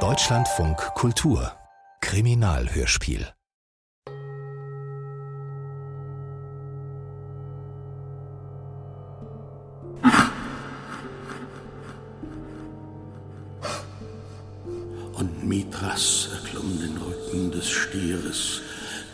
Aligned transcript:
Deutschlandfunk 0.00 0.76
Kultur. 0.94 1.50
Kriminalhörspiel. 2.02 3.26
Und 15.14 15.44
Mithras 15.44 16.28
erklomm 16.34 16.78
den 16.78 16.98
Rücken 16.98 17.50
des 17.50 17.70
Stieres, 17.70 18.60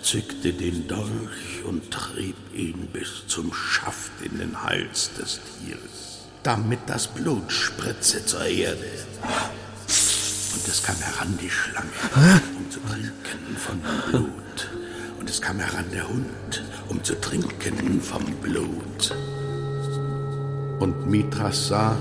zückte 0.02 0.52
den 0.52 0.88
Dolch 0.88 1.62
und 1.64 1.88
trieb 1.92 2.34
ihn 2.52 2.88
bis 2.92 3.28
zum 3.28 3.54
Schaft 3.54 4.10
in 4.24 4.40
den 4.40 4.60
Hals 4.60 5.12
des 5.14 5.38
Tieres, 5.60 6.11
damit 6.42 6.80
das 6.86 7.08
Blut 7.08 7.50
spritze 7.52 8.24
zur 8.24 8.44
Erde. 8.44 8.90
Und 10.54 10.68
es 10.68 10.82
kam 10.82 10.96
heran 10.96 11.38
die 11.40 11.50
Schlange, 11.50 11.88
um 12.58 12.70
zu 12.70 12.80
trinken 12.80 13.56
von 13.56 13.80
dem 13.82 14.10
Blut. 14.10 14.70
Und 15.18 15.30
es 15.30 15.40
kam 15.40 15.58
heran 15.58 15.84
der 15.92 16.08
Hund, 16.08 16.64
um 16.88 17.02
zu 17.02 17.20
trinken 17.20 18.00
vom 18.00 18.24
Blut. 18.40 19.14
Und 20.80 21.06
Mithras 21.06 21.68
sah, 21.68 21.96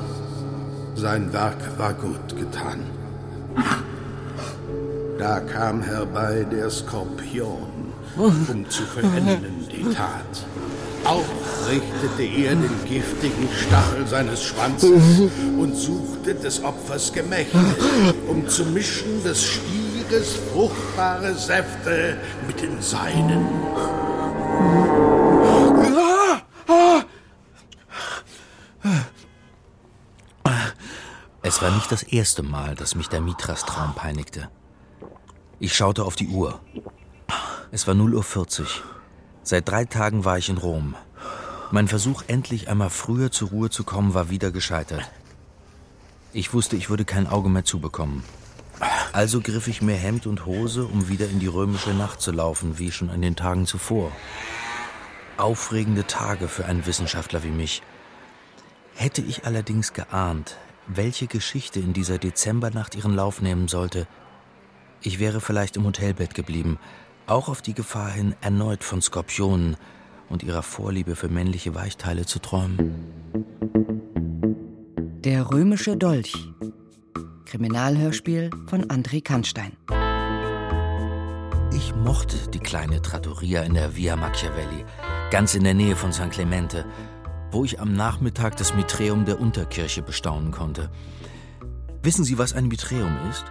sein 0.96 1.32
Werk 1.32 1.78
war 1.78 1.94
gut 1.94 2.36
getan. 2.36 2.82
Da 5.20 5.40
kam 5.40 5.84
herbei 5.84 6.46
der 6.52 6.70
Skorpion, 6.72 7.94
um 8.18 8.70
zu 8.70 8.84
vollenden 8.84 9.68
die 9.70 9.94
Tat. 9.94 10.46
Auch 11.04 11.26
richtete 11.68 12.24
er 12.24 12.56
den 12.56 12.86
giftigen 12.86 13.50
Stachel 13.68 14.08
seines 14.08 14.44
Schwanzes 14.44 15.30
und 15.58 15.76
suchte 15.76 16.36
des 16.36 16.64
Opfers 16.64 17.12
Gemächte, 17.12 17.58
um 18.28 18.48
zu 18.48 18.66
mischen 18.66 19.24
des 19.24 19.44
Stieres 19.44 20.38
fruchtbare 20.54 21.34
Säfte 21.34 22.18
mit 22.48 22.62
den 22.62 22.82
seinen. 22.82 23.48
Es 31.42 31.62
war 31.62 31.72
nicht 31.72 31.92
das 31.92 32.04
erste 32.04 32.44
Mal, 32.44 32.76
dass 32.76 32.96
mich 32.96 33.10
der 33.10 33.22
Mithras-Traum 33.22 33.94
peinigte. 33.96 34.50
Ich 35.60 35.76
schaute 35.76 36.06
auf 36.06 36.16
die 36.16 36.28
Uhr. 36.28 36.60
Es 37.72 37.88
war 37.88 37.96
0.40 37.96 38.62
Uhr. 38.62 38.68
Seit 39.44 39.68
drei 39.68 39.86
Tagen 39.86 40.24
war 40.24 40.38
ich 40.38 40.50
in 40.50 40.58
Rom. 40.58 40.96
Mein 41.72 41.88
Versuch, 41.88 42.24
endlich 42.28 42.70
einmal 42.70 42.90
früher 42.90 43.32
zur 43.32 43.50
Ruhe 43.50 43.70
zu 43.70 43.84
kommen, 43.84 44.14
war 44.14 44.30
wieder 44.30 44.52
gescheitert. 44.52 45.10
Ich 46.34 46.54
wusste, 46.54 46.76
ich 46.76 46.90
würde 46.90 47.06
kein 47.06 47.28
Auge 47.28 47.50
mehr 47.50 47.66
zubekommen. 47.66 48.24
Also 49.14 49.42
griff 49.42 49.68
ich 49.68 49.82
mir 49.82 49.96
Hemd 49.96 50.28
und 50.28 50.46
Hose, 50.46 50.86
um 50.86 51.10
wieder 51.10 51.28
in 51.30 51.40
die 51.40 51.48
römische 51.48 51.94
Nacht 51.94 52.22
zu 52.22 52.32
laufen, 52.32 52.78
wie 52.78 52.92
schon 52.92 53.10
an 53.10 53.22
den 53.22 53.36
Tagen 53.36 53.66
zuvor. 53.66 54.12
Aufregende 55.38 56.06
Tage 56.08 56.48
für 56.48 56.66
einen 56.66 56.86
Wissenschaftler 56.86 57.44
wie 57.44 57.50
mich. 57.50 57.82
Hätte 58.96 59.22
ich 59.22 59.46
allerdings 59.46 59.94
geahnt, 59.94 60.58
welche 60.88 61.28
Geschichte 61.28 61.80
in 61.80 61.94
dieser 61.94 62.18
Dezembernacht 62.18 62.96
ihren 62.96 63.16
Lauf 63.16 63.42
nehmen 63.42 63.68
sollte, 63.68 64.08
ich 65.04 65.20
wäre 65.20 65.42
vielleicht 65.42 65.78
im 65.78 65.86
Hotelbett 65.86 66.36
geblieben, 66.36 66.78
auch 67.28 67.50
auf 67.50 67.62
die 67.62 67.74
Gefahr 67.74 68.10
hin, 68.10 68.36
erneut 68.42 68.84
von 68.84 69.02
Skorpionen 69.02 69.78
und 70.30 70.44
ihrer 70.44 70.64
Vorliebe 70.64 71.16
für 71.16 71.30
männliche 71.30 71.76
Weichteile 71.76 72.26
zu 72.26 72.40
träumen. 72.40 72.94
Der 75.24 75.52
römische 75.52 75.98
Dolch. 75.98 76.34
Kriminalhörspiel 77.46 78.50
von 78.68 78.86
André 78.86 79.24
Kannstein. 79.24 79.74
Ich 81.74 81.94
mochte 81.96 82.38
die 82.50 82.60
kleine 82.60 83.02
Trattoria 83.02 83.64
in 83.64 83.74
der 83.74 83.96
Via 83.96 84.16
Machiavelli, 84.16 84.86
ganz 85.32 85.56
in 85.56 85.64
der 85.64 85.74
Nähe 85.74 85.96
von 85.96 86.12
San 86.12 86.30
Clemente, 86.30 86.86
wo 87.52 87.66
ich 87.66 87.80
am 87.80 87.94
Nachmittag 87.94 88.58
das 88.58 88.74
Mitreum 88.74 89.26
der 89.26 89.40
Unterkirche 89.40 90.02
bestaunen 90.02 90.52
konnte. 90.52 90.90
Wissen 92.04 92.24
Sie, 92.24 92.38
was 92.38 92.54
ein 92.54 92.68
Mitreum 92.68 93.18
ist? 93.30 93.46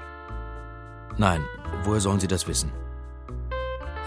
Nein, 1.19 1.45
woher 1.85 2.01
sollen 2.01 2.21
Sie 2.21 2.27
das 2.27 2.49
wissen? 2.49 2.73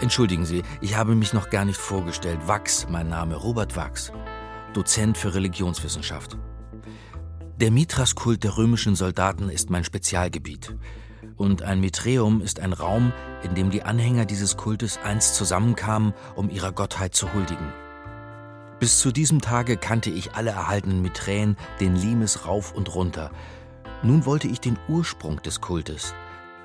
Entschuldigen 0.04 0.44
Sie, 0.44 0.62
ich 0.82 0.98
habe 0.98 1.14
mich 1.14 1.32
noch 1.32 1.48
gar 1.48 1.64
nicht 1.64 1.80
vorgestellt. 1.80 2.38
Wachs, 2.46 2.86
mein 2.90 3.08
Name, 3.08 3.36
Robert 3.36 3.74
Wachs, 3.74 4.12
Dozent 4.74 5.16
für 5.16 5.32
Religionswissenschaft. 5.32 6.36
Der 7.56 7.70
Mithras-Kult 7.70 8.44
der 8.44 8.58
römischen 8.58 8.96
Soldaten 8.96 9.48
ist 9.48 9.70
mein 9.70 9.82
Spezialgebiet. 9.82 10.76
Und 11.36 11.62
ein 11.62 11.80
Mitreum 11.80 12.42
ist 12.42 12.60
ein 12.60 12.74
Raum, 12.74 13.14
in 13.44 13.54
dem 13.54 13.70
die 13.70 13.82
Anhänger 13.82 14.26
dieses 14.26 14.58
Kultes 14.58 14.98
einst 15.02 15.36
zusammenkamen, 15.36 16.12
um 16.36 16.50
ihrer 16.50 16.72
Gottheit 16.72 17.14
zu 17.14 17.32
huldigen. 17.32 17.72
Bis 18.80 18.98
zu 18.98 19.10
diesem 19.10 19.40
Tage 19.40 19.78
kannte 19.78 20.10
ich 20.10 20.34
alle 20.34 20.50
erhaltenen 20.50 21.00
Miträen, 21.00 21.56
den 21.80 21.96
Limes 21.96 22.44
rauf 22.44 22.74
und 22.74 22.94
runter. 22.94 23.30
Nun 24.02 24.26
wollte 24.26 24.48
ich 24.48 24.60
den 24.60 24.78
Ursprung 24.86 25.40
des 25.40 25.62
Kultes, 25.62 26.14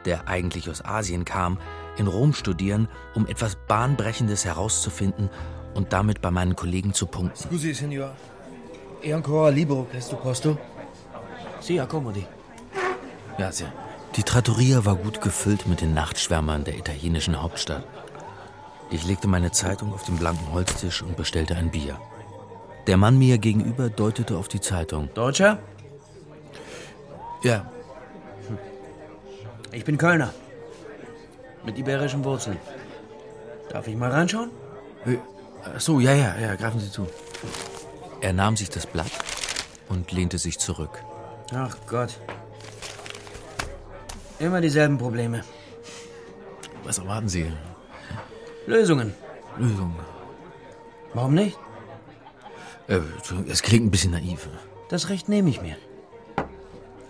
der 0.04 0.28
eigentlich 0.28 0.70
aus 0.70 0.84
Asien 0.84 1.24
kam, 1.24 1.58
in 2.00 2.08
Rom 2.08 2.34
studieren, 2.34 2.88
um 3.14 3.28
etwas 3.28 3.58
Bahnbrechendes 3.68 4.46
herauszufinden 4.46 5.30
und 5.74 5.94
damit 5.94 6.22
bei 6.22 6.32
meinen 6.32 6.56
Kollegen 6.56 6.94
zu 6.94 7.06
punkten. 7.06 7.38
Scusi, 7.38 7.74
signor. 7.74 8.16
È 9.02 9.12
ancora 9.12 9.50
libero 9.50 9.84
questo 9.84 10.16
posto? 10.16 10.58
Sì, 11.60 11.78
accomodi. 11.78 12.26
Grazie. 13.38 13.72
Die 14.16 14.24
Trattoria 14.24 14.84
war 14.86 14.96
gut 14.96 15.22
gefüllt 15.22 15.68
mit 15.68 15.82
den 15.82 15.94
Nachtschwärmern 15.94 16.64
der 16.64 16.78
italienischen 16.78 17.42
Hauptstadt. 17.42 17.86
Ich 18.90 19.06
legte 19.06 19.28
meine 19.28 19.52
Zeitung 19.52 19.94
auf 19.94 20.04
den 20.04 20.18
blanken 20.18 20.52
Holztisch 20.52 21.04
und 21.04 21.16
bestellte 21.16 21.56
ein 21.56 21.70
Bier. 21.70 22.00
Der 22.88 22.98
Mann 22.98 23.20
mir 23.20 23.38
gegenüber 23.38 23.90
deutete 23.90 24.36
auf 24.38 24.48
die 24.48 24.62
Zeitung. 24.62 25.10
Deutscher? 25.14 25.60
Ja, 27.44 27.72
Ich 29.72 29.86
bin 29.86 29.98
Kölner. 29.98 30.34
Mit 31.70 31.78
iberischen 31.78 32.24
Wurzeln. 32.26 32.58
Darf 33.70 33.88
ich 33.88 33.96
mal 33.96 34.10
reinschauen? 34.10 34.50
Ach 35.64 35.80
so, 35.80 36.00
ja, 36.00 36.14
ja, 36.16 36.36
ja, 36.36 36.56
greifen 36.56 36.80
Sie 36.80 36.90
zu. 36.90 37.06
Er 38.22 38.34
nahm 38.34 38.58
sich 38.58 38.72
das 38.72 38.88
Blatt 38.88 39.12
und 39.88 40.12
lehnte 40.12 40.40
sich 40.40 40.58
zurück. 40.58 41.04
Ach 41.54 41.78
Gott. 41.86 42.20
Immer 44.40 44.62
dieselben 44.62 44.98
Probleme. 44.98 45.44
Was 46.86 46.98
erwarten 46.98 47.30
Sie? 47.30 47.54
Lösungen. 48.66 49.14
Lösung. 49.60 49.94
Warum 51.14 51.36
nicht? 51.36 51.56
Äh, 52.88 53.02
es 53.48 53.62
klingt 53.62 53.86
ein 53.86 53.92
bisschen 53.92 54.14
naiv. 54.14 54.50
Das 54.90 55.10
Recht 55.10 55.30
nehme 55.30 55.52
ich 55.52 55.62
mir. 55.62 55.78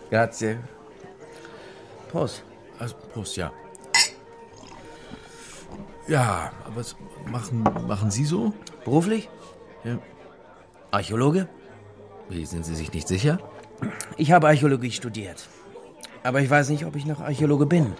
Grazie. 0.09 0.57
Prost. 2.11 2.43
Also, 2.77 2.95
Prost, 3.13 3.37
ja. 3.37 3.53
Ja, 6.09 6.51
aber 6.65 6.77
was 6.77 6.95
machen, 7.31 7.63
machen 7.87 8.09
Sie 8.09 8.25
so? 8.25 8.51
Beruflich? 8.83 9.29
Ja. 9.83 9.99
Archäologe? 10.89 11.47
Wie, 12.29 12.45
sind 12.45 12.65
Sie 12.65 12.75
sich 12.75 12.91
nicht 12.91 13.07
sicher? 13.07 13.39
Ich 14.17 14.31
habe 14.31 14.47
Archäologie 14.47 14.91
studiert. 14.91 15.47
Aber 16.23 16.41
ich 16.41 16.49
weiß 16.49 16.69
nicht, 16.69 16.85
ob 16.85 16.95
ich 16.95 17.05
noch 17.05 17.21
Archäologe 17.21 17.67
bin. 17.67 17.93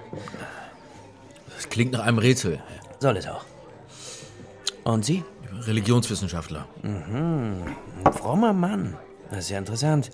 Das 1.56 1.70
klingt 1.70 1.92
nach 1.92 2.02
einem 2.02 2.18
Rätsel. 2.18 2.62
Soll 3.00 3.18
es 3.18 3.28
auch. 3.28 3.46
Und 4.84 5.06
Sie? 5.06 5.24
Religionswissenschaftler. 5.62 6.68
Ein 6.84 7.76
frommer 8.12 8.53
Mann. 8.53 8.97
Das 9.30 9.40
ist 9.40 9.50
ja 9.52 9.59
interessant. 9.59 10.09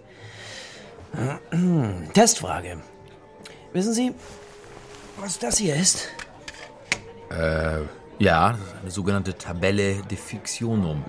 Testfrage. 2.14 2.78
Wissen 3.72 3.94
Sie, 3.94 4.14
was 5.18 5.40
das 5.40 5.58
hier 5.58 5.76
ist? 5.76 6.10
Ja, 8.18 8.52
das 8.52 8.60
ist 8.62 8.76
eine 8.82 8.92
sogenannte 8.92 9.38
Tabelle 9.38 10.02
de 10.04 10.18
Fictionum. 10.18 11.04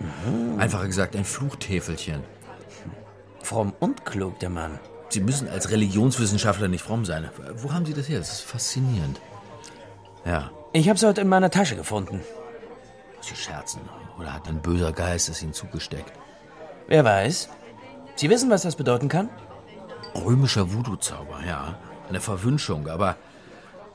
Einfacher 0.58 0.86
gesagt, 0.86 1.14
ein 1.16 1.24
Fluchtäfelchen. 1.24 2.22
Fromm 3.42 3.72
und 3.78 4.04
klug, 4.04 4.40
der 4.40 4.50
Mann. 4.50 4.80
Sie 5.08 5.20
müssen 5.20 5.48
als 5.48 5.70
Religionswissenschaftler 5.70 6.66
nicht 6.66 6.82
fromm 6.82 7.04
sein. 7.04 7.30
Wo 7.54 7.72
haben 7.72 7.86
Sie 7.86 7.94
das 7.94 8.08
her? 8.08 8.18
Das 8.18 8.32
ist 8.32 8.40
faszinierend. 8.40 9.20
Ja, 10.24 10.50
Ich 10.72 10.88
habe 10.88 10.96
es 10.96 11.04
heute 11.04 11.20
in 11.20 11.28
meiner 11.28 11.50
Tasche 11.50 11.76
gefunden. 11.76 12.20
Sie 13.20 13.36
scherzen. 13.36 13.82
Oder 14.18 14.32
hat 14.32 14.48
ein 14.48 14.60
böser 14.60 14.92
Geist 14.92 15.28
es 15.28 15.42
Ihnen 15.42 15.52
zugesteckt? 15.52 16.12
Wer 16.88 17.04
weiß? 17.04 17.48
Sie 18.16 18.28
wissen, 18.30 18.50
was 18.50 18.62
das 18.62 18.74
bedeuten 18.74 19.08
kann? 19.08 19.28
Römischer 20.14 20.72
Voodoo-Zauber, 20.72 21.40
ja. 21.46 21.78
Eine 22.08 22.20
Verwünschung, 22.20 22.88
aber 22.88 23.16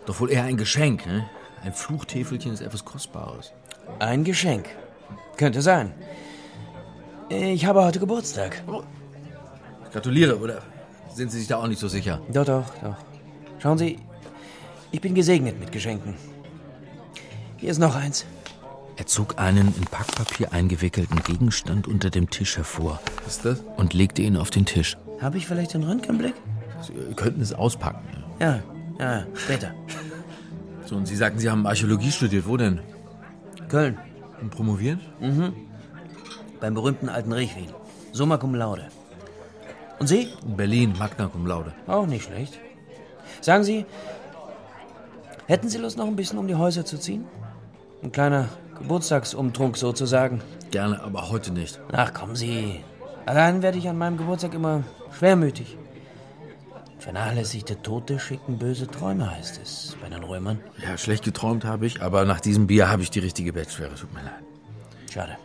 doch 0.05 0.19
wohl 0.21 0.31
eher 0.31 0.43
ein 0.43 0.57
Geschenk, 0.57 1.05
ne? 1.05 1.29
Ein 1.63 1.73
Fluchtäfelchen 1.73 2.53
ist 2.53 2.61
etwas 2.61 2.83
Kostbares. 2.85 3.53
Ein 3.99 4.23
Geschenk. 4.23 4.65
Könnte 5.37 5.61
sein. 5.61 5.93
Ich 7.29 7.65
habe 7.65 7.83
heute 7.83 7.99
Geburtstag. 7.99 8.63
Gratuliere, 9.91 10.37
oder 10.39 10.61
Sind 11.13 11.31
Sie 11.31 11.39
sich 11.39 11.47
da 11.47 11.57
auch 11.57 11.67
nicht 11.67 11.79
so 11.79 11.87
sicher? 11.87 12.21
Doch, 12.31 12.45
doch, 12.45 12.65
doch. 12.81 12.95
Schauen 13.59 13.77
Sie, 13.77 13.99
ich 14.91 15.01
bin 15.01 15.13
gesegnet 15.13 15.59
mit 15.59 15.71
Geschenken. 15.71 16.15
Hier 17.57 17.69
ist 17.69 17.77
noch 17.77 17.95
eins. 17.95 18.25
Er 18.97 19.05
zog 19.05 19.39
einen 19.39 19.73
in 19.77 19.83
Packpapier 19.85 20.51
eingewickelten 20.51 21.21
Gegenstand 21.23 21.87
unter 21.87 22.09
dem 22.09 22.29
Tisch 22.29 22.57
hervor. 22.57 22.99
Was 23.23 23.37
ist 23.37 23.45
das? 23.45 23.63
Und 23.77 23.93
legte 23.93 24.21
ihn 24.21 24.35
auf 24.37 24.49
den 24.49 24.65
Tisch. 24.65 24.97
Habe 25.21 25.37
ich 25.37 25.47
vielleicht 25.47 25.73
den 25.73 25.83
Röntgenblick? 25.83 26.33
Sie 26.81 27.13
könnten 27.15 27.41
es 27.41 27.53
auspacken. 27.53 28.01
Ja, 28.39 28.61
ja, 28.99 29.25
später. 29.35 29.73
So, 30.91 30.97
und 30.97 31.05
Sie 31.05 31.15
sagten, 31.15 31.39
Sie 31.39 31.49
haben 31.49 31.65
Archäologie 31.65 32.11
studiert. 32.11 32.45
Wo 32.45 32.57
denn? 32.57 32.81
Köln, 33.69 33.97
Und 34.41 34.49
promovieren? 34.49 34.99
beim 36.59 36.73
berühmten 36.73 37.07
alten 37.07 37.31
Rechwil. 37.31 37.69
Summa 38.11 38.35
cum 38.37 38.53
laude. 38.55 38.89
Und 39.99 40.07
Sie? 40.07 40.27
In 40.45 40.57
Berlin, 40.57 40.93
Magna 40.99 41.27
Cum 41.27 41.47
Laude. 41.47 41.71
Auch 41.87 42.05
nicht 42.05 42.25
schlecht. 42.25 42.59
Sagen 43.39 43.63
Sie, 43.63 43.85
hätten 45.47 45.69
Sie 45.69 45.77
Lust, 45.77 45.97
noch 45.97 46.07
ein 46.07 46.17
bisschen 46.17 46.37
um 46.37 46.47
die 46.49 46.55
Häuser 46.55 46.83
zu 46.83 46.97
ziehen? 46.99 47.23
Ein 48.03 48.11
kleiner 48.11 48.49
Geburtstagsumtrunk 48.77 49.77
sozusagen. 49.77 50.41
Gerne, 50.71 51.01
aber 51.01 51.29
heute 51.29 51.53
nicht. 51.53 51.79
Ach, 51.93 52.13
kommen 52.13 52.35
Sie. 52.35 52.83
Allein 53.25 53.61
werde 53.61 53.77
ich 53.77 53.87
an 53.87 53.97
meinem 53.97 54.17
Geburtstag 54.17 54.53
immer 54.53 54.83
schwermütig. 55.17 55.77
Vernachlässigte 57.01 57.81
Tote 57.81 58.19
schicken 58.19 58.59
böse 58.59 58.85
Träume, 58.85 59.31
heißt 59.31 59.59
es 59.63 59.97
bei 60.03 60.07
den 60.07 60.23
Römern. 60.23 60.59
Ja, 60.83 60.99
schlecht 60.99 61.23
geträumt 61.23 61.65
habe 61.65 61.87
ich, 61.87 61.99
aber 61.99 62.25
nach 62.25 62.39
diesem 62.39 62.67
Bier 62.67 62.89
habe 62.91 63.01
ich 63.01 63.09
die 63.09 63.17
richtige 63.17 63.53
Bettschwere. 63.53 63.95
Tut 63.95 64.13
mir 64.13 64.21
leid. 64.21 64.43
Schade. 65.11 65.35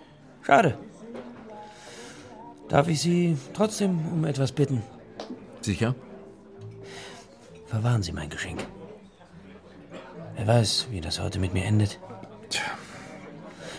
Schade. 0.43 0.77
Darf 2.69 2.89
ich 2.89 3.01
Sie 3.01 3.39
trotzdem 3.55 4.07
um 4.13 4.27
etwas 4.27 4.53
bitten? 4.53 4.83
Sicher? 5.63 5.95
Verwahren 7.69 8.03
Sie 8.03 8.13
mein 8.13 8.29
Geschenk. 8.29 8.63
Wer 10.37 10.47
weiß, 10.47 10.89
wie 10.91 11.01
das 11.01 11.21
heute 11.21 11.39
mit 11.39 11.55
mir 11.55 11.65
endet. 11.65 11.99
Tja. 12.51 12.65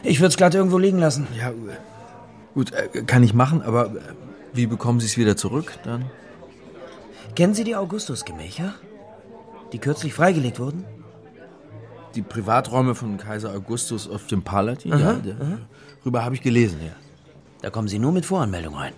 Ich 0.02 0.20
würde 0.20 0.30
es 0.30 0.38
glatt 0.38 0.56
irgendwo 0.56 0.80
liegen 0.80 0.98
lassen. 0.98 1.28
Ja, 1.38 1.54
gut, 2.56 2.72
äh, 2.74 3.04
kann 3.04 3.22
ich 3.22 3.36
machen, 3.36 3.62
aber 3.62 3.86
äh, 3.86 4.00
wie 4.54 4.66
bekommen 4.66 5.00
Sie 5.00 5.06
es 5.06 5.16
wieder 5.16 5.38
zurück 5.38 5.78
dann? 5.84 6.10
Kennen 7.38 7.54
Sie 7.54 7.64
die 7.64 7.76
Augustusgemächer? 7.76 8.74
Die 9.72 9.78
kürzlich 9.78 10.12
freigelegt 10.16 10.58
wurden? 10.58 10.86
Die 12.16 12.24
Privaträume 12.24 12.96
von 12.96 13.18
Kaiser 13.18 13.54
Augustus 13.54 14.10
auf 14.10 14.26
dem 14.26 14.42
Palatin? 14.42 14.98
ja, 14.98 15.22
darüber 16.00 16.26
habe 16.26 16.34
ich 16.34 16.42
gelesen, 16.42 16.80
ja. 16.84 16.94
Da 17.62 17.70
kommen 17.70 17.88
Sie 17.88 18.00
nur 18.00 18.12
mit 18.12 18.26
Voranmeldung 18.26 18.74
rein. 18.74 18.94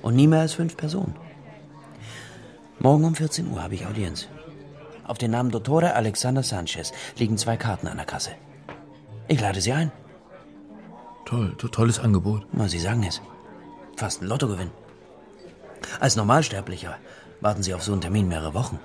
Und 0.00 0.14
nie 0.14 0.28
mehr 0.28 0.42
als 0.42 0.54
fünf 0.54 0.76
Personen. 0.76 1.16
Morgen 2.78 3.04
um 3.04 3.16
14 3.16 3.50
Uhr 3.50 3.60
habe 3.60 3.74
ich 3.74 3.84
Audienz. 3.84 4.28
Auf 5.02 5.18
den 5.18 5.32
Namen 5.32 5.50
Dottore 5.50 5.94
Alexander 5.94 6.44
Sanchez 6.44 6.92
liegen 7.18 7.36
zwei 7.36 7.56
Karten 7.56 7.88
an 7.88 7.96
der 7.96 8.06
Kasse. 8.06 8.30
Ich 9.26 9.40
lade 9.40 9.60
Sie 9.60 9.72
ein. 9.72 9.90
Toll, 11.24 11.52
to 11.58 11.66
tolles 11.66 11.98
Angebot. 11.98 12.46
Na, 12.52 12.68
Sie 12.68 12.78
sagen 12.78 13.02
es. 13.02 13.20
Fast 13.96 14.22
ein 14.22 14.28
Lottogewinn. 14.28 14.70
Als 15.98 16.14
Normalsterblicher 16.14 16.96
warten 17.42 17.62
Sie 17.62 17.74
auf 17.74 17.82
so 17.82 17.92
einen 17.92 18.00
Termin 18.00 18.28
mehrere 18.28 18.54
Wochen. 18.54 18.78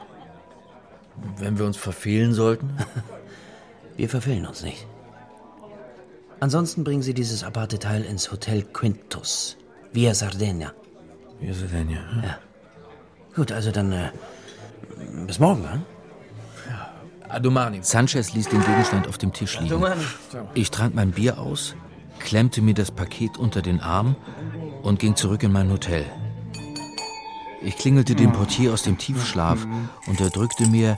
Wenn 1.38 1.57
wir 1.57 1.65
uns 1.65 1.77
verfehlen 1.77 2.33
sollten? 2.33 2.77
Wir 3.95 4.09
verfehlen 4.09 4.45
uns 4.45 4.62
nicht. 4.62 4.86
Ansonsten 6.39 6.83
bringen 6.83 7.01
Sie 7.01 7.15
dieses 7.15 7.44
aparte 7.44 7.80
Teil 7.80 8.04
ins 8.04 8.31
Hotel 8.31 8.62
Quintus, 8.62 9.57
via 9.92 10.13
Sardegna. 10.13 10.71
Es 11.42 11.68
denn 11.71 11.89
ja? 11.89 12.01
Ja. 12.24 12.38
Gut, 13.36 13.51
also 13.51 13.71
dann 13.71 13.92
äh, 13.92 14.12
bis 15.25 15.39
morgen, 15.39 15.71
hm? 15.71 15.81
Adomani. 17.27 17.80
Sanchez 17.81 18.33
ließ 18.33 18.50
den 18.50 18.63
Gegenstand 18.63 19.07
auf 19.07 19.18
dem 19.18 19.33
Tisch 19.33 19.60
liegen. 19.60 19.83
Ich 20.53 20.69
trank 20.69 20.94
mein 20.94 21.12
Bier 21.12 21.39
aus, 21.39 21.75
klemmte 22.19 22.62
mir 22.62 22.75
das 22.75 22.92
Paket 22.92 23.38
unter 23.38 23.63
den 23.63 23.80
Arm 23.80 24.15
und 24.83 25.00
ging 25.00 25.15
zurück 25.15 25.42
in 25.42 25.51
mein 25.51 25.71
Hotel. 25.71 26.06
Ich 27.62 27.77
klingelte 27.77 28.15
den 28.15 28.31
Portier 28.31 28.74
aus 28.74 28.83
dem 28.83 28.98
Tiefschlaf 28.98 29.65
und 30.07 30.21
er 30.21 30.30
drückte 30.30 30.68
mir, 30.68 30.98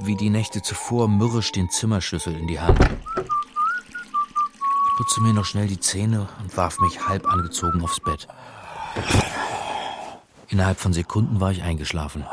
wie 0.00 0.16
die 0.16 0.30
Nächte 0.30 0.62
zuvor, 0.62 1.08
mürrisch 1.08 1.50
den 1.52 1.70
Zimmerschlüssel 1.70 2.34
in 2.36 2.46
die 2.46 2.60
Hand. 2.60 2.78
Ich 3.16 4.96
putzte 4.96 5.20
mir 5.20 5.32
noch 5.32 5.44
schnell 5.44 5.66
die 5.66 5.80
Zähne 5.80 6.28
und 6.40 6.56
warf 6.56 6.78
mich 6.80 7.08
halb 7.08 7.26
angezogen 7.26 7.82
aufs 7.82 8.00
Bett. 8.00 8.28
Innerhalb 10.48 10.78
von 10.78 10.92
Sekunden 10.92 11.40
war 11.40 11.50
ich 11.50 11.62
eingeschlafen. 11.62 12.24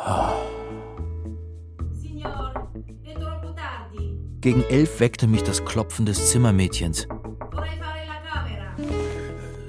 Signor, 1.91 2.69
è 3.03 3.13
troppo 3.13 3.53
tardi. 3.53 4.17
Gegen 4.41 4.63
elf 4.63 4.99
weckte 4.99 5.27
mich 5.27 5.43
das 5.43 5.65
Klopfen 5.65 6.05
des 6.05 6.29
Zimmermädchens. 6.29 7.07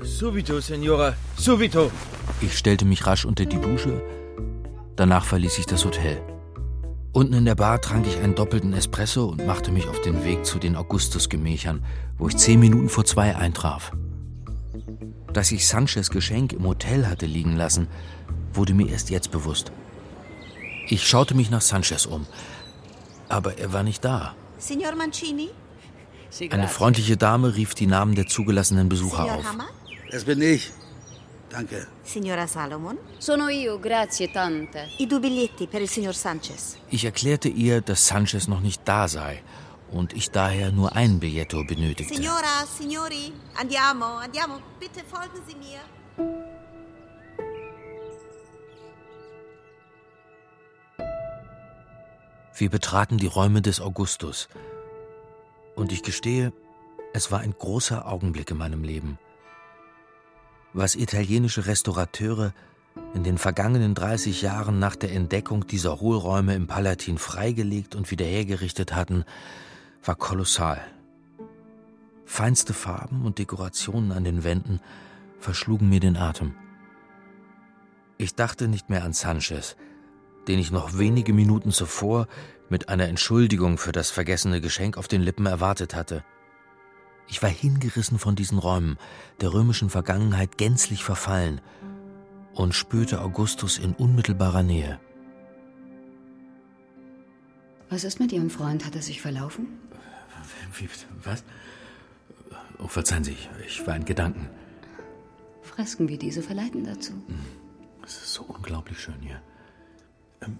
Subito, 0.03 0.61
Signora, 0.61 1.15
subito. 1.37 1.91
Ich 2.41 2.59
stellte 2.59 2.85
mich 2.85 3.07
rasch 3.07 3.25
unter 3.25 3.47
die 3.47 3.61
Dusche. 3.61 4.03
Danach 4.95 5.25
verließ 5.25 5.59
ich 5.59 5.67
das 5.67 5.85
Hotel. 5.85 6.21
Unten 7.13 7.33
in 7.33 7.45
der 7.47 7.55
Bar 7.55 7.81
trank 7.81 8.07
ich 8.07 8.19
einen 8.19 8.35
doppelten 8.35 8.75
Espresso 8.75 9.25
und 9.25 9.47
machte 9.47 9.73
mich 9.73 9.89
auf 9.89 10.03
den 10.03 10.23
Weg 10.25 10.45
zu 10.45 10.59
den 10.59 10.77
Augustusgemächern, 10.77 11.83
wo 12.19 12.29
ich 12.29 12.37
zehn 12.37 12.61
Minuten 12.61 12.91
vor 12.91 13.07
zwei 13.07 13.35
eintraf. 13.35 13.93
Dass 15.33 15.51
ich 15.51 15.67
Sanchez 15.67 16.11
Geschenk 16.11 16.53
im 16.53 16.67
Hotel 16.67 17.07
hatte 17.07 17.25
liegen 17.25 17.57
lassen, 17.57 17.89
wurde 18.53 18.75
mir 18.75 18.91
erst 18.91 19.09
jetzt 19.09 19.31
bewusst. 19.31 19.73
Ich 20.89 21.09
schaute 21.09 21.35
mich 21.35 21.51
nach 21.51 21.63
Sanchez 21.63 22.05
um, 22.05 22.27
aber 23.31 23.59
er 23.59 23.73
war 23.73 23.83
nicht 23.83 24.05
da. 24.05 24.35
Signor 24.59 24.95
Mancini? 24.95 25.49
Eine 26.51 26.69
freundliche 26.69 27.17
Dame 27.17 27.55
rief 27.57 27.75
die 27.75 27.87
Namen 27.87 28.15
der 28.15 28.27
zugelassenen 28.27 28.91
Besucher 28.91 29.25
auf. 29.25 29.45
Das 30.11 30.25
bin 30.25 30.43
ich. 30.43 30.71
Danke. 31.57 31.87
Signora 32.03 32.47
Salomon? 32.47 32.99
Sono 33.17 33.49
io, 33.49 33.79
grazie 33.79 34.31
tante. 34.31 34.91
I 34.99 35.07
due 35.07 35.21
biglietti 35.21 35.67
per 35.67 35.81
il 35.81 35.89
signor 35.89 36.15
Sanchez. 36.15 36.77
Ich 36.91 37.05
erklärte 37.05 37.49
ihr, 37.49 37.81
dass 37.81 38.07
Sanchez 38.07 38.47
noch 38.47 38.61
nicht 38.61 38.83
da 38.85 39.09
sei 39.09 39.43
und 39.91 40.13
ich 40.13 40.31
daher 40.31 40.71
nur 40.71 40.95
ein 40.95 41.19
Billetto 41.19 41.65
benötigte. 41.65 42.13
Signora, 42.13 42.67
signori, 42.67 43.33
andiamo, 43.55 44.19
andiamo. 44.19 44.61
Bitte 44.79 45.03
folgen 45.07 45.41
Sie 45.47 45.57
mir. 45.57 45.81
Wir 52.55 52.69
betraten 52.69 53.17
die 53.17 53.29
Räume 53.29 53.63
des 53.63 53.81
Augustus. 53.81 54.49
Und 55.75 55.91
ich 55.91 56.03
gestehe, 56.03 56.53
es 57.15 57.31
war 57.31 57.41
ein 57.41 57.55
großer 57.59 58.07
Augenblick 58.07 58.51
in 58.51 58.59
meinem 58.59 58.85
Leben. 58.85 59.19
Was 60.79 60.95
italienische 60.95 61.65
Restaurateure 61.65 62.53
in 63.15 63.25
den 63.25 63.39
vergangenen 63.39 63.95
30 63.95 64.43
Jahren 64.43 64.79
nach 64.79 64.95
der 64.95 65.11
Entdeckung 65.11 65.67
dieser 65.67 66.01
Hohlräume 66.01 66.55
im 66.55 66.67
Palatin 66.67 67.17
freigelegt 67.17 67.95
und 67.95 68.11
wiederhergerichtet 68.11 68.95
hatten, 68.95 69.25
war 70.05 70.17
kolossal. 70.17 70.83
Feinste 72.27 72.75
Farben 72.75 73.25
und 73.25 73.39
Dekorationen 73.39 74.13
an 74.13 74.25
den 74.25 74.45
Wänden 74.45 74.81
verschlugen 75.39 75.89
mir 75.89 76.01
den 76.01 76.19
Atem. 76.19 76.55
Ich 78.19 78.35
dachte 78.35 78.69
nicht 78.69 78.91
mehr 78.91 79.03
an 79.03 79.15
Sanchez, 79.15 79.77
den 80.47 80.59
ich 80.59 80.71
noch 80.71 80.99
wenige 80.99 81.33
Minuten 81.33 81.71
zuvor 81.71 82.29
mit 82.69 82.91
einer 82.91 83.09
Entschuldigung 83.09 83.79
für 83.79 83.93
das 83.93 84.11
vergessene 84.11 84.61
Geschenk 84.61 84.99
auf 84.99 85.09
den 85.09 85.23
Lippen 85.23 85.47
erwartet 85.47 85.95
hatte. 85.95 86.23
Ich 87.29 87.43
war 87.43 87.51
hingerissen 87.51 88.19
von 88.19 88.37
diesen 88.37 88.59
Räumen, 88.59 88.99
der 89.41 89.53
römischen 89.53 89.91
Vergangenheit 89.91 90.59
gänzlich 90.59 91.05
verfallen, 91.05 91.61
und 92.55 92.75
spürte 92.75 93.21
Augustus 93.21 93.79
in 93.79 93.93
unmittelbarer 93.93 94.63
Nähe. 94.63 94.99
Was 97.91 98.03
ist 98.05 98.19
mit 98.19 98.33
Ihrem 98.33 98.51
Freund? 98.51 98.85
Hat 98.85 98.97
er 98.97 99.03
sich 99.03 99.21
verlaufen? 99.21 99.67
Was? 101.23 101.45
Oh, 102.79 102.89
verzeihen 102.89 103.25
Sie, 103.25 103.37
ich 103.67 103.87
war 103.87 103.97
in 103.97 104.05
Gedanken. 104.05 104.49
Fresken 105.63 106.09
wie 106.09 106.19
diese 106.19 106.43
verleiten 106.43 106.85
dazu. 106.85 107.13
Es 108.05 108.17
ist 108.17 108.35
so 108.35 108.43
unglaublich 108.43 108.99
schön 108.99 109.21
hier. 109.21 109.41
Ähm, 110.43 110.59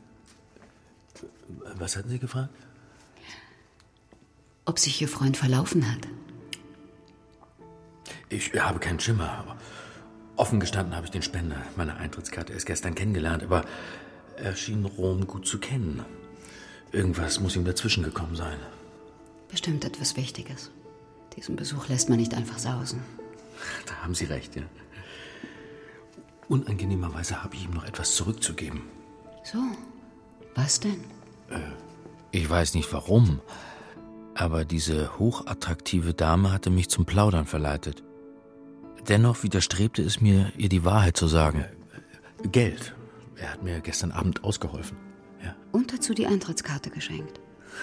was 1.77 1.97
hatten 1.97 2.09
Sie 2.09 2.19
gefragt? 2.19 2.51
Ob 4.65 4.79
sich 4.79 5.01
Ihr 5.01 5.09
Freund 5.09 5.37
verlaufen 5.37 5.91
hat? 5.91 6.09
Ich 8.29 8.53
habe 8.55 8.79
keinen 8.79 9.01
Schimmer. 9.01 9.57
Offen 10.37 10.61
gestanden 10.61 10.95
habe 10.95 11.07
ich 11.07 11.13
den 11.13 11.23
Spender 11.23 11.57
meiner 11.77 11.97
Eintrittskarte 11.97 12.53
erst 12.53 12.67
gestern 12.67 12.95
kennengelernt, 12.95 13.43
aber 13.43 13.65
er 14.37 14.55
schien 14.55 14.85
Rom 14.85 15.27
gut 15.27 15.47
zu 15.47 15.59
kennen. 15.59 16.05
Irgendwas 16.93 17.41
muss 17.41 17.57
ihm 17.57 17.65
dazwischen 17.65 18.05
gekommen 18.05 18.37
sein. 18.37 18.59
Bestimmt 19.49 19.85
etwas 19.85 20.17
Wichtiges. 20.17 20.71
Diesen 21.37 21.57
Besuch 21.57 21.89
lässt 21.89 22.09
man 22.09 22.19
nicht 22.19 22.35
einfach 22.35 22.59
sausen. 22.59 23.01
Da 23.87 23.95
haben 24.03 24.15
Sie 24.15 24.25
recht, 24.25 24.57
ja. 24.57 24.63
Unangenehmerweise 26.49 27.43
habe 27.43 27.55
ich 27.57 27.65
ihm 27.65 27.73
noch 27.73 27.85
etwas 27.85 28.15
zurückzugeben. 28.15 28.83
So, 29.43 29.59
was 30.55 30.81
denn? 30.81 31.05
Ich 32.31 32.49
weiß 32.49 32.75
nicht 32.75 32.93
warum, 32.93 33.41
aber 34.35 34.65
diese 34.65 35.19
hochattraktive 35.19 36.15
Dame 36.15 36.53
hatte 36.53 36.71
mich 36.71 36.89
zum 36.89 37.05
Plaudern 37.05 37.47
verleitet. 37.47 38.03
Dennoch 39.09 39.43
widerstrebte 39.43 40.03
es 40.03 40.21
mir, 40.21 40.53
ihr 40.57 40.69
die 40.69 40.85
Wahrheit 40.85 41.17
zu 41.17 41.29
sagen. 41.29 41.65
Geld. 42.51 42.95
Er 43.37 43.53
hat 43.53 43.63
mir 43.63 43.81
gestern 43.81 44.13
Abend 44.13 44.45
ausgeholfen. 44.45 44.97
Und 45.73 45.93
dazu 45.93 46.15
die 46.15 46.27
Eintrittskarte 46.27 46.89
geschenkt. 46.91 47.39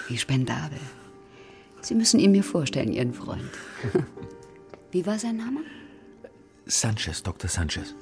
Wie 0.08 0.18
spendabel. 0.18 0.80
Sie 1.80 1.94
müssen 1.94 2.18
ihn 2.18 2.32
mir 2.32 2.42
vorstellen, 2.42 2.92
Ihren 2.92 3.14
Freund. 3.14 3.50
Wie 4.90 5.06
war 5.06 5.18
sein 5.18 5.36
Name? 5.36 5.60
Sanchez, 6.66 7.22
Dr. 7.22 7.48
Sanchez. 7.48 7.94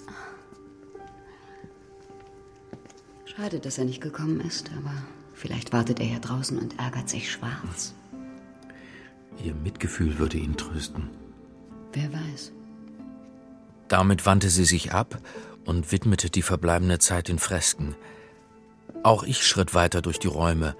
Schade, 3.26 3.60
dass 3.60 3.76
er 3.76 3.84
nicht 3.84 4.00
gekommen 4.00 4.40
ist, 4.40 4.70
aber 4.76 4.94
vielleicht 5.34 5.72
wartet 5.72 6.00
er 6.00 6.06
ja 6.06 6.18
draußen 6.20 6.58
und 6.58 6.78
ärgert 6.78 7.08
sich 7.08 7.30
schwarz. 7.30 7.94
Ihr 9.44 9.54
Mitgefühl 9.54 10.18
würde 10.18 10.38
ihn 10.38 10.56
trösten. 10.56 11.10
Wer 11.92 12.12
weiß. 12.12 12.52
Damit 13.88 14.26
wandte 14.26 14.50
sie 14.50 14.64
sich 14.64 14.92
ab 14.92 15.18
und 15.64 15.92
widmete 15.92 16.30
die 16.30 16.42
verbleibende 16.42 16.98
Zeit 16.98 17.28
den 17.28 17.38
Fresken. 17.38 17.94
Auch 19.02 19.22
ich 19.24 19.44
schritt 19.46 19.74
weiter 19.74 20.02
durch 20.02 20.18
die 20.18 20.28
Räume 20.28 20.76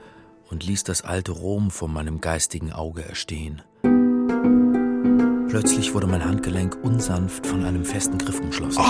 und 0.50 0.64
ließ 0.64 0.84
das 0.84 1.02
alte 1.02 1.32
Rom 1.32 1.70
vor 1.70 1.88
meinem 1.88 2.20
geistigen 2.20 2.72
Auge 2.72 3.04
erstehen. 3.04 3.62
Plötzlich 5.48 5.92
wurde 5.92 6.06
mein 6.06 6.24
Handgelenk 6.24 6.78
unsanft 6.82 7.46
von 7.46 7.64
einem 7.64 7.84
festen 7.84 8.18
Griff 8.18 8.40
umschlossen. 8.40 8.82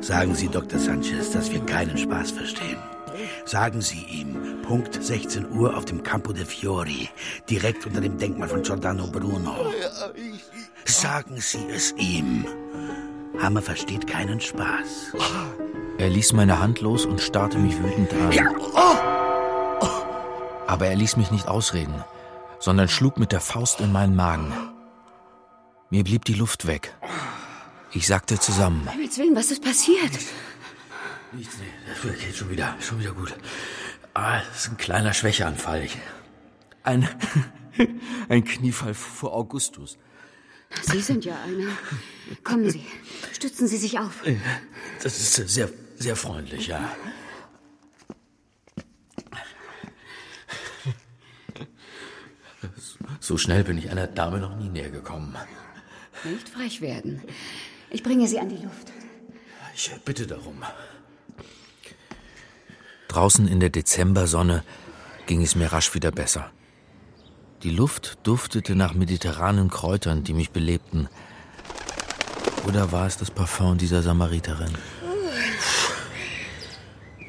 Sagen 0.00 0.34
Sie 0.34 0.48
Dr. 0.48 0.80
Sanchez, 0.80 1.30
dass 1.30 1.52
wir 1.52 1.60
keinen 1.60 1.96
Spaß 1.96 2.32
verstehen. 2.32 2.78
Sagen 3.44 3.80
Sie 3.80 4.04
ihm, 4.10 4.62
Punkt 4.62 5.02
16 5.02 5.52
Uhr 5.52 5.76
auf 5.76 5.84
dem 5.84 6.02
Campo 6.02 6.32
de 6.32 6.44
Fiori, 6.44 7.08
direkt 7.48 7.86
unter 7.86 8.00
dem 8.00 8.18
Denkmal 8.18 8.48
von 8.48 8.62
Giordano 8.62 9.06
Bruno. 9.06 9.72
Sagen 10.84 11.36
Sie 11.38 11.66
es 11.70 11.94
ihm. 11.98 12.44
Hammer 13.38 13.62
versteht 13.62 14.06
keinen 14.06 14.40
Spaß. 14.40 15.14
Er 15.98 16.10
ließ 16.10 16.32
meine 16.32 16.58
Hand 16.58 16.80
los 16.80 17.06
und 17.06 17.20
starrte 17.20 17.58
mich 17.58 17.78
wütend 17.78 18.12
an. 18.12 18.32
Aber 20.66 20.86
er 20.86 20.96
ließ 20.96 21.16
mich 21.16 21.30
nicht 21.30 21.48
ausreden, 21.48 22.04
sondern 22.58 22.88
schlug 22.88 23.18
mit 23.18 23.32
der 23.32 23.40
Faust 23.40 23.80
in 23.80 23.92
meinen 23.92 24.16
Magen. 24.16 24.52
Mir 25.90 26.04
blieb 26.04 26.24
die 26.24 26.34
Luft 26.34 26.66
weg. 26.66 26.94
Ich 27.92 28.06
sackte 28.06 28.38
zusammen. 28.38 28.82
Um 28.86 28.92
Himmels 28.92 29.18
Willen, 29.18 29.36
was 29.36 29.50
ist 29.50 29.62
passiert? 29.62 30.12
Nichts, 31.32 31.56
nee, 31.58 31.66
das 31.86 32.18
geht 32.18 32.36
schon 32.36 32.50
wieder, 32.50 32.74
schon 32.80 33.00
wieder 33.00 33.12
gut. 33.12 33.34
Ah, 34.14 34.40
das 34.40 34.64
ist 34.64 34.70
ein 34.70 34.76
kleiner 34.76 35.12
Schwächeanfall. 35.12 35.82
Ich, 35.82 35.98
ein, 36.82 37.08
ein 38.28 38.44
Kniefall 38.44 38.94
vor 38.94 39.34
Augustus. 39.34 39.98
Sie 40.80 41.00
sind 41.00 41.24
ja 41.24 41.40
einer. 41.42 41.70
Kommen 42.44 42.70
Sie, 42.70 42.84
stützen 43.32 43.68
Sie 43.68 43.76
sich 43.76 43.98
auf. 43.98 44.22
Das 45.02 45.18
ist 45.18 45.48
sehr, 45.48 45.68
sehr 45.96 46.16
freundlich, 46.16 46.68
ja. 46.68 46.94
So 53.20 53.38
schnell 53.38 53.64
bin 53.64 53.78
ich 53.78 53.90
einer 53.90 54.06
Dame 54.06 54.38
noch 54.38 54.56
nie 54.56 54.68
näher 54.68 54.90
gekommen. 54.90 55.36
Nicht 56.24 56.48
frech 56.48 56.80
werden. 56.80 57.22
Ich 57.90 58.02
bringe 58.02 58.26
Sie 58.26 58.38
an 58.38 58.48
die 58.48 58.62
Luft. 58.62 58.92
Ich 59.74 59.90
bitte 60.04 60.26
darum. 60.26 60.62
Draußen 63.08 63.46
in 63.46 63.60
der 63.60 63.70
Dezembersonne 63.70 64.64
ging 65.26 65.42
es 65.42 65.54
mir 65.54 65.72
rasch 65.72 65.94
wieder 65.94 66.10
besser. 66.10 66.50
Die 67.62 67.70
Luft 67.70 68.18
duftete 68.24 68.74
nach 68.74 68.92
mediterranen 68.94 69.70
Kräutern, 69.70 70.24
die 70.24 70.34
mich 70.34 70.50
belebten. 70.50 71.08
Oder 72.66 72.90
war 72.90 73.06
es 73.06 73.16
das 73.16 73.30
Parfum 73.30 73.78
dieser 73.78 74.02
Samariterin? 74.02 74.72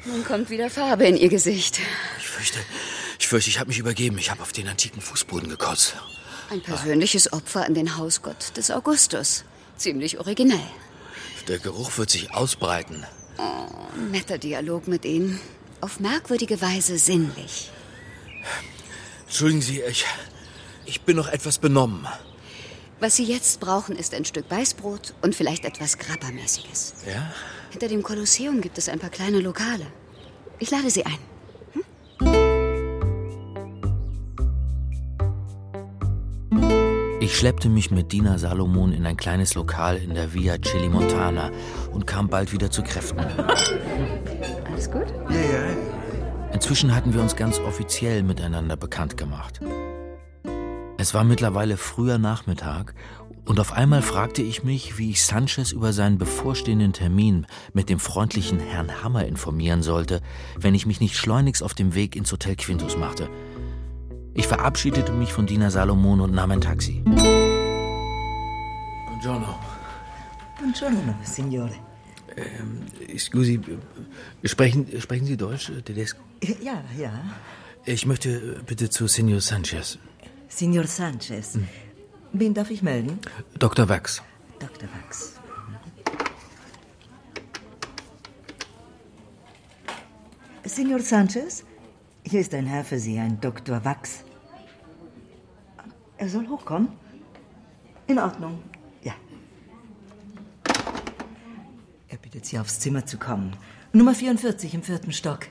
Nun 0.04 0.24
kommt 0.24 0.50
wieder 0.50 0.70
Farbe 0.70 1.04
in 1.06 1.16
Ihr 1.16 1.28
Gesicht. 1.28 1.78
Ich 2.18 2.26
fürchte, 2.26 2.58
ich 3.18 3.28
fürchte, 3.28 3.48
ich 3.48 3.60
habe 3.60 3.68
mich 3.68 3.78
übergeben. 3.78 4.18
Ich 4.18 4.30
habe 4.30 4.42
auf 4.42 4.52
den 4.52 4.66
antiken 4.66 5.00
Fußboden 5.00 5.48
gekotzt. 5.48 5.94
Ein 6.50 6.60
persönliches 6.60 7.32
Opfer 7.32 7.64
an 7.64 7.74
den 7.74 7.96
Hausgott 7.96 8.56
des 8.56 8.72
Augustus. 8.72 9.44
Ziemlich 9.76 10.18
originell. 10.18 10.66
Der 11.46 11.58
Geruch 11.58 11.96
wird 11.96 12.10
sich 12.10 12.34
ausbreiten. 12.34 13.04
Ein 13.38 14.10
netter 14.10 14.38
Dialog 14.38 14.88
mit 14.88 15.04
Ihnen. 15.04 15.40
Auf 15.80 16.00
merkwürdige 16.00 16.60
Weise 16.60 16.98
sinnlich. 16.98 17.70
Entschuldigen 19.26 19.62
Sie, 19.62 19.80
ich, 19.80 20.04
ich 20.86 21.00
bin 21.02 21.16
noch 21.16 21.28
etwas 21.28 21.58
benommen. 21.58 22.06
Was 23.00 23.16
Sie 23.16 23.24
jetzt 23.24 23.60
brauchen, 23.60 23.96
ist 23.96 24.14
ein 24.14 24.24
Stück 24.24 24.50
Weißbrot 24.50 25.14
und 25.22 25.34
vielleicht 25.34 25.64
etwas 25.64 25.98
Grappermäßiges. 25.98 26.94
Ja? 27.06 27.32
Hinter 27.70 27.88
dem 27.88 28.02
Kolosseum 28.02 28.60
gibt 28.60 28.78
es 28.78 28.88
ein 28.88 28.98
paar 28.98 29.10
kleine 29.10 29.40
Lokale. 29.40 29.86
Ich 30.58 30.70
lade 30.70 30.90
Sie 30.90 31.04
ein. 31.04 31.18
Ich 37.20 37.36
schleppte 37.36 37.68
mich 37.68 37.90
mit 37.90 38.12
Dina 38.12 38.38
Salomon 38.38 38.92
in 38.92 39.06
ein 39.06 39.16
kleines 39.16 39.54
Lokal 39.54 39.96
in 39.96 40.14
der 40.14 40.34
Via 40.34 40.56
Celimontana 40.62 41.50
und 41.90 42.06
kam 42.06 42.28
bald 42.28 42.52
wieder 42.52 42.70
zu 42.70 42.82
Kräften. 42.82 43.20
Alles 44.70 44.90
gut? 44.90 45.06
Ja, 45.30 45.36
ja. 45.36 45.83
Inzwischen 46.54 46.94
hatten 46.94 47.12
wir 47.12 47.20
uns 47.20 47.34
ganz 47.34 47.58
offiziell 47.58 48.22
miteinander 48.22 48.76
bekannt 48.76 49.16
gemacht. 49.16 49.60
Es 50.96 51.12
war 51.12 51.24
mittlerweile 51.24 51.76
früher 51.76 52.16
Nachmittag 52.16 52.94
und 53.44 53.58
auf 53.58 53.72
einmal 53.72 54.02
fragte 54.02 54.40
ich 54.40 54.62
mich, 54.62 54.96
wie 54.96 55.10
ich 55.10 55.24
Sanchez 55.24 55.72
über 55.72 55.92
seinen 55.92 56.16
bevorstehenden 56.16 56.92
Termin 56.92 57.46
mit 57.72 57.90
dem 57.90 57.98
freundlichen 57.98 58.60
Herrn 58.60 59.02
Hammer 59.02 59.26
informieren 59.26 59.82
sollte, 59.82 60.22
wenn 60.56 60.76
ich 60.76 60.86
mich 60.86 61.00
nicht 61.00 61.16
schleunigst 61.16 61.62
auf 61.62 61.74
dem 61.74 61.94
Weg 61.94 62.14
ins 62.14 62.30
Hotel 62.30 62.54
Quintus 62.54 62.96
machte. 62.96 63.28
Ich 64.32 64.46
verabschiedete 64.46 65.12
mich 65.12 65.32
von 65.32 65.46
Dina 65.46 65.70
Salomon 65.70 66.20
und 66.20 66.32
nahm 66.32 66.52
ein 66.52 66.60
Taxi. 66.60 67.02
Buongiorno. 69.08 69.58
Buongiorno, 70.58 71.14
Signore. 71.24 71.83
Scusi, 73.16 73.60
sprechen, 74.44 74.86
sprechen 75.00 75.26
Sie 75.26 75.36
Deutsch, 75.36 75.70
Tedesco? 75.84 76.20
Ja, 76.62 76.82
ja. 76.98 77.12
Ich 77.84 78.06
möchte 78.06 78.62
bitte 78.66 78.90
zu 78.90 79.06
Senor 79.06 79.40
Sanchez. 79.40 79.98
Signor 80.48 80.86
Sanchez. 80.86 81.58
Wen 82.32 82.54
darf 82.54 82.70
ich 82.70 82.82
melden? 82.82 83.18
Dr. 83.58 83.88
Wax. 83.88 84.22
Dr. 84.58 84.88
Wax. 84.88 85.34
Signor 90.64 91.00
Sanchez, 91.00 91.64
hier 92.26 92.40
ist 92.40 92.54
ein 92.54 92.66
Herr 92.66 92.84
für 92.84 92.98
Sie, 92.98 93.18
ein 93.18 93.40
Dr. 93.40 93.84
Wax. 93.84 94.24
Er 96.16 96.28
soll 96.28 96.48
hochkommen? 96.48 96.88
In 98.06 98.18
Ordnung, 98.18 98.62
ja. 99.02 99.12
Er 102.08 102.16
bittet 102.34 102.46
Sie, 102.46 102.58
aufs 102.58 102.80
Zimmer 102.80 103.06
zu 103.06 103.16
kommen. 103.16 103.52
Nummer 103.92 104.12
44 104.14 104.74
im 104.74 104.82
vierten 104.82 105.12
Stock. 105.12 105.46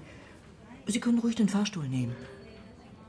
Sie 0.86 1.00
können 1.00 1.20
ruhig 1.20 1.36
den 1.36 1.48
Fahrstuhl 1.48 1.88
nehmen. 1.88 2.14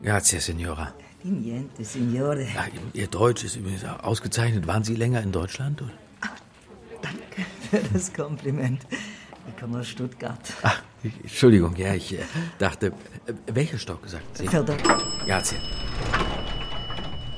Grazie, 0.00 0.38
Signora. 0.38 0.95
Di 1.25 1.28
niente, 1.31 1.85
Signore. 1.85 2.47
Ach, 2.57 2.69
Ihr 2.93 3.09
Deutsch 3.09 3.43
ist 3.43 3.57
übrigens 3.57 3.85
ausgezeichnet. 3.85 4.66
Waren 4.69 4.85
Sie 4.85 4.95
länger 4.95 5.23
in 5.23 5.33
Deutschland? 5.33 5.83
oder? 5.83 5.90
Danke 7.02 7.45
für 7.71 7.81
das 7.93 8.12
Kompliment. 8.12 8.87
Ich 9.49 9.57
komme 9.61 9.81
aus 9.81 9.88
Stuttgart. 9.88 10.38
Ach, 10.62 10.81
ich- 11.02 11.21
Entschuldigung, 11.23 11.75
ja, 11.76 11.95
ich 11.95 12.14
äh, 12.14 12.19
dachte. 12.59 12.93
Äh, 13.26 13.33
welcher 13.52 13.78
Stock, 13.78 14.07
sagten 14.09 14.37
Sie? 14.37 14.47
Vierter. 14.47 14.76
Grazie. 15.26 15.57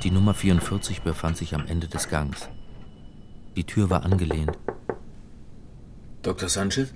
Die 0.02 0.10
Nummer 0.10 0.34
44 0.34 1.00
befand 1.00 1.38
sich 1.38 1.54
am 1.54 1.66
Ende 1.66 1.88
des 1.88 2.08
Gangs. 2.10 2.48
Die 3.56 3.64
Tür 3.64 3.88
war 3.88 4.04
angelehnt. 4.04 4.52
Dr. 6.26 6.48
Sanchez? 6.48 6.88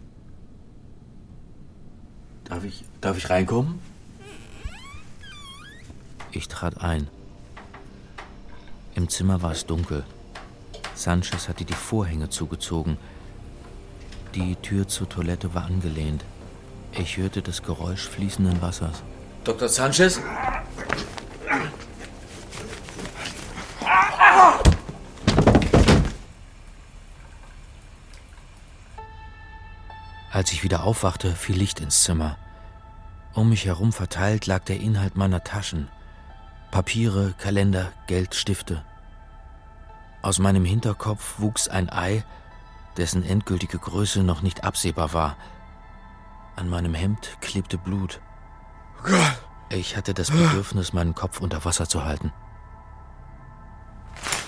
Darf 2.43 2.65
ich, 2.65 2.85
darf 3.01 3.17
ich 3.17 3.31
reinkommen? 3.31 3.79
Ich 6.33 6.49
trat 6.49 6.81
ein. 6.83 7.07
Im 8.97 9.09
Zimmer 9.09 9.41
war 9.41 9.53
es 9.53 9.67
dunkel. 9.67 10.03
Sanchez 10.97 11.49
hatte 11.49 11.65
die 11.65 11.75
Vorhänge 11.75 12.29
zugezogen. 12.29 12.99
Die 14.35 14.57
Tür 14.57 14.89
zur 14.89 15.09
Toilette 15.09 15.55
war 15.55 15.65
angelehnt. 15.65 16.25
Ich 16.99 17.17
hörte 17.17 17.41
das 17.41 17.63
Geräusch 17.63 18.09
fließenden 18.09 18.61
Wassers. 18.61 19.05
Dr. 19.45 19.69
Sanchez? 19.69 20.21
Als 30.41 30.53
ich 30.53 30.63
wieder 30.63 30.85
aufwachte, 30.85 31.37
fiel 31.37 31.59
Licht 31.59 31.81
ins 31.81 32.03
Zimmer. 32.03 32.39
Um 33.35 33.51
mich 33.51 33.67
herum 33.67 33.93
verteilt 33.93 34.47
lag 34.47 34.65
der 34.65 34.81
Inhalt 34.81 35.15
meiner 35.15 35.45
Taschen. 35.45 35.89
Papiere, 36.71 37.35
Kalender, 37.37 37.93
Geld, 38.07 38.35
Stifte. 38.35 38.83
Aus 40.23 40.39
meinem 40.39 40.65
Hinterkopf 40.65 41.41
wuchs 41.41 41.69
ein 41.69 41.91
Ei, 41.91 42.25
dessen 42.97 43.23
endgültige 43.23 43.77
Größe 43.77 44.23
noch 44.23 44.41
nicht 44.41 44.65
absehbar 44.65 45.13
war. 45.13 45.37
An 46.57 46.71
meinem 46.71 46.95
Hemd 46.95 47.37
klebte 47.43 47.77
Blut. 47.77 48.23
Ich 49.69 49.95
hatte 49.95 50.15
das 50.15 50.31
Bedürfnis, 50.31 50.95
meinen 50.95 51.15
Kopf 51.15 51.43
unter 51.43 51.67
Wasser 51.67 51.87
zu 51.87 52.07
halten. 52.07 52.33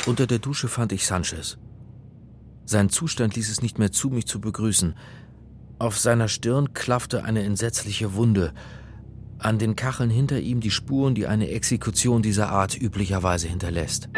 Unter 0.07 0.27
der 0.27 0.39
Dusche 0.39 0.69
fand 0.69 0.93
ich 0.93 1.07
Sanchez. 1.07 1.59
Sein 2.65 2.89
Zustand 2.89 3.37
ließ 3.37 3.51
es 3.51 3.61
nicht 3.61 3.79
mehr 3.79 3.93
zu, 3.93 4.09
mich 4.09 4.27
zu 4.27 4.41
begrüßen. 4.41 4.95
Auf 5.83 5.99
seiner 5.99 6.29
Stirn 6.29 6.75
klaffte 6.75 7.25
eine 7.25 7.43
entsetzliche 7.43 8.15
Wunde. 8.15 8.53
An 9.41 9.59
den 9.59 9.75
Kacheln 9.75 10.11
hinter 10.11 10.39
ihm 10.39 10.61
die 10.61 10.71
Spuren, 10.71 11.17
die 11.17 11.27
eine 11.27 11.51
Exekution 11.51 12.23
dieser 12.23 12.51
Art 12.51 12.81
üblicherweise 12.81 13.49
hinterlässt. 13.49 14.09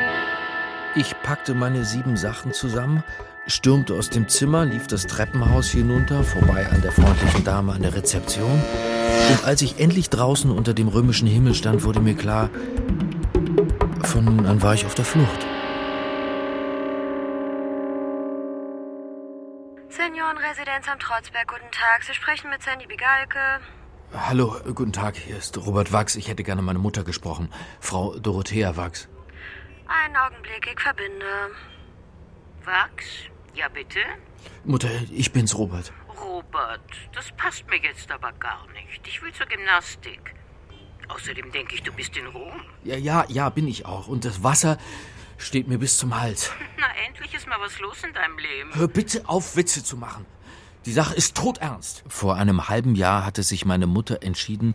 Ich 0.94 1.14
packte 1.22 1.54
meine 1.54 1.86
sieben 1.86 2.18
Sachen 2.18 2.52
zusammen, 2.52 3.02
stürmte 3.46 3.94
aus 3.94 4.10
dem 4.10 4.28
Zimmer, 4.28 4.66
lief 4.66 4.88
das 4.88 5.06
Treppenhaus 5.06 5.70
hinunter, 5.70 6.22
vorbei 6.22 6.68
an 6.70 6.82
der 6.82 6.92
freundlichen 6.92 7.44
Dame 7.44 7.72
an 7.72 7.80
der 7.80 7.94
Rezeption. 7.94 8.62
Und 9.30 9.44
als 9.46 9.62
ich 9.62 9.80
endlich 9.80 10.10
draußen 10.10 10.50
unter 10.50 10.74
dem 10.74 10.88
römischen 10.88 11.26
Himmel 11.26 11.54
stand, 11.54 11.82
wurde 11.82 12.00
mir 12.00 12.14
klar, 12.14 12.50
von 14.02 14.26
nun 14.26 14.44
an 14.44 14.60
war 14.60 14.74
ich 14.74 14.84
auf 14.84 14.94
der 14.94 15.06
Flucht. 15.06 15.53
Seniorenresidenz 20.14 20.86
am 20.86 21.00
Trotzberg, 21.00 21.48
guten 21.48 21.72
Tag. 21.72 22.04
Sie 22.04 22.14
sprechen 22.14 22.48
mit 22.48 22.62
Sandy 22.62 22.86
Bigalke. 22.86 23.58
Hallo, 24.12 24.56
guten 24.72 24.92
Tag, 24.92 25.16
hier 25.16 25.36
ist 25.36 25.58
Robert 25.66 25.92
Wachs. 25.92 26.14
Ich 26.14 26.28
hätte 26.28 26.44
gerne 26.44 26.62
meine 26.62 26.78
Mutter 26.78 27.02
gesprochen. 27.02 27.52
Frau 27.80 28.16
Dorothea 28.20 28.76
Wachs. 28.76 29.08
Einen 29.88 30.14
Augenblick, 30.14 30.70
ich 30.72 30.80
verbinde. 30.80 31.50
Wachs? 32.64 33.04
Ja, 33.54 33.66
bitte? 33.68 33.98
Mutter, 34.62 34.88
ich 35.10 35.32
bin's, 35.32 35.58
Robert. 35.58 35.92
Robert, 36.22 36.92
das 37.12 37.32
passt 37.32 37.68
mir 37.68 37.78
jetzt 37.78 38.08
aber 38.12 38.30
gar 38.34 38.68
nicht. 38.68 39.04
Ich 39.08 39.20
will 39.20 39.32
zur 39.32 39.46
Gymnastik. 39.46 40.36
Außerdem 41.08 41.50
denke 41.50 41.74
ich, 41.74 41.82
du 41.82 41.92
bist 41.92 42.16
in 42.16 42.28
Rom. 42.28 42.60
Ja, 42.84 42.96
ja, 42.96 43.24
ja, 43.26 43.48
bin 43.48 43.66
ich 43.66 43.84
auch. 43.84 44.06
Und 44.06 44.24
das 44.24 44.44
Wasser 44.44 44.78
steht 45.44 45.68
mir 45.68 45.78
bis 45.78 45.98
zum 45.98 46.18
Hals. 46.18 46.50
Na, 46.78 46.86
endlich 47.06 47.34
ist 47.34 47.46
mal 47.46 47.60
was 47.60 47.78
los 47.78 48.02
in 48.02 48.12
deinem 48.12 48.38
Leben. 48.38 48.74
Hör 48.74 48.88
bitte 48.88 49.28
auf, 49.28 49.56
Witze 49.56 49.84
zu 49.84 49.96
machen. 49.96 50.26
Die 50.86 50.92
Sache 50.92 51.14
ist 51.14 51.36
todernst. 51.36 52.02
Vor 52.08 52.36
einem 52.36 52.68
halben 52.68 52.94
Jahr 52.94 53.24
hatte 53.24 53.42
sich 53.42 53.64
meine 53.64 53.86
Mutter 53.86 54.22
entschieden, 54.22 54.74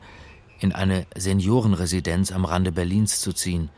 in 0.60 0.74
eine 0.74 1.08
Seniorenresidenz 1.16 2.32
am 2.32 2.46
Rande 2.46 2.72
Berlins 2.72 3.22
zu 3.22 3.34
ziehen. 3.34 3.70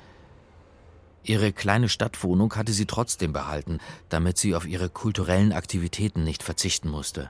Ihre 1.24 1.54
kleine 1.54 1.88
Stadtwohnung 1.88 2.56
hatte 2.56 2.74
sie 2.74 2.88
trotzdem 2.88 3.32
behalten, 3.32 3.80
damit 4.10 4.38
sie 4.38 4.56
auf 4.56 4.66
ihre 4.66 4.90
kulturellen 4.90 5.54
Aktivitäten 5.54 6.24
nicht 6.24 6.42
verzichten 6.42 6.90
musste. 6.90 7.30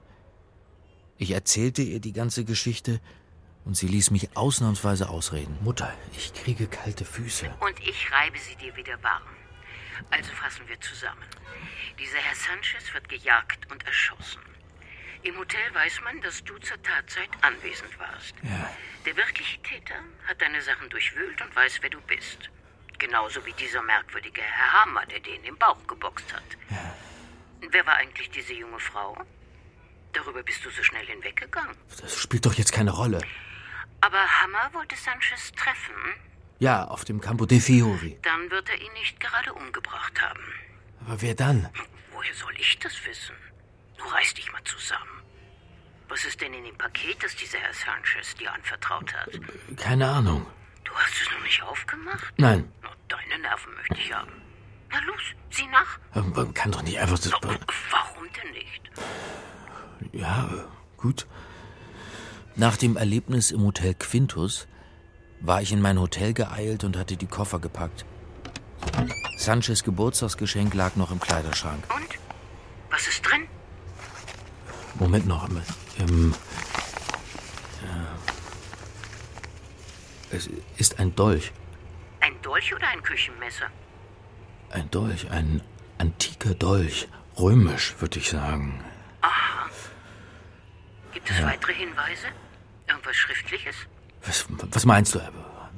Ich 1.18 1.32
erzählte 1.32 1.82
ihr 1.82 2.00
die 2.00 2.14
ganze 2.14 2.46
Geschichte 2.46 3.02
und 3.66 3.76
sie 3.76 3.88
ließ 3.88 4.12
mich 4.12 4.36
ausnahmsweise 4.36 5.10
ausreden. 5.10 5.58
Mutter, 5.62 5.94
ich 6.18 6.34
kriege 6.34 6.68
kalte 6.68 7.06
Füße. 7.06 7.54
Und 7.60 7.80
ich 7.80 8.12
reibe 8.12 8.38
sie 8.40 8.56
dir 8.56 8.76
wieder 8.76 8.94
warm. 9.04 9.24
Also 10.10 10.32
fassen 10.34 10.68
wir 10.68 10.80
zusammen. 10.82 11.26
Dieser 12.00 12.18
Herr 12.18 12.36
Sanchez 12.36 12.94
wird 12.94 13.08
gejagt 13.10 13.70
und 13.72 13.86
erschossen. 13.86 14.42
Im 15.24 15.38
Hotel 15.38 15.74
weiß 15.74 16.02
man, 16.04 16.20
dass 16.22 16.44
du 16.44 16.58
zur 16.58 16.82
Tatzeit 16.82 17.30
anwesend 17.42 17.98
warst. 18.00 18.34
Ja. 18.42 18.70
Der 19.06 19.16
wirkliche 19.16 19.62
Täter 19.62 20.00
hat 20.28 20.42
deine 20.42 20.62
Sachen 20.62 20.90
durchwühlt 20.90 21.42
und 21.42 21.56
weiß, 21.56 21.80
wer 21.82 21.90
du 21.90 22.02
bist. 22.02 22.50
Genauso 22.98 23.46
wie 23.46 23.54
dieser 23.54 23.82
merkwürdige 23.84 24.42
Herr 24.42 24.82
Hammer, 24.82 25.06
der 25.06 25.20
dir 25.20 25.36
in 25.36 25.44
den 25.44 25.58
Bauch 25.58 25.86
geboxt 25.88 26.34
hat. 26.34 26.44
Ja. 26.70 26.96
Wer 27.70 27.86
war 27.86 27.96
eigentlich 27.96 28.30
diese 28.32 28.54
junge 28.54 28.80
Frau? 28.80 29.16
Darüber 30.14 30.44
bist 30.44 30.66
du 30.66 30.70
so 30.72 30.84
schnell 30.84 31.06
hinweggegangen. 31.06 31.76
Das 32.02 32.18
spielt 32.18 32.46
doch 32.46 32.54
jetzt 32.54 32.74
keine 32.74 32.92
Rolle. 32.92 33.22
Aber 34.02 34.42
Hammer 34.42 34.74
wollte 34.74 34.96
Sanchez 34.96 35.52
treffen. 35.54 35.96
Ja, 36.62 36.86
auf 36.86 37.06
dem 37.06 37.20
Campo 37.20 37.48
de 37.48 37.60
Fiori. 37.60 38.20
Dann 38.22 38.52
wird 38.52 38.70
er 38.70 38.80
ihn 38.80 38.94
nicht 38.94 39.20
gerade 39.20 39.52
umgebracht 39.52 40.22
haben. 40.22 40.44
Aber 41.04 41.20
wer 41.20 41.34
dann? 41.34 41.68
Woher 42.14 42.36
soll 42.36 42.54
ich 42.60 42.78
das 42.78 42.94
wissen? 43.04 43.34
Du 43.98 44.06
reiß 44.06 44.36
dich 44.36 44.52
mal 44.52 44.64
zusammen. 44.64 45.24
Was 46.08 46.24
ist 46.24 46.40
denn 46.40 46.54
in 46.54 46.64
dem 46.64 46.78
Paket, 46.78 47.24
das 47.24 47.36
dieser 47.36 47.58
Herr 47.58 47.74
Sanchez 47.74 48.36
dir 48.36 48.54
anvertraut 48.54 49.12
hat? 49.12 49.30
Keine 49.76 50.08
Ahnung. 50.08 50.46
Du 50.84 50.94
hast 50.94 51.20
es 51.20 51.32
noch 51.32 51.44
nicht 51.44 51.64
aufgemacht? 51.64 52.32
Nein. 52.38 52.72
Na, 52.84 52.90
deine 53.08 53.42
Nerven 53.42 53.74
möchte 53.74 53.96
ich 53.96 54.14
haben. 54.14 54.32
Na 54.92 55.00
los, 55.00 55.22
sieh 55.50 55.66
nach. 55.66 55.98
Man 56.14 56.54
kann 56.54 56.72
doch 56.72 56.84
nicht 56.84 57.00
einfach 57.00 57.18
das. 57.18 57.32
Warum 57.32 58.28
denn 58.40 58.52
nicht? 58.52 58.82
Ja, 60.12 60.48
gut. 60.96 61.26
Nach 62.56 62.78
dem 62.78 62.98
Erlebnis 62.98 63.50
im 63.50 63.62
Hotel 63.64 63.96
Quintus 63.96 64.68
war 65.42 65.62
ich 65.62 65.72
in 65.72 65.82
mein 65.82 66.00
Hotel 66.00 66.34
geeilt 66.34 66.84
und 66.84 66.98
hatte 66.98 67.18
die 67.18 67.28
Koffer 67.28 67.60
gepackt. 67.60 68.06
Sanchez 69.38 69.84
Geburtstagsgeschenk 69.84 70.74
lag 70.74 70.96
noch 70.96 71.12
im 71.12 71.20
Kleiderschrank. 71.20 71.84
Und? 71.94 72.20
Was 72.90 73.08
ist 73.08 73.22
drin? 73.22 73.48
Moment 74.96 75.26
noch. 75.28 75.48
Ähm, 76.00 76.34
äh, 80.32 80.36
es 80.36 80.50
ist 80.78 81.00
ein 81.00 81.16
Dolch. 81.16 81.52
Ein 82.20 82.40
Dolch 82.42 82.74
oder 82.74 82.88
ein 82.90 83.02
Küchenmesser? 83.02 83.66
Ein 84.70 84.90
Dolch, 84.92 85.30
ein 85.32 85.62
antiker 85.98 86.54
Dolch. 86.54 87.08
Römisch, 87.38 87.96
würde 88.00 88.20
ich 88.20 88.30
sagen. 88.30 88.84
Aha. 89.22 89.70
Gibt 91.14 91.30
es 91.30 91.40
Ja. 91.40 91.48
weitere 91.48 91.74
Hinweise? 91.74 92.28
Irgendwas 92.88 93.16
Schriftliches? 93.16 93.76
Was, 94.26 94.46
was 94.72 94.86
meinst 94.86 95.16
du? 95.16 95.20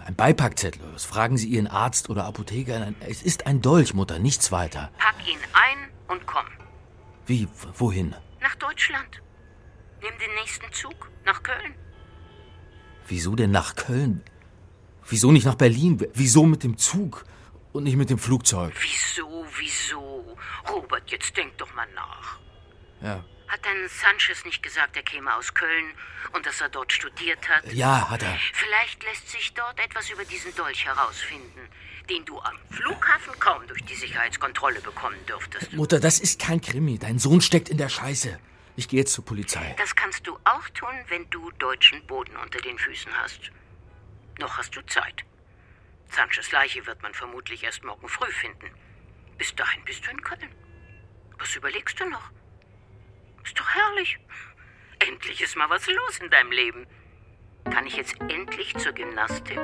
Ein 0.05 0.15
Beipackzettel? 0.15 0.81
Was 0.93 1.05
fragen 1.05 1.37
Sie 1.37 1.47
Ihren 1.47 1.67
Arzt 1.67 2.09
oder 2.09 2.25
Apotheker? 2.25 2.93
Es 2.99 3.21
ist 3.21 3.47
ein 3.47 3.61
Dolch, 3.61 3.93
Mutter, 3.93 4.19
nichts 4.19 4.51
weiter. 4.51 4.91
Pack 4.97 5.15
ihn 5.27 5.39
ein 5.53 5.89
und 6.09 6.25
komm. 6.25 6.45
Wie? 7.25 7.47
Wohin? 7.75 8.13
Nach 8.41 8.55
Deutschland. 8.55 9.21
Nimm 10.01 10.11
den 10.19 10.35
nächsten 10.35 10.71
Zug 10.73 11.09
nach 11.25 11.41
Köln. 11.41 11.73
Wieso 13.07 13.35
denn 13.35 13.51
nach 13.51 13.75
Köln? 13.75 14.21
Wieso 15.07 15.31
nicht 15.31 15.45
nach 15.45 15.55
Berlin? 15.55 16.05
Wieso 16.13 16.45
mit 16.45 16.63
dem 16.63 16.77
Zug 16.77 17.23
und 17.71 17.83
nicht 17.83 17.95
mit 17.95 18.09
dem 18.09 18.17
Flugzeug? 18.17 18.73
Wieso, 18.81 19.45
wieso? 19.57 20.37
Robert, 20.69 21.09
jetzt 21.09 21.35
denk 21.37 21.57
doch 21.57 21.73
mal 21.75 21.87
nach. 21.95 22.39
Ja, 23.01 23.23
Hat 23.53 23.63
denn 23.65 23.87
Sanchez 23.87 24.45
nicht 24.45 24.63
gesagt, 24.63 24.97
er 24.97 25.03
käme 25.03 25.31
aus 25.35 25.53
Köln 25.53 25.93
und 26.31 26.43
dass 26.43 26.59
er 26.59 26.69
dort 26.69 26.91
studiert 26.91 27.47
hat? 27.47 27.71
ja 27.71 28.09
hat 28.09 28.23
er. 28.23 28.35
Vielleicht 28.51 29.03
lässt 29.03 29.29
sich 29.29 29.53
dort 29.53 29.79
etwas 29.79 30.09
über 30.09 30.25
diesen 30.25 30.55
Dolch 30.55 30.83
herausfinden, 30.85 31.69
den 32.09 32.25
du 32.25 32.39
am 32.39 32.57
Flughafen 32.71 33.39
kaum 33.39 33.67
durch 33.67 33.85
die 33.85 33.93
Sicherheitskontrolle 33.93 34.81
bekommen 34.81 35.23
dürftest. 35.27 35.71
Mutter, 35.73 35.99
das 35.99 36.19
ist 36.19 36.41
kein 36.41 36.61
Krimi. 36.61 36.97
Dein 36.97 37.19
Sohn 37.19 37.41
steckt 37.41 37.69
in 37.69 37.77
der 37.77 37.89
Scheiße. 37.89 38.39
Ich 38.75 38.87
gehe 38.87 39.01
jetzt 39.01 39.13
zur 39.13 39.23
Polizei. 39.23 39.75
Das 39.77 39.95
kannst 39.95 40.25
du 40.25 40.35
auch 40.45 40.67
tun, 40.69 40.95
wenn 41.09 41.29
du 41.29 41.51
deutschen 41.51 42.03
Boden 42.07 42.35
unter 42.37 42.59
den 42.59 42.79
Füßen 42.79 43.15
hast. 43.21 43.51
Noch 44.39 44.57
hast 44.57 44.75
du 44.75 44.83
Zeit. 44.87 45.25
Sanchez 46.09 46.51
Leiche 46.51 46.83
wird 46.87 47.03
man 47.03 47.13
vermutlich 47.13 47.63
erst 47.63 47.83
morgen 47.83 48.09
früh 48.09 48.31
finden. 48.31 48.71
Bis 49.37 49.53
dahin 49.53 49.83
bist 49.85 50.07
du 50.07 50.09
in 50.09 50.23
Köln. 50.23 50.49
Was 51.37 51.55
überlegst 51.55 51.99
du 51.99 52.09
noch? 52.09 52.31
Ist 53.43 53.59
doch 53.59 53.69
herrlich. 53.69 54.17
Endlich 54.99 55.41
ist 55.41 55.57
mal 55.57 55.69
was 55.69 55.85
los 55.87 56.19
in 56.21 56.29
deinem 56.29 56.51
Leben. 56.51 56.85
Kann 57.65 57.85
ich 57.85 57.97
jetzt 57.97 58.15
endlich 58.21 58.75
zur 58.77 58.93
Gymnastik? 58.93 59.59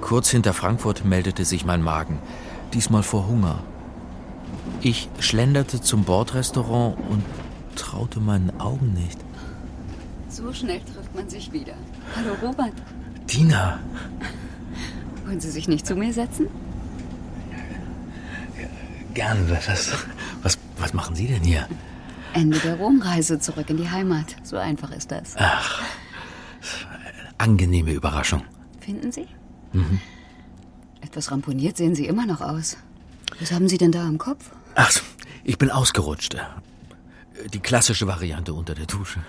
Kurz 0.00 0.30
hinter 0.30 0.52
Frankfurt 0.52 1.04
meldete 1.04 1.44
sich 1.44 1.64
mein 1.64 1.82
Magen. 1.82 2.20
Diesmal 2.74 3.02
vor 3.02 3.28
Hunger. 3.28 3.62
Ich 4.80 5.08
schlenderte 5.20 5.80
zum 5.80 6.04
Bordrestaurant 6.04 6.98
und 7.08 7.24
traute 7.76 8.20
meinen 8.20 8.60
Augen 8.60 8.92
nicht. 8.92 9.18
So 10.30 10.52
schnell 10.52 10.80
trifft 10.80 11.14
man 11.14 11.28
sich 11.28 11.52
wieder. 11.52 11.74
Hallo 12.16 12.34
Robert. 12.42 12.72
Tina, 13.26 13.80
Wollen 15.24 15.40
Sie 15.40 15.50
sich 15.50 15.68
nicht 15.68 15.86
zu 15.86 15.94
mir 15.94 16.12
setzen? 16.12 16.48
gern. 19.12 19.50
Was, 19.50 19.92
was, 20.42 20.56
was 20.78 20.94
machen 20.94 21.16
Sie 21.16 21.26
denn 21.26 21.42
hier? 21.42 21.68
Ende 22.32 22.58
der 22.60 22.76
Romreise 22.76 23.40
zurück 23.40 23.68
in 23.70 23.76
die 23.76 23.90
Heimat. 23.90 24.36
So 24.44 24.56
einfach 24.56 24.92
ist 24.92 25.10
das. 25.10 25.34
Ach, 25.36 25.82
angenehme 27.38 27.92
Überraschung. 27.92 28.42
Finden 28.80 29.10
Sie? 29.10 29.26
Mhm. 29.72 30.00
Etwas 31.00 31.32
ramponiert 31.32 31.76
sehen 31.76 31.94
Sie 31.96 32.06
immer 32.06 32.24
noch 32.24 32.40
aus. 32.40 32.76
Was 33.40 33.50
haben 33.50 33.68
Sie 33.68 33.78
denn 33.78 33.90
da 33.90 34.06
am 34.06 34.18
Kopf? 34.18 34.50
Ach, 34.76 34.92
ich 35.42 35.58
bin 35.58 35.70
ausgerutscht. 35.72 36.36
Die 37.52 37.60
klassische 37.60 38.06
Variante 38.06 38.54
unter 38.54 38.74
der 38.76 38.86
Dusche. 38.86 39.20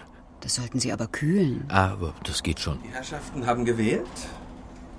Das 0.41 0.55
sollten 0.55 0.79
Sie 0.79 0.91
aber 0.91 1.07
kühlen. 1.07 1.63
Aber 1.69 2.13
das 2.23 2.43
geht 2.43 2.59
schon. 2.59 2.79
Die 2.83 2.89
Herrschaften 2.89 3.45
haben 3.45 3.63
gewählt. 3.63 4.07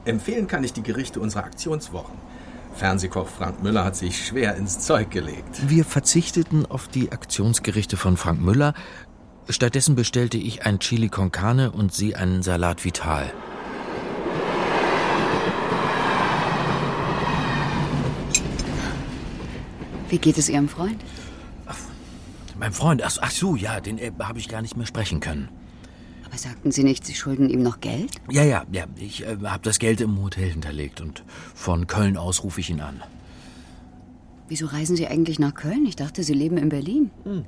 Empfehlen 0.04 0.46
kann 0.46 0.64
ich 0.64 0.72
die 0.72 0.82
Gerichte 0.82 1.20
unserer 1.20 1.44
Aktionswochen. 1.44 2.14
Fernsehkoch 2.74 3.28
Frank 3.28 3.62
Müller 3.62 3.84
hat 3.84 3.96
sich 3.96 4.24
schwer 4.26 4.56
ins 4.56 4.78
Zeug 4.80 5.10
gelegt. 5.10 5.68
Wir 5.68 5.84
verzichteten 5.84 6.64
auf 6.64 6.88
die 6.88 7.12
Aktionsgerichte 7.12 7.96
von 7.96 8.16
Frank 8.16 8.40
Müller. 8.40 8.72
Stattdessen 9.48 9.94
bestellte 9.94 10.38
ich 10.38 10.64
ein 10.64 10.78
Chili 10.78 11.08
con 11.08 11.32
Carne 11.32 11.72
und 11.72 11.92
sie 11.92 12.14
einen 12.14 12.42
Salat 12.42 12.84
Vital. 12.84 13.32
Wie 20.08 20.18
geht 20.18 20.38
es 20.38 20.48
Ihrem 20.48 20.68
Freund? 20.68 21.00
Mein 22.62 22.72
Freund, 22.72 23.02
ach, 23.02 23.18
ach 23.20 23.32
so, 23.32 23.56
ja, 23.56 23.80
den 23.80 23.98
äh, 23.98 24.12
habe 24.20 24.38
ich 24.38 24.48
gar 24.48 24.62
nicht 24.62 24.76
mehr 24.76 24.86
sprechen 24.86 25.18
können. 25.18 25.48
Aber 26.24 26.38
sagten 26.38 26.70
Sie 26.70 26.84
nicht, 26.84 27.04
Sie 27.04 27.14
schulden 27.14 27.50
ihm 27.50 27.64
noch 27.64 27.80
Geld? 27.80 28.12
Ja, 28.30 28.44
ja, 28.44 28.64
ja, 28.70 28.84
ich 28.94 29.26
äh, 29.26 29.36
habe 29.42 29.64
das 29.64 29.80
Geld 29.80 30.00
im 30.00 30.22
Hotel 30.22 30.48
hinterlegt 30.48 31.00
und 31.00 31.24
von 31.56 31.88
Köln 31.88 32.16
aus 32.16 32.44
rufe 32.44 32.60
ich 32.60 32.70
ihn 32.70 32.80
an. 32.80 33.02
Wieso 34.46 34.66
reisen 34.66 34.94
Sie 34.94 35.08
eigentlich 35.08 35.40
nach 35.40 35.54
Köln? 35.54 35.86
Ich 35.86 35.96
dachte, 35.96 36.22
Sie 36.22 36.34
leben 36.34 36.56
in 36.56 36.68
Berlin. 36.68 37.10
Hm. 37.24 37.44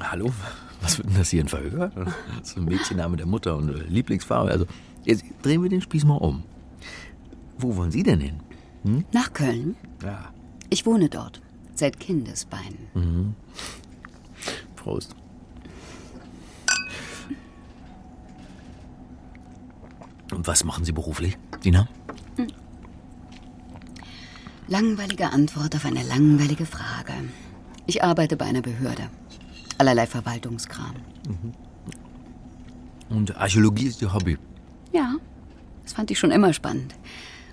Hallo, 0.00 0.32
was 0.80 0.96
wird 0.96 1.10
denn 1.10 1.18
das 1.18 1.28
hier 1.28 1.44
ein 1.44 1.48
Verhör? 1.48 1.92
Das 2.38 2.48
ist 2.48 2.56
ein 2.56 2.64
Mädchenname 2.64 3.18
der 3.18 3.26
Mutter 3.26 3.58
und 3.58 3.68
äh, 3.68 3.82
Lieblingsfarbe. 3.90 4.50
Also, 4.50 4.64
jetzt 5.04 5.22
drehen 5.42 5.62
wir 5.62 5.68
den 5.68 5.82
Spieß 5.82 6.06
mal 6.06 6.16
um. 6.16 6.44
Wo 7.58 7.76
wollen 7.76 7.90
Sie 7.90 8.02
denn 8.02 8.20
hin? 8.20 8.40
Hm? 8.84 9.04
Nach 9.12 9.34
Köln? 9.34 9.76
Ja. 10.02 10.32
Ich 10.70 10.86
wohne 10.86 11.10
dort. 11.10 11.42
Seit 11.74 11.98
Kindesbeinen. 11.98 12.88
Mhm. 12.94 13.34
Prost. 14.76 15.14
Und 20.32 20.46
was 20.46 20.64
machen 20.64 20.84
Sie 20.84 20.92
beruflich, 20.92 21.36
Dina? 21.64 21.88
Langweilige 24.66 25.30
Antwort 25.30 25.76
auf 25.76 25.84
eine 25.84 26.02
langweilige 26.02 26.64
Frage. 26.64 27.12
Ich 27.86 28.02
arbeite 28.02 28.36
bei 28.36 28.46
einer 28.46 28.62
Behörde. 28.62 29.10
Allerlei 29.76 30.06
Verwaltungskram. 30.06 30.94
Mhm. 31.28 31.52
Und 33.10 33.36
Archäologie 33.36 33.86
ist 33.86 34.00
Ihr 34.00 34.12
Hobby? 34.14 34.38
Ja, 34.92 35.16
das 35.82 35.92
fand 35.92 36.10
ich 36.10 36.18
schon 36.18 36.30
immer 36.30 36.52
spannend. 36.52 36.94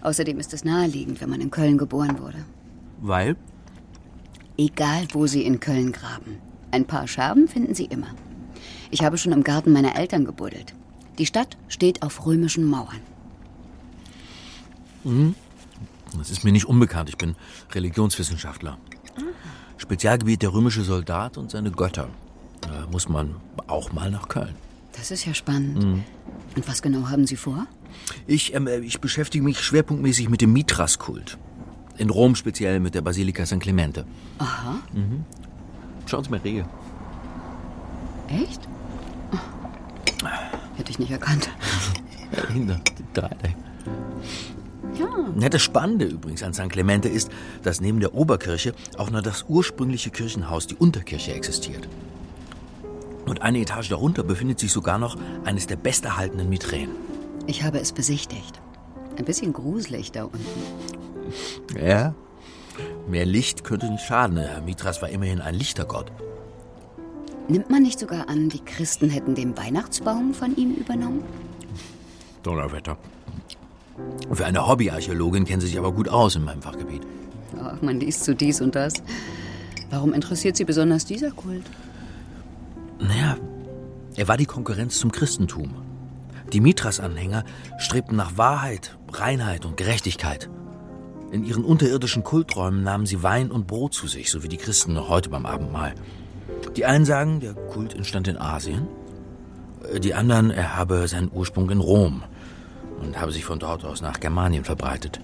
Außerdem 0.01 0.39
ist 0.39 0.53
es 0.53 0.63
naheliegend, 0.63 1.21
wenn 1.21 1.29
man 1.29 1.41
in 1.41 1.51
Köln 1.51 1.77
geboren 1.77 2.19
wurde. 2.19 2.45
Weil? 3.01 3.35
Egal, 4.57 5.07
wo 5.13 5.27
Sie 5.27 5.43
in 5.43 5.59
Köln 5.59 5.91
graben. 5.91 6.37
Ein 6.71 6.85
paar 6.85 7.07
Scherben 7.07 7.47
finden 7.47 7.75
Sie 7.75 7.85
immer. 7.85 8.13
Ich 8.91 9.03
habe 9.03 9.17
schon 9.17 9.31
im 9.31 9.43
Garten 9.43 9.71
meiner 9.71 9.95
Eltern 9.95 10.25
gebuddelt. 10.25 10.73
Die 11.17 11.25
Stadt 11.25 11.57
steht 11.67 12.03
auf 12.03 12.25
römischen 12.25 12.65
Mauern. 12.65 12.99
Mhm. 15.03 15.35
Das 16.17 16.29
ist 16.29 16.43
mir 16.43 16.51
nicht 16.51 16.65
unbekannt. 16.65 17.09
Ich 17.09 17.17
bin 17.17 17.35
Religionswissenschaftler. 17.71 18.77
Spezialgebiet 19.77 20.41
der 20.41 20.53
römische 20.53 20.83
Soldat 20.83 21.37
und 21.37 21.49
seine 21.49 21.71
Götter. 21.71 22.09
Da 22.61 22.87
muss 22.91 23.09
man 23.09 23.35
auch 23.67 23.91
mal 23.93 24.11
nach 24.11 24.27
Köln. 24.27 24.55
Das 24.93 25.09
ist 25.09 25.25
ja 25.25 25.33
spannend. 25.33 25.83
Mhm. 25.83 26.03
Und 26.55 26.67
was 26.67 26.81
genau 26.81 27.09
haben 27.09 27.25
Sie 27.25 27.37
vor? 27.37 27.65
Ich, 28.27 28.53
ähm, 28.53 28.67
ich 28.83 28.99
beschäftige 28.99 29.43
mich 29.43 29.59
schwerpunktmäßig 29.59 30.29
mit 30.29 30.41
dem 30.41 30.53
Mithras-Kult. 30.53 31.37
In 32.01 32.09
Rom 32.09 32.33
speziell 32.33 32.79
mit 32.79 32.95
der 32.95 33.01
Basilika 33.03 33.45
San 33.45 33.59
Clemente. 33.59 34.07
Aha. 34.39 34.79
Mhm. 34.91 35.23
Schauen 36.07 36.23
Sie 36.23 36.31
mal 36.31 36.39
Rehe. 36.39 36.65
Echt? 38.27 38.67
Oh. 39.31 40.27
Hätte 40.77 40.89
ich 40.89 40.97
nicht 40.97 41.11
erkannt. 41.11 41.51
Die 42.55 42.65
drei. 43.13 43.55
Ja. 44.97 45.05
Ja, 45.39 45.49
das 45.49 45.61
Spannende 45.61 46.05
übrigens 46.05 46.41
an 46.41 46.53
San 46.53 46.69
Clemente 46.69 47.07
ist, 47.07 47.29
dass 47.61 47.81
neben 47.81 47.99
der 47.99 48.15
Oberkirche 48.15 48.73
auch 48.97 49.11
noch 49.11 49.21
das 49.21 49.45
ursprüngliche 49.47 50.09
Kirchenhaus, 50.09 50.65
die 50.65 50.75
Unterkirche, 50.75 51.35
existiert. 51.35 51.87
Und 53.27 53.43
eine 53.43 53.59
Etage 53.59 53.89
darunter 53.89 54.23
befindet 54.23 54.57
sich 54.57 54.71
sogar 54.71 54.97
noch 54.97 55.17
eines 55.43 55.67
der 55.67 55.75
besterhaltenen 55.75 56.49
Miträen. 56.49 56.89
Ich 57.45 57.61
habe 57.61 57.79
es 57.79 57.91
besichtigt. 57.91 58.59
Ein 59.17 59.25
bisschen 59.25 59.53
gruselig 59.53 60.11
da 60.11 60.23
unten. 60.23 61.00
Ja. 61.79 62.13
Mehr 63.07 63.25
Licht 63.25 63.63
könnte 63.63 63.89
nicht 63.89 64.05
schaden. 64.05 64.37
Herr 64.37 64.61
Mithras 64.61 65.01
war 65.01 65.09
immerhin 65.09 65.41
ein 65.41 65.55
Lichtergott. 65.55 66.11
Nimmt 67.47 67.69
man 67.69 67.83
nicht 67.83 67.99
sogar 67.99 68.29
an, 68.29 68.49
die 68.49 68.63
Christen 68.63 69.09
hätten 69.09 69.35
den 69.35 69.57
Weihnachtsbaum 69.57 70.33
von 70.33 70.55
ihm 70.55 70.73
übernommen? 70.75 71.23
Donnerwetter. 72.43 72.97
Für 74.31 74.45
eine 74.45 74.67
Hobbyarchäologin 74.67 75.45
kennen 75.45 75.61
Sie 75.61 75.67
sich 75.67 75.77
aber 75.77 75.91
gut 75.91 76.07
aus 76.07 76.35
in 76.35 76.45
meinem 76.45 76.61
Fachgebiet. 76.61 77.01
Ach, 77.61 77.81
man 77.81 77.99
liest 77.99 78.23
zu 78.23 78.33
dies 78.33 78.61
und 78.61 78.75
das. 78.75 78.93
Warum 79.89 80.13
interessiert 80.13 80.55
Sie 80.55 80.63
besonders 80.63 81.05
dieser 81.05 81.31
Kult? 81.31 81.65
Naja, 82.99 83.35
er 84.15 84.27
war 84.27 84.37
die 84.37 84.45
Konkurrenz 84.45 84.97
zum 84.97 85.11
Christentum. 85.11 85.73
Die 86.53 86.61
Mithras-Anhänger 86.61 87.43
strebten 87.77 88.15
nach 88.15 88.37
Wahrheit, 88.37 88.97
Reinheit 89.11 89.65
und 89.65 89.77
Gerechtigkeit. 89.77 90.49
In 91.31 91.45
ihren 91.45 91.63
unterirdischen 91.63 92.25
Kulträumen 92.25 92.83
nahmen 92.83 93.05
sie 93.05 93.23
Wein 93.23 93.51
und 93.51 93.65
Brot 93.65 93.93
zu 93.93 94.07
sich, 94.07 94.29
so 94.29 94.43
wie 94.43 94.49
die 94.49 94.57
Christen 94.57 94.93
noch 94.93 95.07
heute 95.07 95.29
beim 95.29 95.45
Abendmahl. 95.45 95.95
Die 96.75 96.85
einen 96.85 97.05
sagen, 97.05 97.39
der 97.39 97.53
Kult 97.53 97.93
entstand 97.95 98.27
in 98.27 98.37
Asien. 98.37 98.87
Die 99.99 100.13
anderen, 100.13 100.51
er 100.51 100.75
habe 100.75 101.07
seinen 101.07 101.31
Ursprung 101.33 101.69
in 101.69 101.79
Rom 101.79 102.23
und 103.01 103.19
habe 103.19 103.31
sich 103.31 103.45
von 103.45 103.59
dort 103.59 103.85
aus 103.85 104.01
nach 104.01 104.19
Germanien 104.19 104.65
verbreitet. 104.65 105.21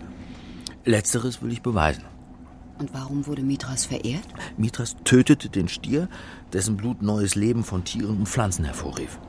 Letzteres 0.86 1.41
will 1.41 1.52
ich 1.52 1.62
beweisen. 1.62 2.06
Und 2.80 2.93
warum 2.93 3.28
wurde 3.28 3.41
Mithras 3.41 3.86
verehrt? 3.86 4.28
Mithras 4.56 4.96
tötete 5.04 5.50
den 5.50 5.67
Stier, 5.67 6.08
dessen 6.54 6.78
Blut 6.78 7.02
neues 7.02 7.36
Leben 7.36 7.65
von 7.65 7.84
Tieren 7.84 8.20
und 8.20 8.30
Pflanzen 8.30 8.63
hervorrief. 8.63 9.20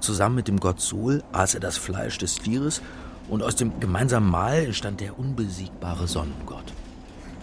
Zusammen 0.00 0.34
mit 0.34 0.48
dem 0.48 0.60
Gott 0.60 0.82
Sol 0.82 1.22
aß 1.32 1.54
er 1.54 1.60
das 1.60 1.78
Fleisch 1.78 2.18
des 2.18 2.36
Tieres 2.36 2.82
und 3.28 3.42
aus 3.42 3.56
dem 3.56 3.78
gemeinsamen 3.80 4.30
Mahl 4.30 4.66
entstand 4.66 5.00
der 5.00 5.18
unbesiegbare 5.18 6.06
Sonnengott. 6.06 6.72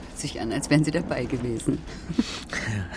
Hört 0.08 0.20
sich 0.20 0.40
an, 0.40 0.52
als 0.52 0.70
wären 0.70 0.84
Sie 0.84 0.92
dabei 0.92 1.26
gewesen. 1.26 1.80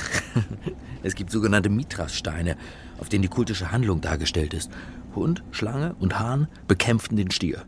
es 1.03 1.15
gibt 1.15 1.31
sogenannte 1.31 1.71
Mithras-Steine, 1.71 2.57
auf 2.99 3.09
denen 3.09 3.23
die 3.23 3.29
kultische 3.29 3.73
Handlung 3.73 4.01
dargestellt 4.01 4.55
ist. 4.55 4.71
Hund, 5.15 5.43
Schlange 5.51 5.95
und 5.99 6.19
Hahn 6.19 6.49
bekämpften 6.69 7.17
den 7.17 7.31
Stier. 7.31 7.65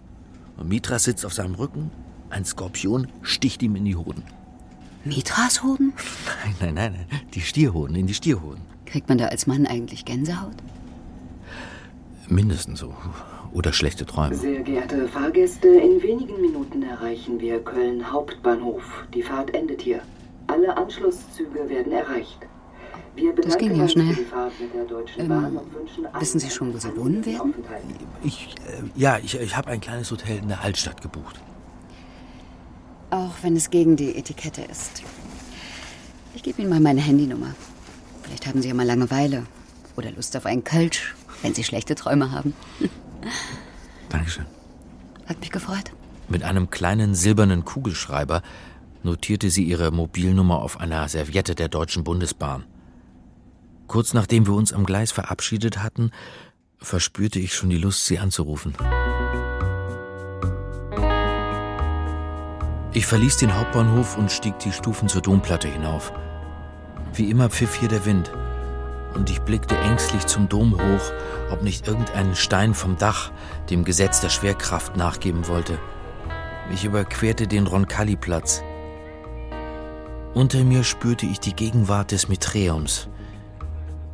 Und 0.57 0.69
Mithras 0.69 1.05
sitzt 1.05 1.25
auf 1.25 1.33
seinem 1.33 1.55
Rücken, 1.55 1.91
ein 2.31 2.45
Skorpion 2.45 3.09
sticht 3.23 3.63
ihm 3.63 3.77
in 3.77 3.85
die 3.85 3.97
Hoden. 3.97 4.23
Mithras-Hoden? 5.05 5.93
Nein, 6.45 6.55
nein, 6.61 6.75
nein, 6.75 7.07
nein, 7.09 7.21
die 7.35 7.41
Stierhoden, 7.41 7.95
in 7.95 8.07
die 8.07 8.15
Stierhoden. 8.15 8.63
Kriegt 8.85 9.09
man 9.09 9.19
da 9.19 9.27
als 9.27 9.47
Mann 9.47 9.67
eigentlich 9.67 10.05
Gänsehaut? 10.05 10.57
Mindestens 12.29 12.81
so. 12.81 12.95
Oder 13.57 13.73
schlechte 13.73 14.05
Träume. 14.05 14.35
Sehr 14.35 14.61
geehrte 14.61 15.09
Fahrgäste, 15.09 15.69
in 15.69 16.03
wenigen 16.03 16.43
Minuten 16.43 16.83
erreichen 16.83 17.41
wir 17.41 17.59
Köln 17.65 18.13
Hauptbahnhof. 18.13 19.07
Die 19.15 19.23
Fahrt 19.23 19.55
endet 19.55 19.81
hier. 19.81 20.03
Alle 20.47 20.77
Anschlusszüge 20.77 21.67
werden 21.67 21.91
erreicht. 21.91 22.39
Wir 23.15 23.35
Das 23.35 23.57
ging 23.57 23.75
ja 23.75 23.85
uns 23.85 23.95
für 23.95 24.01
schnell. 24.01 24.15
die 24.15 24.25
Fahrt 24.25 24.53
mit 24.61 24.75
der 24.75 24.85
Deutschen 24.85 25.23
Ähm, 25.23 25.29
Bahn 25.29 25.57
und 25.57 25.75
wünschen 25.75 26.07
wissen 26.19 26.39
Sie 26.39 26.51
schon, 26.51 26.75
wo 26.75 26.77
Sie 26.77 26.95
wohnen 26.99 27.25
werden? 27.25 27.55
Ich, 28.23 28.55
äh, 28.69 28.83
ja, 28.95 29.19
ich, 29.25 29.41
ich 29.41 29.57
habe 29.57 29.71
ein 29.71 29.81
kleines 29.81 30.11
Hotel 30.11 30.37
in 30.37 30.49
der 30.49 30.61
Altstadt 30.61 31.01
gebucht. 31.01 31.41
Auch 33.09 33.33
wenn 33.41 33.57
es 33.57 33.71
gegen 33.71 33.97
die 33.97 34.17
Etikette 34.17 34.61
ist. 34.71 35.03
Ich 36.35 36.43
gebe 36.43 36.61
Ihnen 36.61 36.69
mal 36.69 36.81
meine 36.81 37.01
Handynummer. 37.01 37.55
Vielleicht 38.23 38.47
haben 38.47 38.61
Sie 38.61 38.69
ja 38.69 38.75
mal 38.75 38.85
Langeweile. 38.85 39.45
Oder 39.97 40.11
Lust 40.11 40.37
auf 40.37 40.45
einen 40.45 40.63
Kölsch, 40.63 41.15
wenn 41.41 41.55
Sie 41.55 41.65
schlechte 41.65 41.95
Träume 41.95 42.31
haben. 42.33 42.53
Dankeschön. 44.09 44.47
Hat 45.27 45.41
mich 45.41 45.51
gefreut. 45.51 45.93
Mit 46.29 46.43
einem 46.43 46.71
kleinen 46.71 47.15
silbernen 47.15 47.65
Kugelschreiber 47.65 48.43
notierte 49.03 49.51
sie 49.51 49.65
ihre 49.65 49.91
Mobilnummer 49.91 50.61
auf 50.61 50.81
einer 50.81 51.09
Serviette 51.09 51.55
der 51.55 51.69
Deutschen 51.69 52.05
Bundesbahn. 52.05 52.65
Kurz 53.87 54.15
nachdem 54.15 54.47
wir 54.47 54.55
uns 54.55 54.73
am 54.73 54.85
Gleis 54.85 55.13
verabschiedet 55.13 55.83
hatten, 55.83 56.11
verspürte 56.79 57.39
ich 57.39 57.55
schon 57.55 57.71
die 57.71 57.79
Lust, 57.79 58.07
sie 58.07 58.19
anzurufen. 58.19 58.75
Ich 62.93 63.07
verließ 63.07 63.37
den 63.37 63.55
Hauptbahnhof 63.55 64.17
und 64.17 64.33
stieg 64.33 64.59
die 64.59 64.73
Stufen 64.73 65.09
zur 65.09 65.21
Domplatte 65.23 65.69
hinauf. 65.69 66.13
Wie 67.13 67.31
immer 67.31 67.51
pfiff 67.51 67.75
hier 67.75 67.89
der 67.89 68.05
Wind. 68.07 68.33
Und 69.17 69.31
ich 69.31 69.41
blickte 69.41 69.77
ängstlich 69.77 70.27
zum 70.27 70.49
Dom 70.49 70.75
hoch, 70.75 71.13
ob 71.51 71.63
nicht 71.63 71.89
irgendein 71.89 72.37
Stein 72.37 72.75
vom 72.75 72.97
Dach 72.99 73.33
dem 73.71 73.85
Gesetz 73.85 74.21
der 74.21 74.29
Schwerkraft 74.29 74.97
nachgeben 74.97 75.49
wollte. 75.49 75.79
Ich 76.73 76.85
überquerte 76.85 77.47
den 77.47 77.67
Roncalli-Platz. 77.67 78.63
Unter 80.35 80.63
mir 80.65 80.85
spürte 80.85 81.27
ich 81.27 81.41
die 81.41 81.55
Gegenwart 81.55 82.13
des 82.13 82.29
Mitreums. 82.29 83.09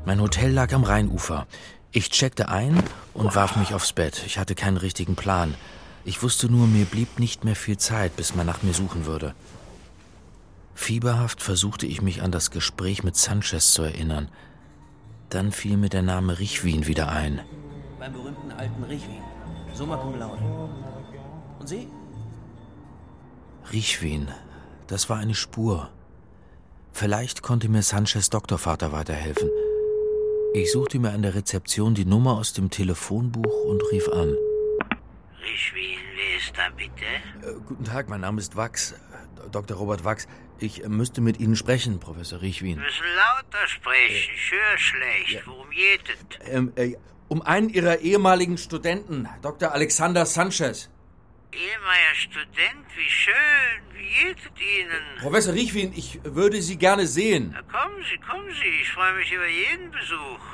Mein 0.04 0.20
Hotel 0.20 0.52
lag 0.52 0.72
am 0.72 0.84
Rheinufer. 0.84 1.46
Ich 1.90 2.10
checkte 2.10 2.48
ein 2.48 2.82
und 3.12 3.34
warf 3.34 3.56
mich 3.56 3.74
aufs 3.74 3.92
Bett. 3.92 4.22
Ich 4.26 4.38
hatte 4.38 4.54
keinen 4.54 4.76
richtigen 4.76 5.16
Plan. 5.16 5.54
Ich 6.04 6.22
wusste 6.22 6.48
nur, 6.48 6.66
mir 6.66 6.84
blieb 6.84 7.18
nicht 7.18 7.44
mehr 7.44 7.56
viel 7.56 7.76
Zeit, 7.76 8.16
bis 8.16 8.34
man 8.34 8.46
nach 8.46 8.62
mir 8.62 8.72
suchen 8.72 9.06
würde. 9.06 9.34
Fieberhaft 10.74 11.42
versuchte 11.42 11.86
ich 11.86 12.02
mich 12.02 12.22
an 12.22 12.32
das 12.32 12.50
Gespräch 12.50 13.04
mit 13.04 13.16
Sanchez 13.16 13.72
zu 13.72 13.82
erinnern. 13.82 14.28
Dann 15.33 15.51
fiel 15.51 15.79
mir 15.79 15.88
der 15.88 16.03
Name 16.03 16.38
Richwin 16.38 16.87
wieder 16.87 17.09
ein. 17.09 17.40
Beim 17.99 18.12
berühmten 18.12 18.53
alten 18.53 18.85
Richwin. 18.85 19.23
Summa 19.73 19.97
cum 19.97 20.18
laude. 20.18 20.42
Und 21.59 21.66
Sie? 21.66 21.88
Richwin, 23.73 24.29
das 24.88 25.09
war 25.09 25.16
eine 25.16 25.35
Spur. 25.35 25.88
Vielleicht 26.92 27.40
konnte 27.40 27.71
mir 27.71 27.81
Sanchez 27.81 28.29
Doktorvater 28.29 28.92
weiterhelfen. 28.92 29.49
Ich 30.53 30.71
suchte 30.71 30.99
mir 30.99 31.12
an 31.12 31.23
der 31.23 31.35
Rezeption 31.35 31.95
die 31.95 32.05
Nummer 32.05 32.37
aus 32.37 32.53
dem 32.53 32.68
Telefonbuch 32.68 33.64
und 33.64 33.83
rief 33.90 34.11
an. 34.11 34.37
Richwin, 35.42 35.99
wer 36.14 36.37
ist 36.37 36.53
da 36.55 36.68
bitte? 36.77 37.09
Äh, 37.40 37.59
guten 37.66 37.85
Tag, 37.85 38.11
mein 38.11 38.21
Name 38.21 38.38
ist 38.38 38.55
Wachs. 38.55 38.95
Dr. 39.51 39.79
Robert 39.79 40.05
Wachs. 40.05 40.29
Ich 40.62 40.85
äh, 40.85 40.88
müsste 40.88 41.20
mit 41.20 41.40
Ihnen 41.40 41.57
sprechen, 41.57 41.98
Professor 41.98 42.40
Richwin. 42.40 42.77
Wir 42.77 42.85
müssen 42.85 43.07
lauter 43.16 43.66
sprechen. 43.66 44.31
Ich 44.35 44.53
höre 44.53 44.79
schlecht. 44.79 45.33
Ja. 45.33 45.40
Worum 45.46 45.70
geht 45.70 46.03
es? 46.09 46.48
Ähm, 46.48 46.72
äh, 46.77 46.94
um 47.29 47.42
einen 47.42 47.68
Ihrer 47.68 47.98
ehemaligen 47.98 48.59
Studenten, 48.59 49.29
Dr. 49.42 49.72
Alexander 49.72 50.25
Sanchez. 50.25 50.88
Ehemaliger 51.53 52.14
Student, 52.14 52.87
wie 52.96 53.11
schön. 53.11 53.35
Wie 53.92 54.27
geht 54.27 54.38
es 54.38 54.61
Ihnen? 54.61 55.20
Professor 55.20 55.55
Richwin, 55.55 55.92
ich 55.94 56.20
würde 56.25 56.62
Sie 56.62 56.77
gerne 56.77 57.07
sehen. 57.07 57.55
Na, 57.55 57.62
kommen 57.62 58.03
Sie, 58.09 58.18
kommen 58.18 58.51
Sie. 58.53 58.83
Ich 58.83 58.90
freue 58.92 59.14
mich 59.14 59.33
über 59.33 59.48
jeden 59.48 59.90
Besuch. 59.90 60.44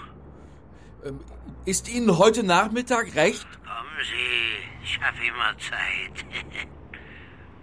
Ähm, 1.04 1.20
ist 1.66 1.88
Ihnen 1.88 2.16
heute 2.16 2.42
Nachmittag 2.42 3.14
recht? 3.14 3.46
Kommen 3.62 3.98
Sie. 4.02 4.84
Ich 4.84 5.00
habe 5.00 5.18
immer 5.24 5.56
Zeit. 5.58 6.68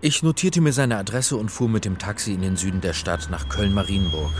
Ich 0.06 0.22
notierte 0.22 0.62
mir 0.62 0.72
seine 0.72 0.98
Adresse 0.98 1.36
und 1.36 1.50
fuhr 1.50 1.68
mit 1.68 1.84
dem 1.84 1.98
Taxi 1.98 2.32
in 2.32 2.44
den 2.44 2.58
Süden 2.58 2.80
der 2.80 2.94
Stadt 2.94 3.30
nach 3.32 3.50
Köln-Marienburg. 3.50 4.32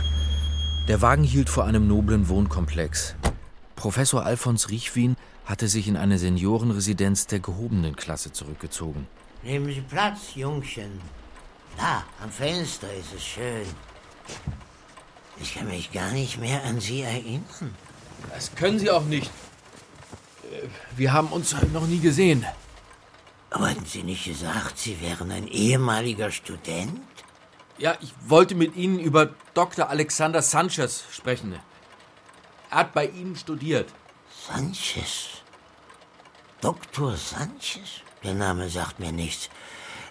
Der 0.86 1.02
Wagen 1.02 1.24
hielt 1.24 1.48
vor 1.48 1.64
einem 1.64 1.88
noblen 1.88 2.28
Wohnkomplex. 2.28 3.16
Professor 3.74 4.24
Alfons 4.24 4.70
Richwin 4.70 5.16
hatte 5.44 5.66
sich 5.66 5.88
in 5.88 5.96
eine 5.96 6.20
Seniorenresidenz 6.20 7.26
der 7.26 7.40
gehobenen 7.40 7.96
Klasse 7.96 8.30
zurückgezogen. 8.30 9.08
Nehmen 9.42 9.66
Sie 9.66 9.80
Platz, 9.80 10.36
Jungchen. 10.36 11.00
Da, 11.76 12.04
am 12.22 12.30
Fenster 12.30 12.86
ist 12.94 13.12
es 13.16 13.24
schön. 13.24 13.66
Ich 15.40 15.56
kann 15.56 15.66
mich 15.66 15.90
gar 15.90 16.12
nicht 16.12 16.38
mehr 16.38 16.62
an 16.62 16.78
Sie 16.78 17.00
erinnern. 17.02 17.74
Das 18.32 18.54
können 18.54 18.78
Sie 18.78 18.88
auch 18.92 19.06
nicht. 19.06 19.32
Äh, 20.44 20.68
Wir 20.96 21.12
haben 21.12 21.32
uns 21.32 21.56
noch 21.72 21.88
nie 21.88 21.98
gesehen. 21.98 22.46
Aber 23.50 23.70
hatten 23.70 23.86
Sie 23.86 24.02
nicht 24.02 24.24
gesagt, 24.24 24.78
Sie 24.78 25.00
wären 25.00 25.30
ein 25.30 25.46
ehemaliger 25.48 26.30
Student? 26.30 27.00
Ja, 27.78 27.96
ich 28.00 28.12
wollte 28.26 28.54
mit 28.54 28.74
Ihnen 28.76 28.98
über 28.98 29.30
Dr. 29.54 29.88
Alexander 29.90 30.42
Sanchez 30.42 31.04
sprechen. 31.12 31.54
Er 32.70 32.78
hat 32.78 32.94
bei 32.94 33.06
Ihnen 33.06 33.36
studiert. 33.36 33.88
Sanchez? 34.48 35.42
Dr. 36.60 37.16
Sanchez? 37.16 38.00
Der 38.24 38.34
Name 38.34 38.68
sagt 38.68 38.98
mir 38.98 39.12
nichts. 39.12 39.48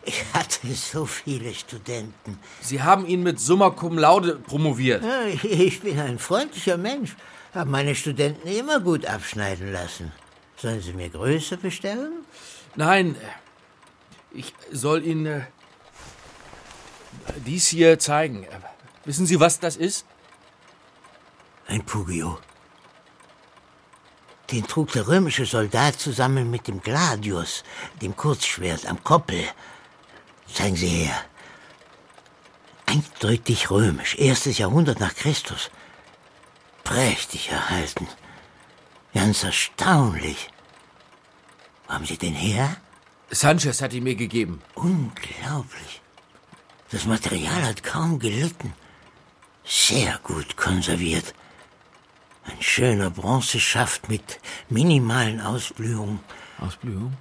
Ich 0.03 0.23
hatte 0.33 0.67
so 0.75 1.05
viele 1.05 1.53
Studenten. 1.55 2.39
Sie 2.61 2.83
haben 2.83 3.07
ihn 3.07 3.23
mit 3.23 3.39
Summa 3.39 3.71
Cum 3.71 3.97
Laude 3.97 4.35
promoviert. 4.35 5.03
Ja, 5.03 5.25
Ich 5.43 5.81
bin 5.81 5.99
ein 5.99 6.19
freundlicher 6.19 6.77
Mensch. 6.77 7.15
Habe 7.53 7.69
meine 7.71 7.95
Studenten 7.95 8.47
immer 8.47 8.79
gut 8.79 9.05
abschneiden 9.07 9.71
lassen. 9.73 10.11
Sollen 10.57 10.81
Sie 10.81 10.93
mir 10.93 11.09
Größe 11.09 11.57
bestellen? 11.57 12.23
Nein, 12.75 13.15
ich 14.31 14.53
soll 14.71 15.05
Ihnen 15.05 15.25
äh, 15.25 15.41
dies 17.45 17.67
hier 17.67 17.99
zeigen. 17.99 18.45
Wissen 19.05 19.25
Sie, 19.25 19.39
was 19.39 19.59
das 19.59 19.77
ist? 19.77 20.05
Ein 21.67 21.85
Pugio. 21.85 22.39
Den 24.51 24.67
trug 24.67 24.91
der 24.91 25.07
römische 25.07 25.45
Soldat 25.45 25.99
zusammen 25.99 26.51
mit 26.51 26.67
dem 26.67 26.81
Gladius, 26.81 27.63
dem 28.01 28.15
Kurzschwert 28.15 28.85
am 28.85 29.03
Koppel. 29.03 29.43
Zeigen 30.53 30.75
Sie 30.75 30.87
her. 30.87 31.15
Eindeutig 32.85 33.71
römisch, 33.71 34.15
erstes 34.19 34.59
Jahrhundert 34.59 34.99
nach 34.99 35.15
Christus. 35.15 35.71
Prächtig 36.83 37.49
erhalten. 37.49 38.07
Ganz 39.13 39.43
erstaunlich. 39.43 40.49
Wo 41.87 41.93
haben 41.93 42.05
Sie 42.05 42.17
den 42.17 42.33
her? 42.33 42.77
Sanchez 43.29 43.81
hat 43.81 43.93
ihn 43.93 44.03
mir 44.03 44.15
gegeben. 44.15 44.61
Unglaublich. 44.75 46.01
Das 46.91 47.05
Material 47.05 47.63
hat 47.63 47.83
kaum 47.83 48.19
gelitten. 48.19 48.73
Sehr 49.63 50.19
gut 50.23 50.55
konserviert. 50.57 51.33
Ein 52.45 52.61
schöner 52.61 53.09
Bronzeschaft 53.09 54.07
mit 54.07 54.39
minimalen 54.69 55.41
Ausblühungen. 55.41 56.19
Ausblühung? 56.59 57.17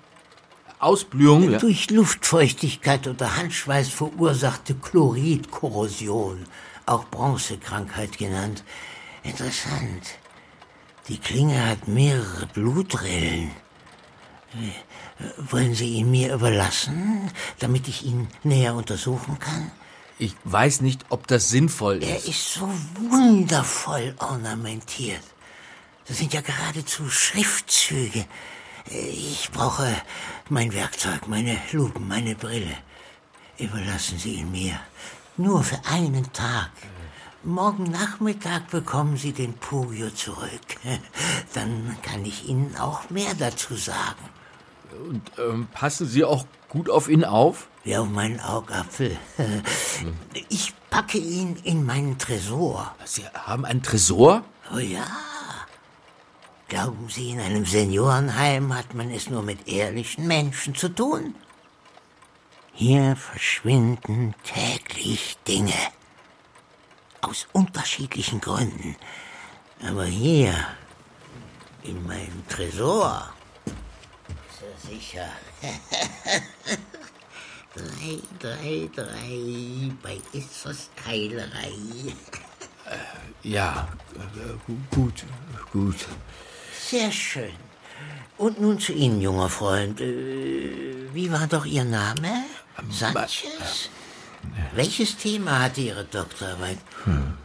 Ausblühung? 0.78 1.50
Ja. 1.50 1.58
Durch 1.58 1.90
Luftfeuchtigkeit 1.90 3.06
oder 3.08 3.36
Handschweiß 3.36 3.88
verursachte 3.88 4.74
Chloridkorrosion, 4.74 6.44
auch 6.84 7.06
Bronzekrankheit 7.06 8.18
genannt. 8.18 8.64
Interessant. 9.22 10.18
Die 11.08 11.18
Klinge 11.18 11.66
hat 11.66 11.88
mehrere 11.88 12.46
Blutrillen. 12.46 13.50
Wollen 15.38 15.74
Sie 15.74 15.88
ihn 15.94 16.10
mir 16.10 16.34
überlassen, 16.34 17.30
damit 17.58 17.88
ich 17.88 18.04
ihn 18.04 18.28
näher 18.42 18.74
untersuchen 18.74 19.38
kann? 19.38 19.70
Ich 20.18 20.34
weiß 20.44 20.80
nicht, 20.80 21.06
ob 21.08 21.26
das 21.26 21.48
sinnvoll 21.48 22.02
ist. 22.02 22.08
Er 22.08 22.30
ist 22.30 22.54
so 22.54 22.68
wundervoll 23.10 24.14
ornamentiert. 24.18 25.22
Das 26.06 26.18
sind 26.18 26.32
ja 26.32 26.40
geradezu 26.40 27.08
Schriftzüge. 27.08 28.24
Ich 28.90 29.50
brauche 29.52 29.90
mein 30.48 30.72
Werkzeug, 30.72 31.26
meine 31.26 31.58
Lupen, 31.72 32.06
meine 32.06 32.34
Brille. 32.34 32.76
Überlassen 33.58 34.18
Sie 34.18 34.34
ihn 34.34 34.50
mir. 34.50 34.78
Nur 35.36 35.64
für 35.64 35.80
einen 35.86 36.32
Tag. 36.32 36.70
Morgen 37.42 37.84
Nachmittag 37.84 38.70
bekommen 38.70 39.16
Sie 39.16 39.32
den 39.32 39.54
Pugio 39.54 40.10
zurück. 40.10 40.78
Dann 41.54 41.96
kann 42.02 42.24
ich 42.24 42.48
Ihnen 42.48 42.76
auch 42.76 43.10
mehr 43.10 43.34
dazu 43.34 43.74
sagen. 43.74 44.33
Und 45.06 45.22
ähm, 45.38 45.68
passen 45.72 46.06
Sie 46.06 46.24
auch 46.24 46.46
gut 46.68 46.88
auf 46.90 47.08
ihn 47.08 47.24
auf? 47.24 47.68
Auf 47.86 48.08
meinen 48.08 48.40
Augapfel. 48.40 49.16
Ich 50.48 50.72
packe 50.90 51.18
ihn 51.18 51.56
in 51.64 51.84
meinen 51.84 52.18
Tresor. 52.18 52.94
Sie 53.04 53.26
haben 53.28 53.64
einen 53.64 53.82
Tresor? 53.82 54.44
Oh 54.72 54.78
ja. 54.78 55.06
Glauben 56.68 57.08
Sie, 57.08 57.30
in 57.30 57.40
einem 57.40 57.66
Seniorenheim 57.66 58.74
hat 58.74 58.94
man 58.94 59.10
es 59.10 59.28
nur 59.28 59.42
mit 59.42 59.68
ehrlichen 59.68 60.26
Menschen 60.26 60.74
zu 60.74 60.88
tun? 60.88 61.34
Hier 62.72 63.16
verschwinden 63.16 64.34
täglich 64.44 65.36
Dinge. 65.46 65.74
Aus 67.20 67.46
unterschiedlichen 67.52 68.40
Gründen. 68.40 68.96
Aber 69.86 70.04
hier, 70.04 70.54
in 71.82 72.06
meinem 72.06 72.46
Tresor, 72.48 73.33
sicher. 74.88 75.28
drei, 77.74 78.18
drei, 78.38 78.90
drei, 78.94 79.92
bei 80.02 80.20
Issos 80.32 80.90
Keilerei. 80.96 81.72
Ja, 83.42 83.88
äh, 84.14 84.74
gut, 84.94 85.24
gut. 85.72 85.96
Sehr 86.88 87.10
schön. 87.10 87.52
Und 88.36 88.60
nun 88.60 88.78
zu 88.80 88.92
Ihnen, 88.92 89.20
junger 89.20 89.48
Freund. 89.48 90.00
Äh, 90.00 91.08
Wie 91.12 91.30
war 91.30 91.46
doch 91.46 91.64
Ihr 91.64 91.84
Name? 91.84 92.44
Sanchez? 92.90 93.90
Welches 94.74 95.16
Thema 95.16 95.60
hatte 95.60 95.80
Ihre 95.80 96.04
Doktorarbeit? 96.04 96.78
Ich 97.06 97.43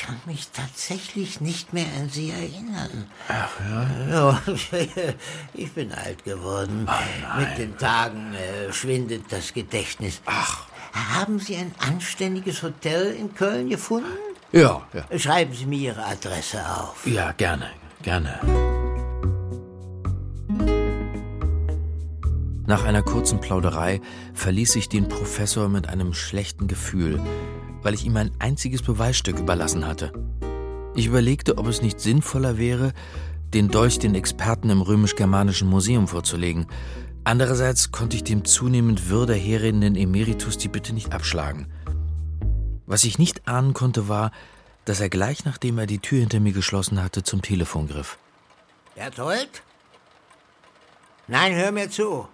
kann 0.00 0.20
mich 0.26 0.48
tatsächlich 0.50 1.40
nicht 1.40 1.72
mehr 1.72 1.86
an 1.98 2.08
Sie 2.08 2.30
erinnern. 2.30 3.06
Ach 3.28 3.50
ja? 3.60 3.86
Ja, 4.10 4.42
ich 5.54 5.72
bin 5.72 5.92
alt 5.92 6.24
geworden. 6.24 6.88
Mit 7.38 7.58
den 7.58 7.76
Tagen 7.76 8.34
äh, 8.34 8.72
schwindet 8.72 9.24
das 9.30 9.52
Gedächtnis. 9.52 10.22
Ach. 10.26 10.66
Haben 10.92 11.38
Sie 11.38 11.56
ein 11.56 11.72
anständiges 11.78 12.62
Hotel 12.62 13.12
in 13.12 13.34
Köln 13.34 13.68
gefunden? 13.68 14.08
Ja, 14.52 14.82
ja. 14.92 15.18
Schreiben 15.18 15.54
Sie 15.54 15.66
mir 15.66 15.78
Ihre 15.78 16.04
Adresse 16.04 16.58
auf. 16.58 17.06
Ja, 17.06 17.32
gerne, 17.32 17.70
gerne. 18.02 18.40
Nach 22.66 22.84
einer 22.84 23.02
kurzen 23.02 23.40
Plauderei 23.40 24.00
verließ 24.34 24.76
ich 24.76 24.88
den 24.88 25.08
Professor 25.08 25.68
mit 25.68 25.88
einem 25.88 26.14
schlechten 26.14 26.68
Gefühl, 26.68 27.20
weil 27.82 27.94
ich 27.94 28.04
ihm 28.04 28.16
ein 28.16 28.30
einziges 28.38 28.82
Beweisstück 28.82 29.38
überlassen 29.38 29.86
hatte. 29.86 30.12
Ich 30.94 31.06
überlegte, 31.06 31.58
ob 31.58 31.66
es 31.66 31.82
nicht 31.82 32.00
sinnvoller 32.00 32.58
wäre, 32.58 32.92
den 33.54 33.68
Dolch 33.68 33.98
den 33.98 34.14
Experten 34.14 34.70
im 34.70 34.82
römisch-germanischen 34.82 35.68
Museum 35.68 36.08
vorzulegen. 36.08 36.66
Andererseits 37.24 37.92
konnte 37.92 38.16
ich 38.16 38.24
dem 38.24 38.44
zunehmend 38.44 39.08
Würde 39.08 39.34
herredenden 39.34 39.96
Emeritus 39.96 40.58
die 40.58 40.68
Bitte 40.68 40.92
nicht 40.92 41.12
abschlagen. 41.12 41.66
Was 42.86 43.04
ich 43.04 43.18
nicht 43.18 43.46
ahnen 43.46 43.72
konnte, 43.72 44.08
war, 44.08 44.32
dass 44.84 45.00
er 45.00 45.08
gleich 45.08 45.44
nachdem 45.44 45.78
er 45.78 45.86
die 45.86 45.98
Tür 45.98 46.20
hinter 46.20 46.40
mir 46.40 46.52
geschlossen 46.52 47.02
hatte, 47.02 47.22
zum 47.22 47.42
Telefon 47.42 47.86
griff. 47.86 48.18
Berthold? 48.94 49.62
Nein, 51.28 51.54
hör 51.54 51.70
mir 51.70 51.88
zu. 51.90 52.26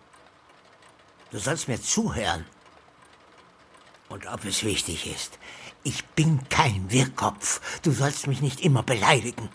Du 1.30 1.38
sollst 1.38 1.68
mir 1.68 1.80
zuhören. 1.80 2.46
Und 4.08 4.26
ob 4.26 4.44
es 4.44 4.64
wichtig 4.64 5.06
ist, 5.06 5.38
ich 5.82 6.04
bin 6.04 6.48
kein 6.48 6.90
Wirrkopf. 6.90 7.60
Du 7.82 7.92
sollst 7.92 8.26
mich 8.26 8.40
nicht 8.40 8.60
immer 8.60 8.82
beleidigen. 8.82 9.48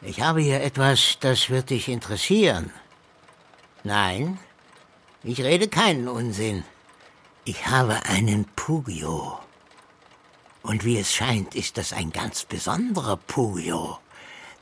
Ich 0.00 0.20
habe 0.20 0.40
hier 0.40 0.62
etwas, 0.62 1.18
das 1.20 1.48
wird 1.48 1.70
dich 1.70 1.88
interessieren. 1.88 2.72
Nein, 3.84 4.38
ich 5.22 5.40
rede 5.40 5.68
keinen 5.68 6.08
Unsinn. 6.08 6.64
Ich 7.44 7.66
habe 7.66 8.04
einen 8.06 8.44
Pugio. 8.56 9.38
Und 10.62 10.84
wie 10.84 10.98
es 10.98 11.12
scheint, 11.12 11.54
ist 11.54 11.76
das 11.76 11.92
ein 11.92 12.10
ganz 12.10 12.44
besonderer 12.44 13.16
Pugio. 13.16 13.98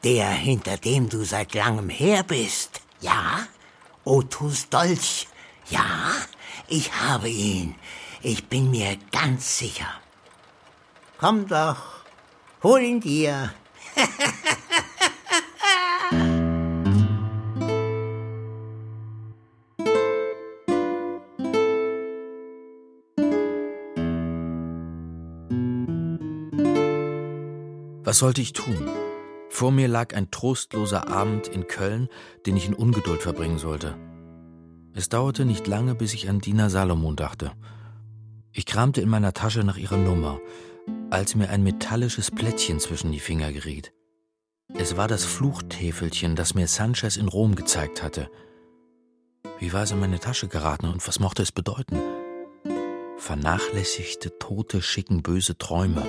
Der, 0.05 0.31
hinter 0.31 0.79
dem 0.79 1.09
du 1.09 1.25
seit 1.25 1.55
langem 1.55 1.91
her 1.91 2.23
bist. 2.23 2.81
Ja? 3.01 3.47
Otus 4.05 4.69
Dolch. 4.71 5.29
Ja, 5.69 6.13
ich 6.69 6.93
habe 6.93 7.29
ihn. 7.29 7.75
Ich 8.23 8.49
bin 8.49 8.71
mir 8.71 8.99
ganz 9.13 9.59
sicher. 9.59 9.89
Komm 11.19 11.49
doch, 11.49 12.05
hol 12.63 12.81
ihn 12.81 13.01
dir. 13.01 13.53
Was 28.05 28.19
sollte 28.19 28.41
ich 28.41 28.53
tun? 28.53 28.89
Vor 29.51 29.71
mir 29.71 29.87
lag 29.87 30.15
ein 30.15 30.31
trostloser 30.31 31.09
Abend 31.09 31.49
in 31.49 31.69
Köln, 31.69 32.09
den 32.45 32.57
ich 32.57 32.67
in 32.67 32.75
Ungeduld 32.75 33.23
verbringen 33.23 33.59
sollte. 33.59 33.97
Es 34.95 35.09
dauerte 35.09 35.45
nicht 35.45 35.67
lange, 35.67 35.95
bis 35.95 36.13
ich 36.13 36.29
an 36.29 36.41
Dina 36.41 36.71
Salomon 36.71 37.15
dachte. 37.15 37.53
Ich 38.53 38.67
kramte 38.67 39.01
in 39.01 39.09
meiner 39.09 39.33
Tasche 39.33 39.63
nach 39.65 39.77
ihrer 39.77 39.97
Nummer, 39.97 40.41
als 41.11 41.35
mir 41.37 41.51
ein 41.51 41.63
metallisches 41.63 42.31
Plättchen 42.31 42.81
zwischen 42.81 43.13
die 43.13 43.21
Finger 43.21 43.53
geriet. 43.53 43.93
Es 44.75 44.97
war 44.97 45.09
das 45.09 45.25
Fluchtäfelchen, 45.25 46.37
das 46.37 46.55
mir 46.55 46.67
Sanchez 46.67 47.17
in 47.17 47.29
Rom 47.29 47.55
gezeigt 47.55 48.03
hatte. 48.03 48.29
Wie 49.59 49.73
war 49.73 49.85
es 49.85 49.93
in 49.93 50.01
meine 50.01 50.19
Tasche 50.19 50.49
geraten 50.49 50.87
und 50.87 51.07
was 51.07 51.21
mochte 51.21 51.43
es 51.43 51.53
bedeuten? 51.53 52.01
Vernachlässigte 53.19 54.39
Tote 54.39 54.83
schicken 54.83 55.23
böse 55.23 55.59
Träume. 55.59 56.07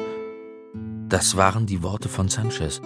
Das 1.10 1.36
waren 1.38 1.66
die 1.66 1.84
Worte 1.84 2.10
von 2.10 2.30
Sanchez. 2.30 2.82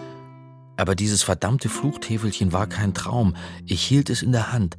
Aber 0.77 0.95
dieses 0.95 1.23
verdammte 1.23 1.69
Fluchtäfelchen 1.69 2.51
war 2.51 2.67
kein 2.67 2.93
Traum. 2.93 3.35
Ich 3.65 3.83
hielt 3.83 4.09
es 4.09 4.21
in 4.21 4.31
der 4.31 4.51
Hand. 4.51 4.77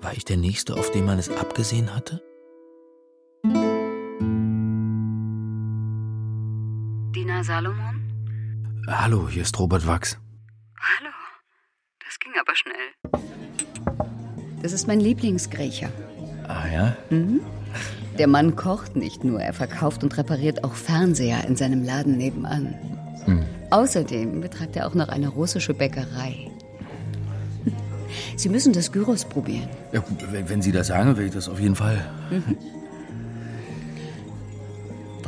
War 0.00 0.12
ich 0.12 0.24
der 0.24 0.36
Nächste, 0.36 0.74
auf 0.74 0.90
den 0.90 1.06
man 1.06 1.18
es 1.18 1.28
abgesehen 1.30 1.94
hatte? 1.94 2.22
Salomon? 7.42 8.00
Hallo, 8.86 9.28
hier 9.28 9.42
ist 9.42 9.58
Robert 9.58 9.86
Wachs. 9.86 10.16
Hallo. 10.78 11.10
Das 12.04 12.18
ging 12.20 12.32
aber 12.40 12.54
schnell. 12.54 13.22
Das 14.62 14.72
ist 14.72 14.86
mein 14.86 15.00
Lieblingsgriecher. 15.00 15.90
Ah 16.46 16.68
ja? 16.72 16.96
Mhm. 17.10 17.40
Der 18.18 18.28
Mann 18.28 18.54
kocht 18.54 18.94
nicht 18.94 19.24
nur, 19.24 19.40
er 19.40 19.54
verkauft 19.54 20.04
und 20.04 20.16
repariert 20.16 20.62
auch 20.62 20.74
Fernseher 20.74 21.44
in 21.48 21.56
seinem 21.56 21.82
Laden 21.82 22.16
nebenan. 22.16 22.74
Hm. 23.24 23.44
Außerdem 23.70 24.40
betreibt 24.40 24.76
er 24.76 24.86
auch 24.86 24.94
noch 24.94 25.08
eine 25.08 25.28
russische 25.28 25.74
Bäckerei. 25.74 26.50
Sie 28.36 28.50
müssen 28.50 28.72
das 28.72 28.92
Gyros 28.92 29.24
probieren. 29.24 29.68
Ja, 29.92 30.04
wenn, 30.30 30.48
wenn 30.48 30.62
Sie 30.62 30.72
das 30.72 30.88
sagen, 30.88 31.16
will 31.16 31.26
ich 31.26 31.32
das 31.32 31.48
auf 31.48 31.58
jeden 31.58 31.76
Fall. 31.76 32.04
Mhm. 32.30 32.56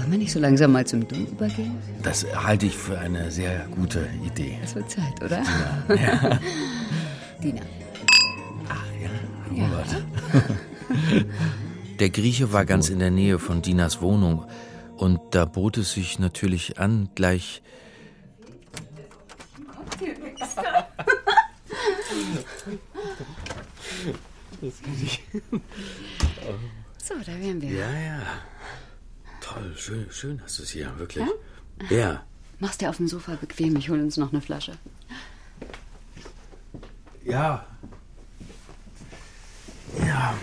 Wollen 0.05 0.13
wir 0.13 0.19
nicht 0.19 0.33
so 0.33 0.39
langsam 0.39 0.73
mal 0.73 0.87
zum 0.87 1.09
Du 1.09 1.15
übergehen? 1.15 1.79
Das 2.03 2.27
halte 2.37 2.67
ich 2.67 2.77
für 2.77 2.99
eine 2.99 3.31
sehr 3.31 3.67
gute 3.75 4.07
Idee. 4.23 4.59
Es 4.63 4.75
wird 4.75 4.91
Zeit, 4.91 5.25
oder? 5.25 5.43
Ja. 5.89 5.95
ja. 5.95 6.41
Dina. 7.43 7.63
Ach 8.69 8.85
ja, 9.03 9.65
Robert. 9.65 10.05
Der 12.01 12.11
Grieche 12.11 12.53
war 12.53 12.67
ganz 12.67 12.91
in 12.91 12.99
der 12.99 13.11
Nähe 13.11 13.39
von 13.39 13.63
Dinas 13.63 14.03
Wohnung 14.03 14.45
und 14.99 15.21
da 15.31 15.47
bot 15.47 15.79
es 15.79 15.93
sich 15.93 16.19
natürlich 16.19 16.79
an, 16.79 17.09
gleich. 17.15 17.63
So, 27.03 27.15
da 27.25 27.41
wären 27.41 27.63
wir. 27.63 27.71
Ja, 27.71 27.91
ja. 27.91 28.21
Schön, 29.77 30.07
schön 30.11 30.43
hast 30.43 30.59
du 30.59 30.63
es 30.63 30.71
hier, 30.71 30.99
wirklich. 30.99 31.25
Ja? 31.91 31.97
ja. 31.97 32.25
Mach's 32.61 32.79
dir 32.79 32.89
auf 32.91 32.97
dem 32.99 33.09
Sofa 33.09 33.35
bequem, 33.37 33.77
ich 33.77 33.89
hole 33.89 34.03
uns 34.03 34.17
noch 34.17 34.33
eine 34.33 34.41
Flasche. 34.41 34.73
Ja. 37.25 37.67
Ja. 39.99 40.35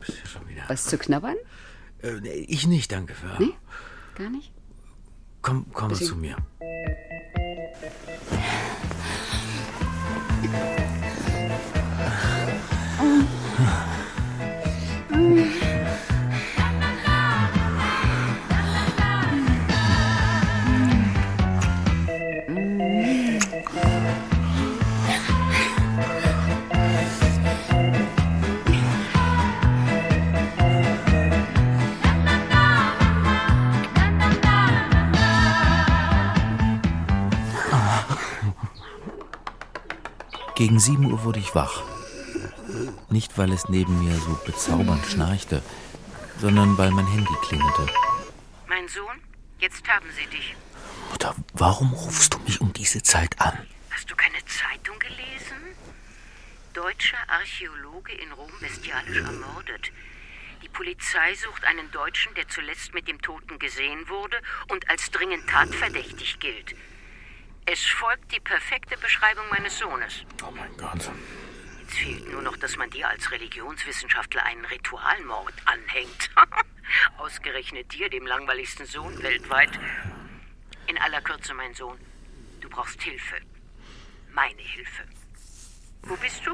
Bist 0.00 0.18
ja 0.18 0.26
schon 0.26 0.48
wieder. 0.48 0.64
Was 0.68 0.84
zu 0.86 0.98
knabbern? 0.98 1.36
Äh, 2.02 2.18
ich 2.28 2.66
nicht, 2.66 2.90
danke. 2.92 3.14
Für. 3.14 3.36
Nee? 3.38 3.52
Gar 4.16 4.30
nicht? 4.30 4.50
Komm, 5.42 5.66
komm 5.72 5.88
Bisschen- 5.90 6.08
zu 6.08 6.16
mir. 6.16 6.36
Gegen 40.56 40.80
sieben 40.80 41.12
Uhr 41.12 41.22
wurde 41.22 41.38
ich 41.38 41.54
wach. 41.54 41.82
Nicht, 43.10 43.36
weil 43.36 43.52
es 43.52 43.68
neben 43.68 44.02
mir 44.02 44.16
so 44.16 44.40
bezaubernd 44.46 45.04
schnarchte, 45.04 45.62
sondern 46.38 46.78
weil 46.78 46.90
mein 46.92 47.06
Handy 47.06 47.34
klingelte. 47.42 47.86
Mein 48.66 48.88
Sohn, 48.88 49.20
jetzt 49.58 49.86
haben 49.86 50.06
sie 50.16 50.26
dich. 50.34 50.56
Mutter, 51.10 51.34
warum 51.52 51.92
rufst 51.92 52.32
du 52.32 52.38
mich 52.38 52.62
um 52.62 52.72
diese 52.72 53.02
Zeit 53.02 53.38
an? 53.38 53.66
Hast 53.90 54.10
du 54.10 54.16
keine 54.16 54.42
Zeitung 54.46 54.98
gelesen? 54.98 55.60
Deutscher 56.72 57.18
Archäologe 57.28 58.12
in 58.12 58.32
Rom 58.32 58.50
bestialisch 58.58 59.18
ermordet. 59.18 59.92
Die 60.62 60.70
Polizei 60.70 61.34
sucht 61.34 61.64
einen 61.64 61.90
Deutschen, 61.90 62.34
der 62.34 62.48
zuletzt 62.48 62.94
mit 62.94 63.08
dem 63.08 63.20
Toten 63.20 63.58
gesehen 63.58 64.08
wurde 64.08 64.38
und 64.68 64.88
als 64.88 65.10
dringend 65.10 65.46
tatverdächtig 65.50 66.40
gilt. 66.40 66.74
Es 67.68 67.82
folgt 67.84 68.32
die 68.32 68.38
perfekte 68.38 68.96
Beschreibung 68.96 69.44
meines 69.50 69.76
Sohnes. 69.76 70.24
Oh 70.46 70.52
mein 70.52 70.74
Gott. 70.76 71.10
Jetzt 71.80 71.94
fehlt 71.94 72.30
nur 72.30 72.40
noch, 72.40 72.56
dass 72.56 72.76
man 72.76 72.88
dir 72.90 73.08
als 73.08 73.32
Religionswissenschaftler 73.32 74.44
einen 74.44 74.64
Ritualmord 74.64 75.54
anhängt. 75.64 76.30
Ausgerechnet 77.18 77.92
dir, 77.92 78.08
dem 78.08 78.24
langweiligsten 78.24 78.86
Sohn 78.86 79.20
weltweit. 79.20 79.70
In 80.86 80.96
aller 80.98 81.20
Kürze, 81.20 81.54
mein 81.54 81.74
Sohn, 81.74 81.98
du 82.60 82.68
brauchst 82.68 83.02
Hilfe. 83.02 83.34
Meine 84.32 84.62
Hilfe. 84.62 85.02
Wo 86.02 86.14
bist 86.16 86.46
du? 86.46 86.52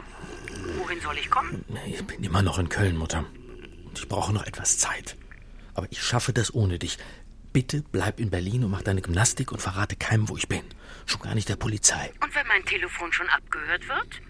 Wohin 0.79 1.01
soll 1.03 1.19
ich 1.19 1.31
kommen? 1.31 1.63
Ich 1.87 2.07
bin 2.07 2.25
immer 2.25 2.41
noch 2.41 2.59
in 2.59 2.71
Köln, 2.71 2.97
Mutter. 2.97 3.27
Und 3.85 3.99
ich 3.99 4.09
brauche 4.09 4.33
noch 4.33 4.47
etwas 4.47 4.79
Zeit. 4.79 5.19
Aber 5.75 5.87
ich 5.91 6.03
schaffe 6.03 6.33
das 6.33 6.55
ohne 6.55 6.79
dich. 6.79 6.97
Bitte 7.53 7.83
bleib 7.93 8.19
in 8.19 8.31
Berlin 8.31 8.65
und 8.65 8.71
mach 8.71 8.83
deine 8.83 9.03
Gymnastik 9.03 9.53
und 9.53 9.61
verrate 9.61 9.97
keinem, 9.97 10.29
wo 10.29 10.37
ich 10.37 10.49
bin. 10.49 10.63
Schon 11.05 11.21
gar 11.21 11.35
nicht 11.35 11.49
der 11.49 11.57
Polizei. 11.57 12.13
Und 12.23 12.35
wenn 12.35 12.47
mein 12.47 12.65
Telefon 12.65 13.13
schon 13.13 13.29
abgehört 13.29 13.87
wird? 13.89 14.23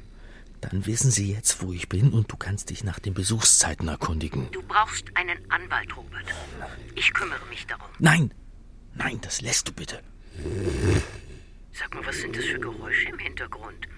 Dann 0.60 0.86
wissen 0.86 1.10
sie 1.10 1.32
jetzt, 1.32 1.62
wo 1.62 1.72
ich 1.72 1.88
bin 1.88 2.12
und 2.12 2.30
du 2.30 2.36
kannst 2.36 2.70
dich 2.70 2.84
nach 2.84 2.98
den 2.98 3.14
Besuchszeiten 3.14 3.88
erkundigen. 3.88 4.48
Du 4.52 4.62
brauchst 4.62 5.04
einen 5.16 5.38
Anwalt, 5.50 5.96
Robert. 5.96 6.26
Ich 6.94 7.12
kümmere 7.12 7.44
mich 7.50 7.66
darum. 7.66 7.88
Nein! 7.98 8.32
Nein, 8.94 9.20
das 9.22 9.40
lässt 9.40 9.68
du 9.68 9.72
bitte. 9.72 10.00
Sag 11.72 11.94
mal, 11.94 12.04
was 12.06 12.18
sind 12.18 12.36
das 12.36 12.44
für 12.44 12.58
Geräusche 12.58 13.08
im 13.08 13.18
Hintergrund? 13.18 13.88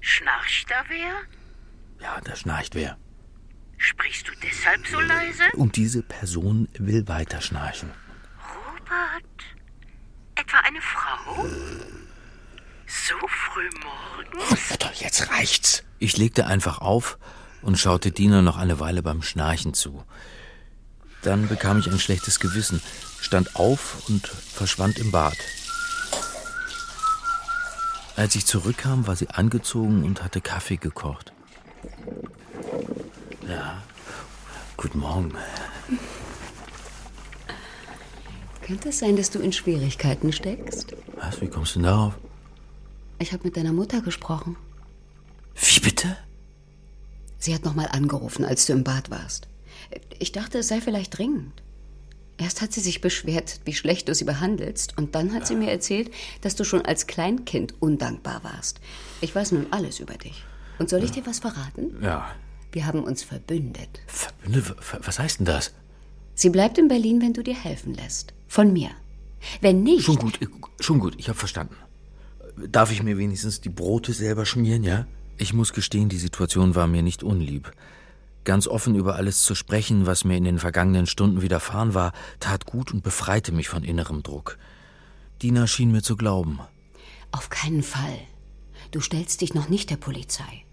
Schnarcht 0.00 0.70
da 0.70 0.84
wer? 0.88 1.12
Ja, 2.00 2.20
da 2.20 2.34
schnarcht 2.34 2.74
wer. 2.74 2.98
Sprichst 3.76 4.28
du 4.28 4.32
deshalb 4.42 4.86
so 4.86 5.00
leise? 5.00 5.44
Und 5.54 5.76
diese 5.76 6.02
Person 6.02 6.68
will 6.78 7.06
weiter 7.08 7.40
schnarchen. 7.40 7.90
Robert? 8.92 9.24
Etwa 10.34 10.58
eine 10.58 10.80
Frau? 10.80 11.44
So 12.86 13.14
früh 13.26 13.70
morgens? 13.82 14.78
Doch, 14.78 14.92
jetzt 14.94 15.30
reicht's. 15.30 15.82
Ich 15.98 16.16
legte 16.16 16.46
einfach 16.46 16.80
auf 16.80 17.18
und 17.62 17.78
schaute 17.78 18.10
Dina 18.10 18.42
noch 18.42 18.56
eine 18.56 18.80
Weile 18.80 19.02
beim 19.02 19.22
Schnarchen 19.22 19.72
zu. 19.74 20.04
Dann 21.22 21.48
bekam 21.48 21.78
ich 21.78 21.86
ein 21.88 22.00
schlechtes 22.00 22.40
Gewissen, 22.40 22.82
stand 23.20 23.56
auf 23.56 24.08
und 24.08 24.26
verschwand 24.26 24.98
im 24.98 25.12
Bad. 25.12 25.36
Als 28.16 28.34
ich 28.34 28.44
zurückkam, 28.44 29.06
war 29.06 29.16
sie 29.16 29.30
angezogen 29.30 30.04
und 30.04 30.22
hatte 30.22 30.40
Kaffee 30.40 30.76
gekocht. 30.76 31.32
Ja, 33.48 33.82
guten 34.76 34.98
Morgen. 34.98 35.32
Könnte 38.62 38.90
es 38.90 39.00
sein, 39.00 39.16
dass 39.16 39.30
du 39.30 39.40
in 39.40 39.52
Schwierigkeiten 39.52 40.32
steckst? 40.32 40.94
Was, 41.16 41.40
wie 41.40 41.48
kommst 41.48 41.74
du 41.74 41.80
denn 41.80 41.88
darauf? 41.88 42.14
Ich 43.18 43.32
habe 43.32 43.44
mit 43.44 43.56
deiner 43.56 43.72
Mutter 43.72 44.00
gesprochen. 44.00 44.56
Wie 45.54 45.80
bitte? 45.80 46.16
Sie 47.38 47.54
hat 47.54 47.64
nochmal 47.64 47.88
angerufen, 47.90 48.44
als 48.44 48.66
du 48.66 48.72
im 48.72 48.84
Bad 48.84 49.10
warst. 49.10 49.48
Ich 50.18 50.32
dachte, 50.32 50.58
es 50.58 50.68
sei 50.68 50.80
vielleicht 50.80 51.18
dringend. 51.18 51.62
Erst 52.38 52.62
hat 52.62 52.72
sie 52.72 52.80
sich 52.80 53.00
beschwert, 53.00 53.60
wie 53.64 53.74
schlecht 53.74 54.08
du 54.08 54.14
sie 54.14 54.24
behandelst, 54.24 54.96
und 54.96 55.14
dann 55.14 55.34
hat 55.34 55.46
sie 55.46 55.54
mir 55.54 55.70
erzählt, 55.70 56.10
dass 56.40 56.56
du 56.56 56.64
schon 56.64 56.82
als 56.82 57.06
Kleinkind 57.06 57.74
undankbar 57.80 58.42
warst. 58.42 58.80
Ich 59.20 59.34
weiß 59.34 59.52
nun 59.52 59.66
alles 59.70 60.00
über 60.00 60.14
dich. 60.14 60.42
Und 60.78 60.88
soll 60.88 61.04
ich 61.04 61.10
dir 61.10 61.26
was 61.26 61.40
verraten? 61.40 61.96
Ja. 62.00 62.34
Wir 62.72 62.86
haben 62.86 63.04
uns 63.04 63.22
verbündet. 63.22 64.00
Verbündet? 64.06 64.76
Was 65.02 65.18
heißt 65.18 65.40
denn 65.40 65.46
das? 65.46 65.72
Sie 66.34 66.50
bleibt 66.50 66.78
in 66.78 66.88
Berlin, 66.88 67.20
wenn 67.20 67.32
du 67.32 67.42
dir 67.42 67.54
helfen 67.54 67.94
lässt. 67.94 68.32
Von 68.48 68.72
mir. 68.72 68.90
Wenn 69.60 69.82
nicht. 69.82 70.04
Schon 70.04 70.16
gut, 70.16 70.38
schon 70.80 70.98
gut, 70.98 71.14
ich 71.18 71.28
habe 71.28 71.38
verstanden. 71.38 71.76
Darf 72.56 72.92
ich 72.92 73.02
mir 73.02 73.18
wenigstens 73.18 73.60
die 73.60 73.68
Brote 73.68 74.12
selber 74.12 74.46
schmieren, 74.46 74.84
ja? 74.84 75.06
Ich 75.38 75.52
muss 75.52 75.72
gestehen, 75.72 76.08
die 76.08 76.18
Situation 76.18 76.74
war 76.74 76.86
mir 76.86 77.02
nicht 77.02 77.22
unlieb. 77.22 77.72
Ganz 78.44 78.66
offen 78.66 78.94
über 78.94 79.16
alles 79.16 79.44
zu 79.44 79.54
sprechen, 79.54 80.06
was 80.06 80.24
mir 80.24 80.36
in 80.36 80.44
den 80.44 80.58
vergangenen 80.58 81.06
Stunden 81.06 81.42
widerfahren 81.42 81.94
war, 81.94 82.12
tat 82.40 82.66
gut 82.66 82.92
und 82.92 83.02
befreite 83.02 83.52
mich 83.52 83.68
von 83.68 83.84
innerem 83.84 84.22
Druck. 84.22 84.58
Dina 85.42 85.66
schien 85.66 85.92
mir 85.92 86.02
zu 86.02 86.16
glauben. 86.16 86.60
Auf 87.30 87.50
keinen 87.50 87.82
Fall. 87.82 88.18
Du 88.90 89.00
stellst 89.00 89.40
dich 89.40 89.54
noch 89.54 89.68
nicht 89.68 89.90
der 89.90 89.96
Polizei. 89.96 90.64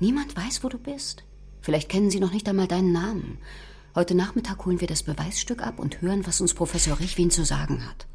Niemand 0.00 0.36
weiß, 0.36 0.62
wo 0.62 0.68
du 0.68 0.78
bist. 0.78 1.24
Vielleicht 1.60 1.88
kennen 1.88 2.10
sie 2.10 2.20
noch 2.20 2.32
nicht 2.32 2.48
einmal 2.48 2.68
deinen 2.68 2.92
Namen. 2.92 3.38
Heute 3.96 4.16
Nachmittag 4.16 4.66
holen 4.66 4.80
wir 4.80 4.88
das 4.88 5.04
Beweisstück 5.04 5.64
ab 5.64 5.78
und 5.78 6.02
hören, 6.02 6.26
was 6.26 6.40
uns 6.40 6.52
Professor 6.52 6.98
Richwin 6.98 7.30
zu 7.30 7.44
sagen 7.44 7.86
hat. 7.86 8.08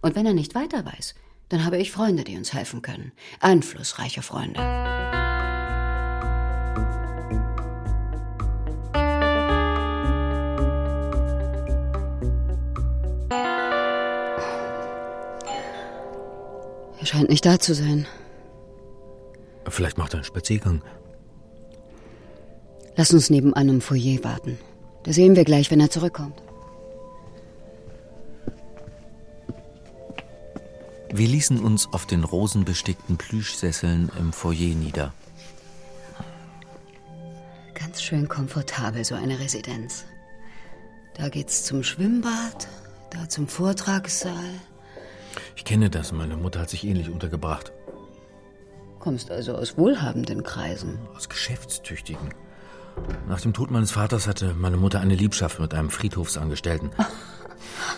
Und 0.00 0.16
wenn 0.16 0.24
er 0.24 0.32
nicht 0.32 0.54
weiter 0.54 0.86
weiß, 0.86 1.14
dann 1.50 1.62
habe 1.66 1.76
ich 1.76 1.92
Freunde, 1.92 2.24
die 2.24 2.38
uns 2.38 2.54
helfen 2.54 2.80
können. 2.80 3.12
Einflussreiche 3.40 4.22
Freunde. 4.22 4.58
Er 16.98 17.04
scheint 17.04 17.28
nicht 17.28 17.44
da 17.44 17.60
zu 17.60 17.74
sein. 17.74 18.06
Vielleicht 19.68 19.98
macht 19.98 20.14
er 20.14 20.20
einen 20.20 20.24
Spaziergang. 20.24 20.82
Lass 22.96 23.12
uns 23.12 23.28
neben 23.28 23.52
einem 23.52 23.82
Foyer 23.82 24.24
warten. 24.24 24.58
Da 25.06 25.12
sehen 25.12 25.36
wir 25.36 25.44
gleich, 25.44 25.70
wenn 25.70 25.78
er 25.78 25.88
zurückkommt. 25.88 26.42
Wir 31.12 31.28
ließen 31.28 31.60
uns 31.60 31.86
auf 31.92 32.06
den 32.06 32.24
rosenbestickten 32.24 33.16
Plüschsesseln 33.16 34.10
im 34.18 34.32
Foyer 34.32 34.74
nieder. 34.74 35.14
Ganz 37.74 38.02
schön 38.02 38.26
komfortabel, 38.26 39.04
so 39.04 39.14
eine 39.14 39.38
Residenz. 39.38 40.04
Da 41.14 41.28
geht's 41.28 41.64
zum 41.64 41.84
Schwimmbad, 41.84 42.66
da 43.10 43.28
zum 43.28 43.46
Vortragssaal. 43.46 44.60
Ich 45.54 45.64
kenne 45.64 45.88
das, 45.88 46.10
meine 46.10 46.36
Mutter 46.36 46.60
hat 46.60 46.70
sich 46.70 46.82
ähnlich 46.84 47.10
untergebracht. 47.10 47.72
Kommst 48.98 49.30
also 49.30 49.54
aus 49.54 49.78
wohlhabenden 49.78 50.42
Kreisen. 50.42 50.98
Aus 51.14 51.28
geschäftstüchtigen. 51.28 52.34
Nach 53.28 53.40
dem 53.40 53.52
Tod 53.52 53.70
meines 53.70 53.90
Vaters 53.90 54.26
hatte 54.26 54.54
meine 54.54 54.76
Mutter 54.76 55.00
eine 55.00 55.14
Liebschaft 55.14 55.58
mit 55.58 55.74
einem 55.74 55.90
Friedhofsangestellten. 55.90 56.90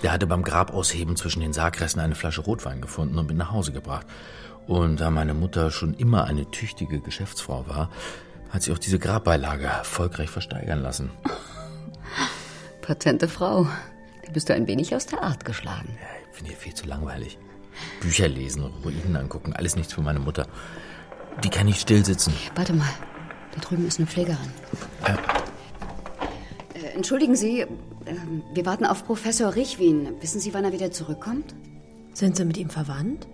Der 0.02 0.12
hatte 0.12 0.26
beim 0.26 0.42
Grabausheben 0.42 1.16
zwischen 1.16 1.40
den 1.40 1.52
Sargresten 1.52 2.00
eine 2.00 2.14
Flasche 2.14 2.40
Rotwein 2.40 2.80
gefunden 2.80 3.18
und 3.18 3.26
mit 3.26 3.36
nach 3.36 3.52
Hause 3.52 3.72
gebracht. 3.72 4.06
Und 4.66 5.00
da 5.00 5.10
meine 5.10 5.34
Mutter 5.34 5.70
schon 5.70 5.94
immer 5.94 6.24
eine 6.24 6.50
tüchtige 6.50 7.00
Geschäftsfrau 7.00 7.66
war, 7.68 7.90
hat 8.50 8.62
sie 8.62 8.72
auch 8.72 8.78
diese 8.78 8.98
Grabbeilage 8.98 9.66
erfolgreich 9.66 10.30
versteigern 10.30 10.80
lassen. 10.80 11.10
Patente 12.82 13.28
Frau. 13.28 13.66
Da 14.24 14.32
bist 14.32 14.48
du 14.48 14.54
ein 14.54 14.66
wenig 14.66 14.94
aus 14.94 15.06
der 15.06 15.22
Art 15.22 15.44
geschlagen. 15.44 15.88
Ja, 16.00 16.06
ich 16.30 16.36
finde 16.36 16.52
ihr 16.52 16.56
viel 16.56 16.74
zu 16.74 16.86
langweilig. 16.86 17.38
Bücher 18.00 18.28
lesen, 18.28 18.62
Ruinen 18.84 19.16
angucken, 19.16 19.52
alles 19.52 19.76
nichts 19.76 19.92
für 19.92 20.02
meine 20.02 20.18
Mutter. 20.18 20.46
Die 21.44 21.50
kann 21.50 21.66
nicht 21.66 21.80
still 21.80 22.04
sitzen. 22.04 22.34
Warte 22.54 22.72
mal, 22.72 22.88
da 23.58 23.68
drüben 23.68 23.86
ist 23.86 23.98
eine 23.98 24.06
Pflegerin. 24.06 24.50
Äh, 25.04 25.14
Äh, 26.78 26.94
entschuldigen 26.94 27.34
Sie, 27.36 27.60
äh, 27.60 27.66
wir 28.54 28.66
warten 28.66 28.84
auf 28.84 29.04
Professor 29.04 29.54
Richwin. 29.54 30.08
Wissen 30.20 30.40
Sie, 30.40 30.54
wann 30.54 30.64
er 30.64 30.72
wieder 30.72 30.90
zurückkommt? 30.90 31.54
Sind 32.12 32.36
Sie 32.36 32.44
mit 32.44 32.56
ihm 32.56 32.70
verwandt? 32.70 33.26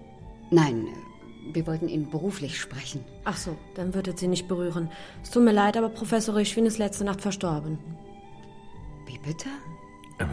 Nein, 0.50 0.86
äh, 0.86 1.54
wir 1.54 1.66
wollten 1.66 1.88
ihn 1.88 2.10
beruflich 2.10 2.58
sprechen. 2.58 3.04
Ach 3.24 3.36
so, 3.36 3.56
dann 3.74 3.92
wird 3.94 4.08
es 4.08 4.20
Sie 4.20 4.28
nicht 4.28 4.48
berühren. 4.48 4.88
Es 5.22 5.30
tut 5.30 5.44
mir 5.44 5.52
leid, 5.52 5.76
aber 5.76 5.88
Professor 5.88 6.34
Richwin 6.36 6.66
ist 6.66 6.78
letzte 6.78 7.04
Nacht 7.04 7.20
verstorben. 7.20 7.78
Wie 9.06 9.18
bitte? 9.18 9.48
er 10.18 10.28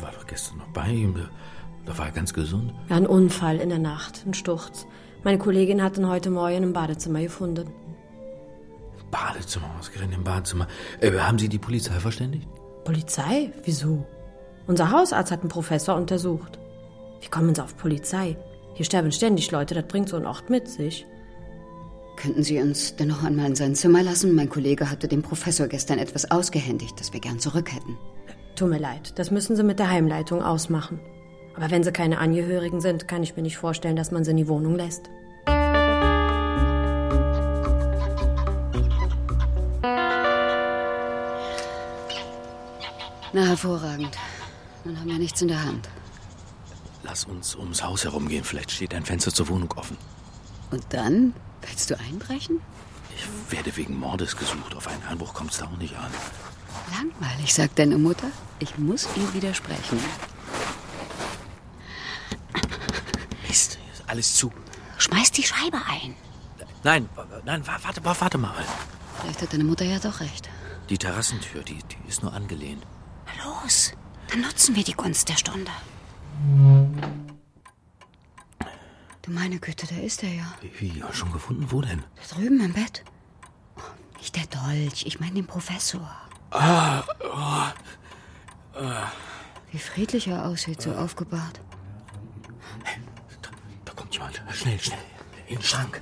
war 0.00 0.12
doch 0.12 0.26
gestern 0.26 0.58
noch 0.58 0.68
bei 0.68 0.88
ihm. 0.88 1.14
Da 1.84 1.98
war 1.98 2.06
er 2.06 2.12
ganz 2.12 2.32
gesund. 2.32 2.72
Ja, 2.88 2.96
ein 2.96 3.06
Unfall 3.06 3.58
in 3.58 3.68
der 3.68 3.80
Nacht, 3.80 4.24
ein 4.26 4.32
Sturz. 4.32 4.86
Meine 5.24 5.38
Kollegin 5.38 5.82
hat 5.82 5.98
ihn 5.98 6.08
heute 6.08 6.30
Morgen 6.30 6.62
im 6.62 6.72
Badezimmer 6.72 7.20
gefunden. 7.20 7.66
Badezimmer, 9.14 9.70
ausgerechnet 9.78 10.18
im 10.18 10.24
Badezimmer. 10.24 10.66
Äh, 11.00 11.12
haben 11.12 11.38
Sie 11.38 11.48
die 11.48 11.58
Polizei 11.58 11.94
verständigt? 12.00 12.48
Polizei? 12.84 13.52
Wieso? 13.62 14.04
Unser 14.66 14.90
Hausarzt 14.90 15.30
hat 15.30 15.40
einen 15.40 15.48
Professor 15.48 15.94
untersucht. 15.94 16.58
Wie 17.20 17.28
kommen 17.28 17.54
Sie 17.54 17.62
auf 17.62 17.76
Polizei? 17.76 18.36
Hier 18.74 18.84
sterben 18.84 19.12
ständig 19.12 19.52
Leute, 19.52 19.74
das 19.74 19.86
bringt 19.86 20.08
so 20.08 20.16
ein 20.16 20.26
Ort 20.26 20.50
mit 20.50 20.68
sich. 20.68 21.06
Könnten 22.16 22.42
Sie 22.42 22.60
uns 22.60 22.96
denn 22.96 23.08
noch 23.08 23.22
einmal 23.22 23.46
in 23.46 23.54
sein 23.54 23.76
Zimmer 23.76 24.02
lassen? 24.02 24.34
Mein 24.34 24.48
Kollege 24.48 24.90
hatte 24.90 25.06
dem 25.06 25.22
Professor 25.22 25.68
gestern 25.68 25.98
etwas 25.98 26.30
ausgehändigt, 26.30 26.98
das 26.98 27.12
wir 27.12 27.20
gern 27.20 27.38
zurück 27.38 27.72
hätten. 27.72 27.96
Tut 28.56 28.68
mir 28.68 28.78
leid, 28.78 29.16
das 29.18 29.30
müssen 29.30 29.54
Sie 29.54 29.62
mit 29.62 29.78
der 29.78 29.90
Heimleitung 29.90 30.42
ausmachen. 30.42 30.98
Aber 31.56 31.70
wenn 31.70 31.84
Sie 31.84 31.92
keine 31.92 32.18
Angehörigen 32.18 32.80
sind, 32.80 33.06
kann 33.06 33.22
ich 33.22 33.36
mir 33.36 33.42
nicht 33.42 33.58
vorstellen, 33.58 33.96
dass 33.96 34.10
man 34.10 34.24
sie 34.24 34.32
in 34.32 34.38
die 34.38 34.48
Wohnung 34.48 34.74
lässt. 34.74 35.08
Na, 43.34 43.44
hervorragend. 43.46 44.16
Dann 44.84 44.98
haben 45.00 45.08
wir 45.08 45.18
nichts 45.18 45.42
in 45.42 45.48
der 45.48 45.62
Hand. 45.62 45.88
Lass 47.02 47.24
uns 47.24 47.54
ums 47.56 47.82
Haus 47.82 48.04
herumgehen. 48.04 48.44
Vielleicht 48.44 48.70
steht 48.70 48.94
ein 48.94 49.04
Fenster 49.04 49.32
zur 49.32 49.48
Wohnung 49.48 49.72
offen. 49.72 49.96
Und 50.70 50.84
dann? 50.90 51.34
Willst 51.62 51.90
du 51.90 51.98
einbrechen? 51.98 52.60
Ich 53.16 53.52
werde 53.52 53.76
wegen 53.76 53.98
Mordes 53.98 54.36
gesucht. 54.36 54.74
Auf 54.74 54.86
einen 54.86 55.02
Einbruch 55.04 55.34
kommt 55.34 55.50
es 55.52 55.58
da 55.58 55.66
auch 55.66 55.76
nicht 55.78 55.96
an. 55.96 56.10
Langweilig, 56.92 57.52
sagt 57.54 57.78
deine 57.78 57.98
Mutter. 57.98 58.28
Ich 58.58 58.76
muss 58.78 59.08
ihr 59.16 59.34
widersprechen. 59.34 59.98
Mist, 63.48 63.78
hier 63.82 63.92
ist 63.92 64.04
alles 64.08 64.34
zu. 64.34 64.52
Schmeiß 64.98 65.30
die 65.32 65.42
Scheibe 65.42 65.78
ein. 65.88 66.14
Nein, 66.82 67.08
nein, 67.44 67.66
wa- 67.66 67.78
warte, 67.82 68.04
wa- 68.04 68.16
warte 68.18 68.38
mal. 68.38 68.64
Vielleicht 69.20 69.42
hat 69.42 69.52
deine 69.52 69.64
Mutter 69.64 69.84
ja 69.84 69.98
doch 69.98 70.20
recht. 70.20 70.48
Die 70.90 70.98
Terrassentür, 70.98 71.62
die, 71.62 71.78
die 71.78 72.08
ist 72.08 72.22
nur 72.22 72.32
angelehnt. 72.32 72.84
Los, 73.44 73.92
dann 74.28 74.40
nutzen 74.40 74.74
wir 74.76 74.84
die 74.84 74.92
Gunst 74.92 75.28
der 75.28 75.36
Stunde. 75.36 75.70
Du 79.22 79.30
meine 79.30 79.58
Güte, 79.58 79.86
da 79.86 79.96
ist 79.96 80.22
er 80.22 80.34
ja. 80.34 80.54
Wie, 80.78 81.02
schon 81.12 81.32
gefunden? 81.32 81.66
Wo 81.70 81.80
denn? 81.80 82.02
Da 82.16 82.36
drüben 82.36 82.60
im 82.60 82.72
Bett. 82.72 83.04
Oh, 83.76 83.80
nicht 84.18 84.36
der 84.36 84.46
Dolch, 84.46 85.06
ich 85.06 85.20
meine 85.20 85.34
den 85.34 85.46
Professor. 85.46 86.08
Ah, 86.50 87.02
oh, 87.20 87.72
ah. 88.78 89.12
Wie 89.72 89.78
friedlich 89.78 90.28
er 90.28 90.44
aussieht, 90.44 90.82
so 90.82 90.94
aufgebahrt. 90.94 91.60
Hey, 92.84 93.00
da, 93.42 93.50
da 93.84 93.92
kommt 93.94 94.14
jemand. 94.14 94.42
Schnell, 94.52 94.78
schnell. 94.78 94.98
In 95.48 95.56
den 95.56 95.62
Schrank. 95.64 96.00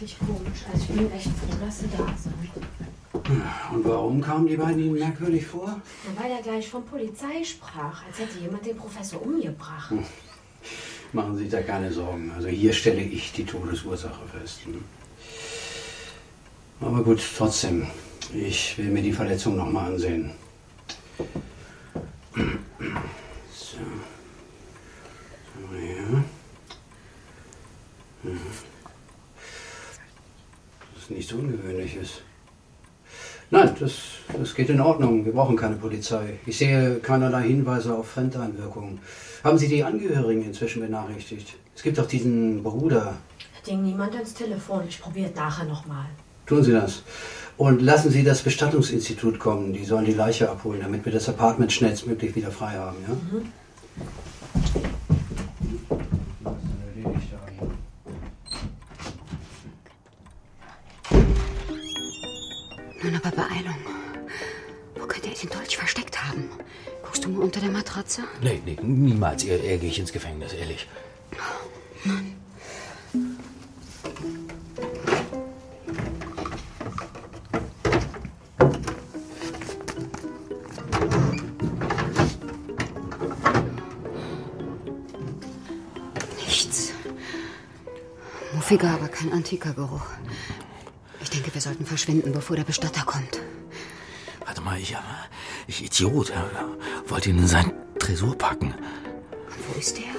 Wirklich 0.00 0.18
komisch. 0.18 0.64
Also 0.72 0.84
ich 0.84 0.96
bin 0.96 1.12
echt 1.12 1.24
froh, 1.26 1.56
dass 1.60 1.80
Sie 1.80 1.86
da 1.96 2.06
sind. 2.16 2.34
Und 3.72 3.84
warum 3.84 4.20
kamen 4.20 4.46
die 4.46 4.56
beiden 4.56 4.82
Ihnen 4.82 4.98
merkwürdig 4.98 5.46
vor? 5.46 5.80
Na, 6.06 6.22
weil 6.22 6.30
er 6.30 6.42
gleich 6.42 6.68
von 6.68 6.84
Polizei 6.84 7.44
sprach, 7.44 8.04
als 8.06 8.18
hätte 8.18 8.38
jemand 8.38 8.64
den 8.64 8.76
Professor 8.76 9.20
umgebracht. 9.20 9.90
Hm. 9.90 10.04
Machen 11.12 11.36
Sie 11.36 11.44
sich 11.44 11.52
da 11.52 11.62
keine 11.62 11.92
Sorgen. 11.92 12.30
Also 12.34 12.48
hier 12.48 12.72
stelle 12.72 13.02
ich 13.02 13.32
die 13.32 13.44
Todesursache 13.44 14.26
fest. 14.28 14.60
Hm. 14.64 14.84
Aber 16.80 17.02
gut, 17.02 17.20
trotzdem. 17.36 17.86
Ich 18.32 18.78
will 18.78 18.90
mir 18.90 19.02
die 19.02 19.12
Verletzung 19.12 19.56
nochmal 19.56 19.92
ansehen. 19.92 20.30
So. 23.52 23.78
So, 25.54 25.76
ja. 25.76 26.24
Mhm 28.22 28.40
nichts 31.28 31.32
Ungewöhnliches. 31.32 32.20
Nein, 33.50 33.74
das, 33.80 33.92
das 34.38 34.54
geht 34.54 34.68
in 34.68 34.80
Ordnung. 34.80 35.24
Wir 35.24 35.32
brauchen 35.32 35.56
keine 35.56 35.76
Polizei. 35.76 36.38
Ich 36.46 36.58
sehe 36.58 36.96
keinerlei 36.96 37.42
Hinweise 37.44 37.94
auf 37.94 38.08
Fremdeinwirkungen. 38.08 38.98
Haben 39.42 39.58
Sie 39.58 39.68
die 39.68 39.82
Angehörigen 39.82 40.42
inzwischen 40.42 40.82
benachrichtigt? 40.82 41.56
Es 41.74 41.82
gibt 41.82 41.96
doch 41.96 42.06
diesen 42.06 42.62
Bruder. 42.62 43.14
Da 43.54 43.70
ging 43.70 43.82
niemand 43.82 44.14
ans 44.14 44.34
Telefon. 44.34 44.82
Ich 44.88 45.00
probiere 45.00 45.30
nachher 45.34 45.64
nochmal. 45.64 46.06
Tun 46.46 46.62
Sie 46.62 46.72
das. 46.72 47.02
Und 47.56 47.80
lassen 47.80 48.10
Sie 48.10 48.22
das 48.22 48.42
Bestattungsinstitut 48.42 49.38
kommen. 49.38 49.72
Die 49.72 49.84
sollen 49.84 50.04
die 50.04 50.12
Leiche 50.12 50.50
abholen, 50.50 50.80
damit 50.82 51.04
wir 51.04 51.12
das 51.12 51.28
Apartment 51.28 51.72
schnellstmöglich 51.72 52.36
wieder 52.36 52.50
frei 52.50 52.72
haben. 52.72 52.98
Ja? 53.06 53.14
Mhm. 53.14 54.87
Den 65.40 65.50
Dolch 65.50 65.76
versteckt 65.76 66.22
haben? 66.24 66.50
Guckst 67.02 67.24
du 67.24 67.28
mal 67.30 67.42
unter 67.42 67.60
der 67.60 67.70
Matratze? 67.70 68.22
Nee, 68.42 68.60
nee, 68.64 68.76
niemals. 68.82 69.44
Er, 69.44 69.62
er 69.62 69.78
gehe 69.78 69.90
ich 69.90 69.98
ins 69.98 70.12
Gefängnis, 70.12 70.52
ehrlich. 70.52 70.86
Mann. 72.04 72.34
Nichts. 86.46 86.92
Muffiger, 88.54 88.90
aber 88.90 89.08
kein 89.08 89.32
antiker 89.32 89.72
Geruch. 89.72 90.06
Ich 91.20 91.30
denke, 91.30 91.52
wir 91.52 91.60
sollten 91.60 91.84
verschwinden, 91.86 92.32
bevor 92.32 92.56
der 92.56 92.64
Bestatter 92.64 93.02
kommt. 93.04 93.40
Mal, 94.68 94.78
ich, 94.78 94.94
ich 95.66 95.82
Idiot, 95.82 96.30
wollte 97.06 97.30
ihn 97.30 97.38
in 97.38 97.46
sein 97.46 97.72
Tresor 97.98 98.36
packen. 98.36 98.74
Wo 99.66 99.78
ist 99.78 99.96
der? 99.96 100.12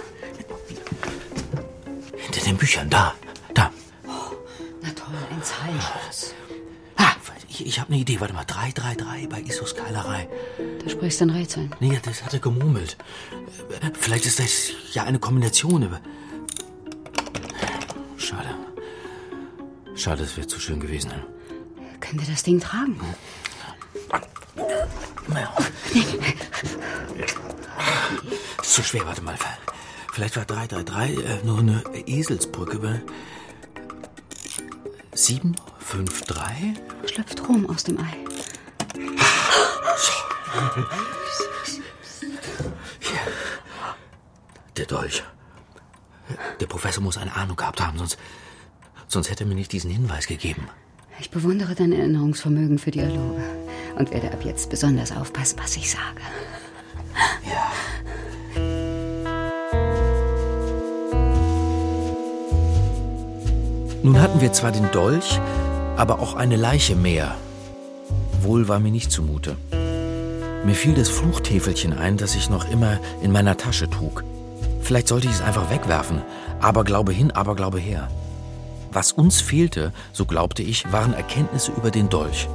Hinter 2.17 2.41
den 2.41 2.57
Büchern, 2.57 2.89
da, 2.89 3.13
da. 3.53 3.71
Oh, 4.07 4.33
na 4.81 4.89
toll, 4.89 5.13
ein 5.29 5.43
Zahlenschloss. 5.43 6.33
Ah, 6.97 7.13
ich, 7.47 7.63
ich 7.63 7.79
habe 7.79 7.93
eine 7.93 8.01
Idee. 8.01 8.19
Warte 8.19 8.33
mal, 8.33 8.43
333 8.43 9.29
bei 9.29 9.41
Isos 9.41 9.75
Keilerei. 9.75 10.27
Da 10.83 10.89
sprichst 10.89 11.19
du 11.19 11.25
in 11.25 11.29
Rätseln. 11.29 11.75
Nee, 11.79 11.99
das 12.01 12.25
hat 12.25 12.33
er 12.33 12.39
gemurmelt. 12.39 12.97
Vielleicht 13.99 14.25
ist 14.25 14.39
das 14.39 14.71
ja 14.93 15.03
eine 15.03 15.19
Kombination. 15.19 15.95
Schade. 18.17 18.49
Schade, 19.93 20.23
es 20.23 20.35
wäre 20.37 20.47
zu 20.47 20.59
schön 20.59 20.79
gewesen. 20.79 21.11
Können 21.99 22.19
wir 22.19 22.27
das 22.27 22.41
Ding 22.41 22.59
tragen? 22.59 22.99
Ist 28.61 28.73
zu 28.73 28.83
schwer, 28.83 29.05
warte 29.05 29.21
mal. 29.21 29.35
Vielleicht 30.13 30.35
war 30.37 30.45
333 30.45 31.25
äh, 31.25 31.45
nur 31.45 31.59
eine 31.59 31.83
Eselsbrücke. 32.05 32.79
Bei 32.79 33.01
753? 35.13 36.79
Schlüpft 37.05 37.47
Rom 37.47 37.69
aus 37.69 37.83
dem 37.83 37.99
Ei. 37.99 38.17
Hier. 42.99 43.19
Der 44.77 44.85
Dolch. 44.85 45.23
Der 46.59 46.67
Professor 46.67 47.03
muss 47.03 47.17
eine 47.17 47.35
Ahnung 47.35 47.55
gehabt 47.55 47.81
haben, 47.81 47.97
sonst 47.97 48.17
Sonst 49.09 49.31
hätte 49.31 49.43
er 49.43 49.47
mir 49.47 49.55
nicht 49.55 49.71
diesen 49.71 49.89
Hinweis 49.89 50.27
gegeben. 50.27 50.69
Ich 51.19 51.31
bewundere 51.31 51.73
dein 51.73 51.91
Erinnerungsvermögen 51.91 52.77
für 52.77 52.91
Dialoge 52.91 53.41
und 53.99 54.11
werde 54.11 54.31
ab 54.31 54.43
jetzt 54.43 54.69
besonders 54.69 55.15
aufpassen, 55.15 55.59
was 55.61 55.75
ich 55.75 55.91
sage. 55.91 56.21
Ja. 57.45 57.71
Nun 64.01 64.19
hatten 64.21 64.41
wir 64.41 64.53
zwar 64.53 64.71
den 64.71 64.89
Dolch, 64.91 65.39
aber 65.97 66.19
auch 66.19 66.33
eine 66.35 66.55
Leiche 66.55 66.95
mehr. 66.95 67.35
Wohl 68.41 68.69
war 68.69 68.79
mir 68.79 68.91
nicht 68.91 69.11
zumute. 69.11 69.57
Mir 70.63 70.75
fiel 70.75 70.93
das 70.93 71.09
Fluchtäfelchen 71.09 71.93
ein, 71.93 72.17
das 72.17 72.35
ich 72.35 72.49
noch 72.49 72.69
immer 72.71 72.99
in 73.21 73.31
meiner 73.31 73.57
Tasche 73.57 73.89
trug. 73.89 74.23
Vielleicht 74.81 75.09
sollte 75.09 75.27
ich 75.27 75.33
es 75.33 75.41
einfach 75.41 75.69
wegwerfen. 75.69 76.21
Aber 76.61 76.83
glaube 76.83 77.11
hin, 77.11 77.31
aber 77.31 77.55
glaube 77.55 77.79
her. 77.79 78.09
Was 78.91 79.11
uns 79.11 79.41
fehlte, 79.41 79.93
so 80.13 80.25
glaubte 80.25 80.63
ich, 80.63 80.91
waren 80.91 81.13
Erkenntnisse 81.13 81.71
über 81.73 81.91
den 81.91 82.09
Dolch. 82.09 82.47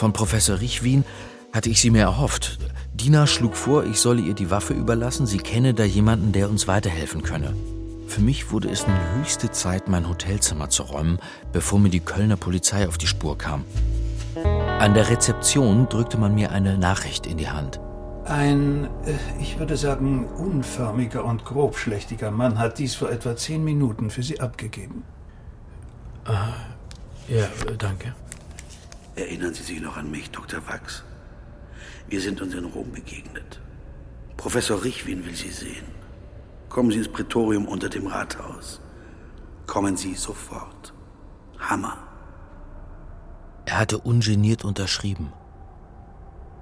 Von 0.00 0.14
Professor 0.14 0.60
Richwin 0.60 1.04
hatte 1.52 1.68
ich 1.68 1.82
sie 1.82 1.90
mir 1.90 2.00
erhofft. 2.00 2.58
Dina 2.94 3.26
schlug 3.26 3.54
vor, 3.54 3.84
ich 3.84 4.00
solle 4.00 4.22
ihr 4.22 4.32
die 4.32 4.50
Waffe 4.50 4.72
überlassen, 4.72 5.26
sie 5.26 5.36
kenne 5.36 5.74
da 5.74 5.84
jemanden, 5.84 6.32
der 6.32 6.48
uns 6.48 6.66
weiterhelfen 6.66 7.22
könne. 7.22 7.54
Für 8.06 8.22
mich 8.22 8.50
wurde 8.50 8.70
es 8.70 8.86
nun 8.86 8.96
höchste 9.18 9.50
Zeit, 9.50 9.88
mein 9.88 10.08
Hotelzimmer 10.08 10.70
zu 10.70 10.84
räumen, 10.84 11.18
bevor 11.52 11.78
mir 11.78 11.90
die 11.90 12.00
Kölner 12.00 12.38
Polizei 12.38 12.88
auf 12.88 12.96
die 12.96 13.08
Spur 13.08 13.36
kam. 13.36 13.66
An 14.78 14.94
der 14.94 15.10
Rezeption 15.10 15.86
drückte 15.90 16.16
man 16.16 16.34
mir 16.34 16.50
eine 16.50 16.78
Nachricht 16.78 17.26
in 17.26 17.36
die 17.36 17.50
Hand. 17.50 17.78
Ein, 18.24 18.88
äh, 19.04 19.42
ich 19.42 19.58
würde 19.58 19.76
sagen, 19.76 20.28
unförmiger 20.28 21.26
und 21.26 21.44
grobschlächtiger 21.44 22.30
Mann 22.30 22.58
hat 22.58 22.78
dies 22.78 22.94
vor 22.94 23.10
etwa 23.10 23.36
zehn 23.36 23.62
Minuten 23.62 24.08
für 24.08 24.22
Sie 24.22 24.40
abgegeben. 24.40 25.04
Ah, 26.24 26.54
ja, 27.28 27.44
danke. 27.76 28.14
Erinnern 29.20 29.52
Sie 29.52 29.62
sich 29.62 29.82
noch 29.82 29.98
an 29.98 30.10
mich, 30.10 30.30
Dr. 30.30 30.66
Wachs? 30.66 31.04
Wir 32.08 32.22
sind 32.22 32.40
uns 32.40 32.54
in 32.54 32.64
Rom 32.64 32.90
begegnet. 32.90 33.60
Professor 34.38 34.82
Richwin 34.82 35.26
will 35.26 35.34
Sie 35.34 35.50
sehen. 35.50 35.84
Kommen 36.70 36.90
Sie 36.90 36.96
ins 36.96 37.08
Prätorium 37.08 37.68
unter 37.68 37.90
dem 37.90 38.06
Rathaus. 38.06 38.80
Kommen 39.66 39.98
Sie 39.98 40.14
sofort. 40.14 40.94
Hammer. 41.58 41.98
Er 43.66 43.78
hatte 43.80 43.98
ungeniert 43.98 44.64
unterschrieben. 44.64 45.34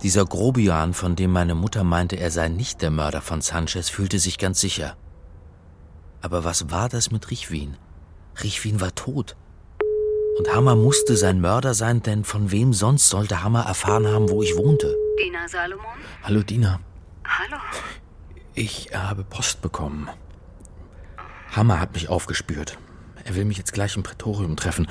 Dieser 0.03 0.25
Grobian, 0.25 0.95
von 0.95 1.15
dem 1.15 1.31
meine 1.31 1.55
Mutter 1.55 1.85
meinte, 1.85 2.17
er 2.17 2.33
sei 2.33 2.49
nicht 2.49 2.83
der 2.83 2.91
Mörder 2.91 3.23
von 3.23 3.41
Sanchez, 3.41 3.89
fühlte 3.89 4.19
sich 4.19 4.37
ganz 4.37 4.61
sicher. 4.61 4.97
Aber 6.23 6.43
was 6.43 6.73
war 6.73 6.89
das 6.89 7.13
mit 7.13 7.31
Richwin? 7.31 7.77
Richwin 8.43 8.81
war 8.81 8.97
tot. 8.97 9.37
Und 10.39 10.55
Hammer 10.55 10.77
musste 10.77 11.17
sein 11.17 11.41
Mörder 11.41 11.75
sein, 11.75 12.01
denn 12.01 12.23
von 12.23 12.53
wem 12.53 12.73
sonst 12.73 13.09
sollte 13.09 13.43
Hammer 13.43 13.65
erfahren 13.65 14.07
haben, 14.07 14.29
wo 14.29 14.41
ich 14.41 14.57
wohnte? 14.57 14.97
Dina 15.19 15.49
Salomon? 15.49 15.85
Hallo, 16.23 16.43
Dina. 16.45 16.79
Hallo. 17.27 17.57
Ich 18.55 18.91
habe 18.95 19.25
Post 19.25 19.63
bekommen. 19.63 20.09
Hammer 21.51 21.81
hat 21.81 21.95
mich 21.95 22.09
aufgespürt. 22.09 22.79
Er 23.25 23.35
will 23.35 23.47
mich 23.47 23.59
jetzt 23.59 23.73
gleich 23.73 23.97
im 23.97 24.05
Prätorium 24.05 24.55
treffen. 24.55 24.89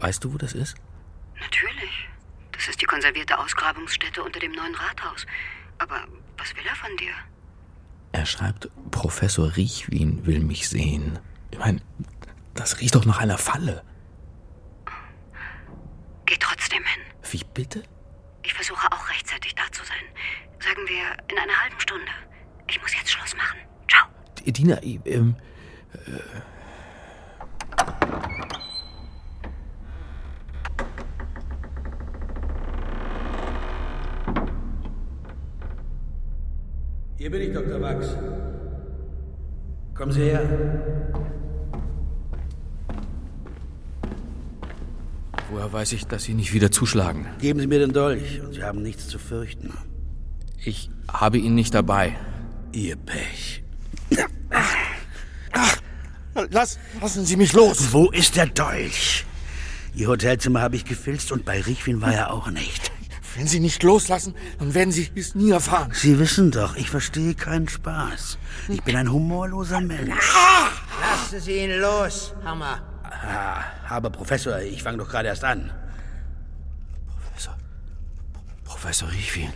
Weißt 0.00 0.24
du, 0.24 0.32
wo 0.32 0.38
das 0.38 0.54
ist? 0.54 0.76
Natürlich. 1.38 2.08
Das 2.52 2.66
ist 2.66 2.80
die 2.80 2.86
konservierte 2.86 3.38
Ausgrabungsstätte 3.38 4.22
unter 4.22 4.40
dem 4.40 4.52
neuen 4.52 4.74
Rathaus. 4.74 5.26
Aber 5.76 6.06
was 6.38 6.56
will 6.56 6.64
er 6.66 6.76
von 6.76 6.96
dir? 6.96 7.12
Er 8.12 8.24
schreibt, 8.24 8.70
Professor 8.90 9.56
Riechwin 9.56 10.24
will 10.24 10.40
mich 10.40 10.70
sehen. 10.70 11.18
Ich 11.50 11.58
meine, 11.58 11.82
das 12.54 12.80
riecht 12.80 12.94
doch 12.94 13.04
nach 13.04 13.18
einer 13.18 13.36
Falle. 13.36 13.82
Geh 16.26 16.36
trotzdem 16.38 16.84
hin. 16.84 17.02
Wie 17.30 17.42
bitte? 17.52 17.82
Ich 18.42 18.54
versuche 18.54 18.86
auch 18.92 19.10
rechtzeitig 19.10 19.54
da 19.54 19.62
zu 19.72 19.84
sein. 19.84 20.04
Sagen 20.60 20.86
wir 20.86 21.16
in 21.28 21.38
einer 21.38 21.60
halben 21.62 21.78
Stunde. 21.80 22.10
Ich 22.68 22.80
muss 22.80 22.94
jetzt 22.94 23.10
Schluss 23.10 23.34
machen. 23.36 23.58
Ciao. 23.88 24.06
Dina, 24.46 24.82
ähm, 24.82 25.36
äh, 25.92 26.20
Hier 37.16 37.30
bin 37.30 37.40
ich, 37.40 37.54
Dr. 37.54 37.80
Wachs. 37.80 38.16
Kommen 39.94 40.12
Sie 40.12 40.24
her. 40.24 40.42
Woher 45.50 45.72
weiß 45.72 45.92
ich, 45.92 46.06
dass 46.06 46.24
Sie 46.24 46.34
nicht 46.34 46.52
wieder 46.52 46.70
zuschlagen? 46.70 47.26
Geben 47.40 47.60
Sie 47.60 47.66
mir 47.66 47.78
den 47.78 47.92
Dolch 47.92 48.40
und 48.40 48.54
Sie 48.54 48.62
haben 48.62 48.82
nichts 48.82 49.08
zu 49.08 49.18
fürchten. 49.18 49.72
Ich 50.64 50.90
habe 51.12 51.38
ihn 51.38 51.54
nicht 51.54 51.74
dabei. 51.74 52.16
Ihr 52.72 52.96
Pech. 52.96 53.62
Lass, 56.50 56.78
lassen 57.00 57.24
Sie 57.24 57.36
mich 57.36 57.52
los. 57.52 57.92
Wo 57.92 58.10
ist 58.10 58.36
der 58.36 58.46
Dolch? 58.46 59.24
Ihr 59.94 60.08
Hotelzimmer 60.08 60.60
habe 60.60 60.76
ich 60.76 60.84
gefilzt 60.84 61.30
und 61.30 61.44
bei 61.44 61.60
Richwin 61.60 62.00
war 62.00 62.12
er 62.12 62.32
auch 62.32 62.50
nicht. 62.50 62.90
Wenn 63.36 63.46
Sie 63.46 63.60
nicht 63.60 63.82
loslassen, 63.82 64.34
dann 64.58 64.74
werden 64.74 64.92
Sie 64.92 65.10
es 65.14 65.34
nie 65.34 65.50
erfahren. 65.50 65.90
Sie 65.92 66.18
wissen 66.18 66.50
doch, 66.50 66.76
ich 66.76 66.90
verstehe 66.90 67.34
keinen 67.34 67.68
Spaß. 67.68 68.38
Ich 68.68 68.82
bin 68.82 68.96
ein 68.96 69.10
humorloser 69.10 69.80
Mensch. 69.80 70.34
Lassen 71.00 71.40
Sie 71.40 71.58
ihn 71.58 71.80
los, 71.80 72.34
Hammer. 72.44 72.93
Ah, 73.26 73.64
aber 73.88 74.10
Professor, 74.10 74.60
ich 74.60 74.82
fange 74.82 74.98
doch 74.98 75.08
gerade 75.08 75.28
erst 75.28 75.44
an. 75.44 75.70
Professor. 77.06 77.56
Professor 78.64 79.10
Riefin. 79.10 79.52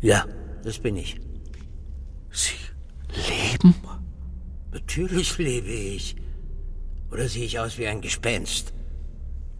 Ja, 0.00 0.26
das 0.62 0.78
bin 0.78 0.96
ich. 0.96 1.20
Sie 2.30 2.56
leben? 3.28 3.74
Natürlich 4.72 5.36
lebe 5.38 5.68
ich. 5.68 6.16
Oder 7.10 7.28
sehe 7.28 7.44
ich 7.44 7.58
aus 7.58 7.78
wie 7.78 7.86
ein 7.86 8.00
Gespenst? 8.00 8.72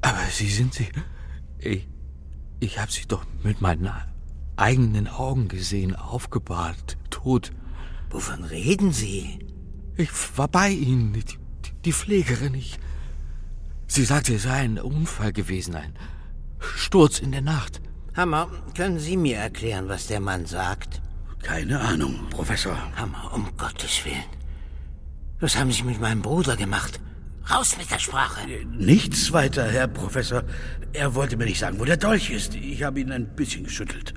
Aber 0.00 0.24
Sie 0.30 0.48
sind 0.48 0.74
Sie. 0.74 0.88
Ich, 1.58 1.86
ich 2.60 2.78
habe 2.78 2.90
Sie 2.90 3.06
doch 3.06 3.24
mit 3.42 3.60
meinen 3.60 3.90
eigenen 4.56 5.06
Augen 5.08 5.48
gesehen, 5.48 5.94
aufgebahrt, 5.94 6.96
tot. 7.10 7.52
Wovon 8.10 8.44
reden 8.44 8.92
Sie? 8.92 9.38
Ich 9.96 10.10
war 10.36 10.48
bei 10.48 10.70
Ihnen, 10.70 11.12
die, 11.12 11.24
die 11.84 11.92
Pflegerin. 11.92 12.54
Ich, 12.54 12.78
sie 13.86 14.04
sagte, 14.04 14.34
es 14.34 14.44
sei 14.44 14.60
ein 14.60 14.78
Unfall 14.78 15.32
gewesen, 15.32 15.74
ein 15.74 15.94
Sturz 16.60 17.18
in 17.18 17.32
der 17.32 17.42
Nacht. 17.42 17.80
Hammer, 18.16 18.48
können 18.76 18.98
Sie 18.98 19.16
mir 19.16 19.36
erklären, 19.38 19.88
was 19.88 20.06
der 20.06 20.20
Mann 20.20 20.46
sagt? 20.46 21.02
Keine 21.42 21.80
Ahnung, 21.80 22.26
Professor. 22.30 22.76
Hammer, 22.96 23.32
um 23.34 23.48
Gottes 23.56 24.04
Willen. 24.04 24.24
Was 25.40 25.58
haben 25.58 25.72
Sie 25.72 25.82
mit 25.82 26.00
meinem 26.00 26.22
Bruder 26.22 26.56
gemacht? 26.56 27.00
Raus 27.50 27.76
mit 27.76 27.90
der 27.90 27.98
Sprache. 27.98 28.40
Nichts 28.72 29.32
weiter, 29.32 29.70
Herr 29.70 29.88
Professor. 29.88 30.44
Er 30.92 31.14
wollte 31.14 31.36
mir 31.36 31.44
nicht 31.44 31.58
sagen, 31.58 31.78
wo 31.78 31.84
der 31.84 31.98
Dolch 31.98 32.30
ist. 32.30 32.54
Ich 32.54 32.82
habe 32.82 33.00
ihn 33.00 33.12
ein 33.12 33.26
bisschen 33.36 33.64
geschüttelt. 33.64 34.14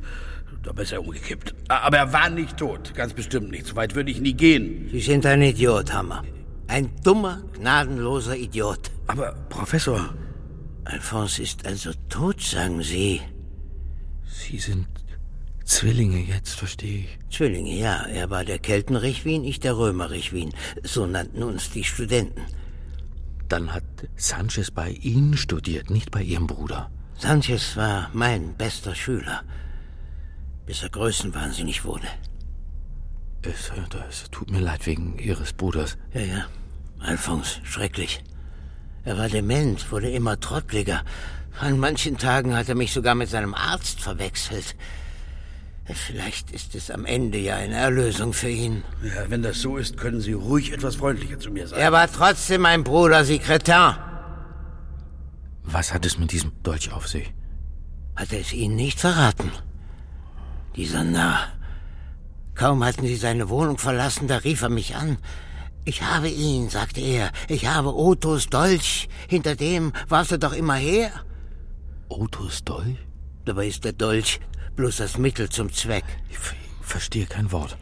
Dabei 0.64 0.84
ist 0.84 0.92
er 0.92 1.02
umgekippt. 1.02 1.56
Aber 1.68 1.98
er 1.98 2.14
war 2.14 2.30
nicht 2.30 2.58
tot. 2.58 2.94
Ganz 2.94 3.14
bestimmt 3.14 3.52
nicht. 3.52 3.66
So 3.66 3.76
weit 3.76 3.96
würde 3.96 4.12
ich 4.12 4.22
nie 4.22 4.34
gehen. 4.34 4.90
Sie 4.92 5.02
sind 5.02 5.26
ein 5.26 5.42
Idiot, 5.42 5.92
Hammer. 5.92 6.24
Ein 6.68 6.92
dummer, 7.04 7.44
gnadenloser 7.54 8.36
Idiot. 8.36 8.92
Aber, 9.08 9.34
Professor. 9.50 10.14
Alphonse 10.84 11.42
ist 11.42 11.66
also 11.66 11.92
tot, 12.10 12.42
sagen 12.42 12.82
Sie. 12.82 13.22
Sie 14.26 14.58
sind 14.58 14.88
Zwillinge, 15.64 16.20
jetzt 16.20 16.56
verstehe 16.56 17.00
ich. 17.00 17.20
Zwillinge, 17.30 17.74
ja. 17.74 18.04
Er 18.06 18.30
war 18.30 18.46
der 18.46 18.60
Keltenrichwin, 18.60 19.44
ich 19.44 19.60
der 19.60 19.78
Römerrichwin. 19.78 20.54
So 20.84 21.06
nannten 21.06 21.44
uns 21.44 21.72
die 21.72 21.84
Studenten. 21.84 22.42
Dann 23.50 23.74
hat 23.74 23.84
Sanchez 24.16 24.72
bei 24.72 24.92
Ihnen 24.92 25.36
studiert, 25.38 25.90
nicht 25.90 26.12
bei 26.12 26.22
Ihrem 26.22 26.48
Bruder. 26.48 26.92
Sanchez 27.18 27.76
war 27.76 28.10
mein 28.14 28.56
bester 28.56 28.94
Schüler, 28.94 29.44
bis 30.66 30.84
er 30.84 30.90
größenwahnsinnig 30.90 31.84
wurde. 31.84 32.08
Es, 33.48 33.72
es 34.10 34.30
tut 34.30 34.52
mir 34.52 34.60
leid 34.60 34.86
wegen 34.86 35.18
Ihres 35.20 35.54
Bruders. 35.54 35.98
Ja, 36.14 36.22
ja. 36.22 36.46
Alphonse, 37.00 37.62
schrecklich. 37.64 38.24
Er 39.06 39.18
war 39.18 39.30
dement, 39.30 39.92
wurde 39.92 40.10
immer 40.10 40.40
trottliger. 40.40 41.04
An 41.60 41.80
manchen 41.80 42.18
Tagen 42.18 42.56
hat 42.56 42.70
er 42.70 42.76
mich 42.76 42.92
sogar 42.92 43.16
mit 43.16 43.30
seinem 43.30 43.54
Arzt 43.54 44.02
verwechselt. 44.02 44.76
Vielleicht 45.86 46.52
ist 46.52 46.76
es 46.76 46.92
am 46.92 47.06
Ende 47.06 47.38
ja 47.38 47.56
eine 47.56 47.76
Erlösung 47.76 48.34
für 48.34 48.50
ihn. 48.50 48.84
Ja, 49.02 49.30
wenn 49.30 49.42
das 49.42 49.62
so 49.62 49.78
ist, 49.78 49.98
können 49.98 50.20
Sie 50.20 50.34
ruhig 50.34 50.74
etwas 50.74 50.98
freundlicher 50.98 51.40
zu 51.40 51.50
mir 51.50 51.68
sein. 51.68 51.80
Er 51.80 51.94
war 51.94 52.12
trotzdem 52.12 52.62
mein 52.62 52.84
Bruder, 52.84 53.24
Sekretär. 53.24 53.98
Was 55.64 55.94
hat 55.94 56.06
es 56.06 56.18
mit 56.18 56.34
diesem 56.34 56.52
Dolch 56.64 56.92
auf 56.92 57.08
sich? 57.08 57.34
Hat 58.18 58.34
er 58.34 58.42
es 58.42 58.52
Ihnen 58.52 58.76
nicht 58.76 59.00
verraten? 59.00 59.52
Dieser 60.76 61.06
Narr. 61.06 61.57
Kaum 62.58 62.84
hatten 62.84 63.06
Sie 63.06 63.16
seine 63.16 63.50
Wohnung 63.50 63.78
verlassen, 63.78 64.28
da 64.28 64.38
rief 64.38 64.64
er 64.64 64.70
mich 64.70 64.96
an. 64.96 65.20
Ich 65.86 66.02
habe 66.02 66.28
ihn, 66.28 66.70
sagte 66.70 67.00
er. 67.02 67.32
Ich 67.48 67.68
habe 67.68 67.96
Ottos 67.96 68.48
Dolch. 68.48 69.08
Hinter 69.28 69.56
dem 69.56 69.94
warst 70.10 70.32
du 70.32 70.40
doch 70.40 70.54
immer 70.54 70.74
her. 70.74 71.12
Ottos 72.10 72.64
Dolch? 72.64 72.98
Dabei 73.46 73.68
ist 73.68 73.86
der 73.86 73.94
Dolch 73.94 74.40
bloß 74.76 74.98
das 74.98 75.20
Mittel 75.20 75.50
zum 75.50 75.72
Zweck. 75.72 76.04
Ich 76.30 76.38
verstehe 76.82 77.28
kein 77.28 77.52
Wort. 77.52 77.78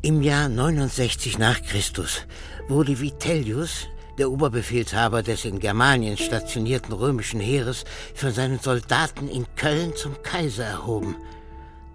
Im 0.00 0.22
Jahr 0.22 0.48
69 0.48 1.38
nach 1.38 1.60
Christus 1.62 2.26
wurde 2.68 3.00
Vitellius, 3.00 3.88
der 4.16 4.30
Oberbefehlshaber 4.30 5.22
des 5.22 5.44
in 5.44 5.58
Germanien 5.58 6.16
stationierten 6.16 6.94
römischen 6.94 7.40
Heeres, 7.40 7.84
von 8.14 8.32
seinen 8.32 8.58
Soldaten 8.58 9.28
in 9.28 9.46
Köln 9.56 9.94
zum 9.96 10.22
Kaiser 10.22 10.64
erhoben. 10.64 11.16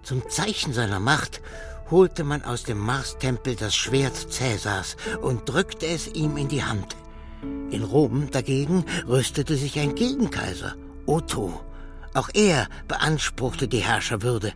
Zum 0.02 0.28
Zeichen 0.28 0.72
seiner 0.72 1.00
Macht 1.00 1.40
holte 1.90 2.24
man 2.24 2.42
aus 2.42 2.64
dem 2.64 2.78
Marstempel 2.78 3.56
das 3.56 3.74
Schwert 3.74 4.14
Cäsars 4.32 4.96
und 5.22 5.48
drückte 5.48 5.86
es 5.86 6.08
ihm 6.08 6.36
in 6.36 6.48
die 6.48 6.64
Hand. 6.64 6.96
In 7.70 7.82
Rom 7.82 8.30
dagegen 8.30 8.84
rüstete 9.06 9.56
sich 9.56 9.78
ein 9.78 9.94
Gegenkaiser, 9.94 10.74
Otto. 11.06 11.60
Auch 12.14 12.30
er 12.32 12.68
beanspruchte 12.88 13.68
die 13.68 13.84
Herrscherwürde. 13.84 14.52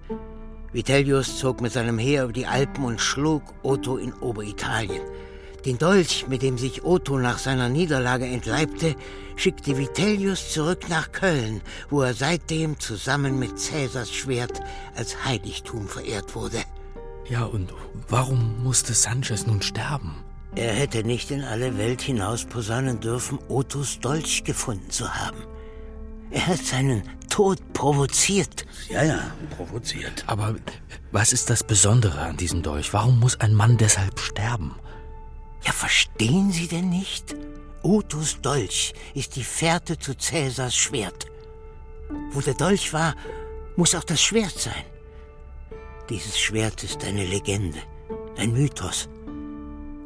Vitellius 0.73 1.39
zog 1.39 1.61
mit 1.61 1.73
seinem 1.73 1.99
Heer 1.99 2.25
über 2.25 2.33
die 2.33 2.47
Alpen 2.47 2.85
und 2.85 3.01
schlug 3.01 3.43
Otto 3.63 3.97
in 3.97 4.13
Oberitalien. 4.15 5.03
Den 5.65 5.77
Dolch, 5.77 6.27
mit 6.29 6.43
dem 6.43 6.57
sich 6.57 6.85
Otto 6.85 7.19
nach 7.19 7.39
seiner 7.39 7.69
Niederlage 7.69 8.27
entleibte, 8.27 8.95
schickte 9.37 9.77
Vitellius 9.77 10.53
zurück 10.53 10.89
nach 10.89 11.11
Köln, 11.11 11.63
wo 11.91 12.03
er 12.03 12.15
seitdem 12.15 12.79
zusammen 12.79 13.39
mit 13.39 13.59
Cäsars 13.59 14.13
Schwert 14.13 14.61
als 14.95 15.25
Heiligtum 15.25 15.89
verehrt 15.89 16.35
wurde. 16.35 16.63
Ja, 17.29 17.45
und 17.45 17.73
warum 18.09 18.63
musste 18.63 18.95
Sanchez 18.95 19.47
nun 19.47 19.63
sterben? 19.63 20.25
Er 20.55 20.73
hätte 20.73 21.05
nicht 21.05 21.31
in 21.31 21.43
alle 21.43 21.77
Welt 21.77 22.01
hinaus 22.01 22.45
posaunen 22.45 23.01
dürfen, 23.01 23.39
Ottos 23.49 24.01
Dolch 24.01 24.45
gefunden 24.45 24.91
zu 24.91 25.15
haben. 25.15 25.39
Er 26.31 26.47
hat 26.47 26.59
seinen 26.59 27.03
Tod 27.29 27.73
provoziert. 27.73 28.67
Ja, 28.89 29.03
ja, 29.03 29.31
provoziert. 29.57 30.25
Aber 30.27 30.57
was 31.13 31.33
ist 31.33 31.51
das 31.51 31.63
Besondere 31.63 32.21
an 32.21 32.37
diesem 32.37 32.63
Dolch? 32.63 32.93
Warum 32.93 33.21
muss 33.21 33.41
ein 33.41 33.55
Mann 33.55 33.77
deshalb 33.77 34.19
sterben? 34.19 34.75
Ja, 35.65 35.73
verstehen 35.73 36.51
Sie 36.51 36.69
denn 36.69 36.89
nicht? 36.89 37.35
Ottos 37.83 38.41
Dolch 38.41 38.95
ist 39.15 39.37
die 39.37 39.45
Fährte 39.45 39.99
zu 39.99 40.15
Cäsars 40.17 40.77
Schwert. 40.77 41.27
Wo 42.33 42.41
der 42.41 42.55
Dolch 42.55 42.93
war, 42.93 43.15
muss 43.77 43.95
auch 43.95 44.05
das 44.05 44.21
Schwert 44.21 44.59
sein. 44.59 44.85
Dieses 46.09 46.39
Schwert 46.39 46.83
ist 46.85 47.05
eine 47.05 47.25
Legende, 47.27 47.79
ein 48.39 48.53
Mythos. 48.53 49.09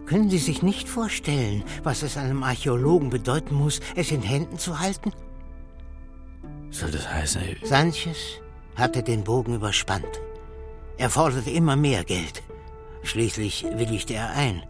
Können 0.07 0.31
Sie 0.31 0.39
sich 0.39 0.63
nicht 0.63 0.89
vorstellen, 0.89 1.63
was 1.85 2.03
es 2.03 2.17
einem 2.17 2.43
Archäologen 2.43 3.09
bedeuten 3.09 3.55
muss, 3.55 3.81
es 3.95 4.11
in 4.11 4.23
Händen 4.23 4.59
zu 4.59 4.81
halten? 4.81 5.13
Soll 6.71 6.91
das 6.91 7.09
heißen... 7.09 7.43
Sanchez 7.63 8.41
hatte 8.75 9.03
den 9.03 9.23
Bogen 9.23 9.55
überspannt. 9.55 10.21
Er 10.99 11.09
forderte 11.09 11.51
immer 11.51 11.77
mehr 11.77 12.03
Geld. 12.03 12.43
Schließlich 13.05 13.65
willigte 13.75 14.15
er 14.15 14.31
ein. 14.31 14.63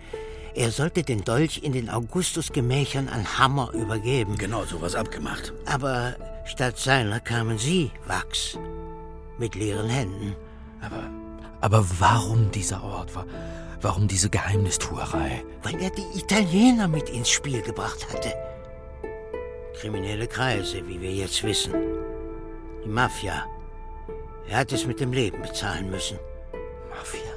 Er 0.55 0.71
sollte 0.71 1.03
den 1.03 1.25
Dolch 1.25 1.63
in 1.63 1.73
den 1.73 1.89
Augustusgemächern 1.89 3.09
an 3.09 3.39
Hammer 3.39 3.73
übergeben. 3.73 4.37
Genau, 4.37 4.65
sowas 4.65 4.95
abgemacht. 4.95 5.55
Aber 5.65 6.15
statt 6.45 6.79
seiner 6.79 7.21
kamen 7.21 7.57
Sie, 7.57 7.91
Wachs, 8.07 8.59
mit 9.39 9.55
leeren 9.55 9.89
Händen. 9.89 10.37
Aber, 10.83 11.09
Aber 11.63 11.87
warum 12.01 12.51
dieser 12.51 12.83
Ort? 12.83 13.11
Warum 13.81 14.09
diese 14.09 14.29
Geheimnistuerei? 14.29 15.45
Weil 15.63 15.81
er 15.81 15.91
die 15.91 16.19
Italiener 16.19 16.89
mit 16.89 17.09
ins 17.09 17.31
Spiel 17.31 17.63
gebracht 17.63 18.07
hatte. 18.13 18.35
Kriminelle 19.81 20.27
Kreise, 20.27 20.87
wie 20.87 21.01
wir 21.01 21.13
jetzt 21.13 21.43
wissen. 21.45 21.73
Die 22.85 22.89
Mafia. 22.89 23.47
Er 24.49 24.59
hat 24.59 24.73
es 24.73 24.87
mit 24.87 24.99
dem 24.99 25.13
Leben 25.13 25.41
bezahlen 25.41 25.89
müssen. 25.89 26.19
Mafia? 26.91 27.33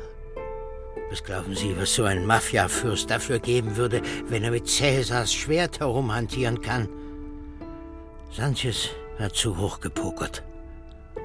Was 1.12 1.24
glauben 1.24 1.56
Sie, 1.56 1.78
was 1.78 1.94
so 1.94 2.04
ein 2.06 2.26
Mafia-Fürst 2.26 3.10
dafür 3.12 3.38
geben 3.38 3.78
würde, 3.78 4.02
wenn 4.28 4.44
er 4.44 4.52
mit 4.52 4.68
Cäsars 4.68 5.32
Schwert 5.32 5.80
herumhantieren 5.80 6.62
kann? 6.62 6.90
Sanchez 8.32 8.90
hat 9.20 9.36
zu 9.36 9.56
hoch 9.56 9.80
gepokert. 9.80 10.44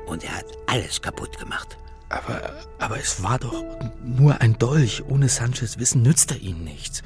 Und 0.07 0.22
er 0.22 0.36
hat 0.36 0.46
alles 0.66 1.01
kaputt 1.01 1.38
gemacht. 1.38 1.78
Aber, 2.11 2.52
aber 2.78 2.98
es 2.98 3.22
war 3.22 3.38
doch 3.38 3.64
nur 4.04 4.40
ein 4.40 4.58
Dolch. 4.58 5.04
Ohne 5.08 5.28
Sanchez 5.28 5.78
Wissen 5.78 6.02
nützt 6.02 6.32
er 6.32 6.40
ihnen 6.40 6.64
nichts. 6.64 7.02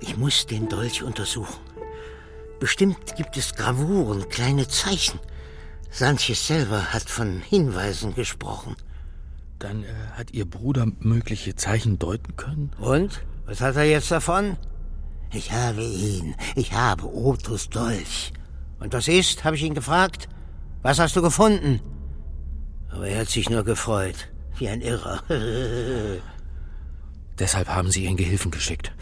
Ich 0.00 0.16
muss 0.16 0.46
den 0.46 0.68
Dolch 0.68 1.02
untersuchen. 1.02 1.60
Bestimmt 2.58 3.16
gibt 3.16 3.36
es 3.36 3.54
Gravuren, 3.54 4.28
kleine 4.28 4.66
Zeichen. 4.66 5.20
Sanchez 5.90 6.46
selber 6.46 6.92
hat 6.92 7.08
von 7.08 7.40
Hinweisen 7.40 8.14
gesprochen. 8.14 8.76
Dann 9.58 9.84
äh, 9.84 9.88
hat 10.14 10.32
Ihr 10.32 10.48
Bruder 10.48 10.86
mögliche 11.00 11.54
Zeichen 11.54 11.98
deuten 11.98 12.36
können? 12.36 12.70
Und? 12.78 13.22
Was 13.44 13.60
hat 13.60 13.76
er 13.76 13.84
jetzt 13.84 14.10
davon? 14.10 14.56
Ich 15.32 15.52
habe 15.52 15.82
ihn. 15.82 16.34
Ich 16.56 16.72
habe 16.72 17.06
Otus 17.06 17.68
Dolch. 17.68 18.32
Und 18.78 18.94
was 18.94 19.06
ist? 19.06 19.44
habe 19.44 19.56
ich 19.56 19.62
ihn 19.62 19.74
gefragt. 19.74 20.28
Was 20.82 20.98
hast 20.98 21.14
du 21.14 21.22
gefunden? 21.22 21.80
Aber 22.90 23.06
er 23.06 23.20
hat 23.20 23.28
sich 23.28 23.50
nur 23.50 23.64
gefreut. 23.64 24.29
Wie 24.60 24.68
ein 24.68 24.82
Irrer. 24.82 25.22
Deshalb 27.38 27.68
haben 27.68 27.90
Sie 27.90 28.04
Ihren 28.04 28.18
Gehilfen 28.18 28.50
geschickt. 28.50 28.92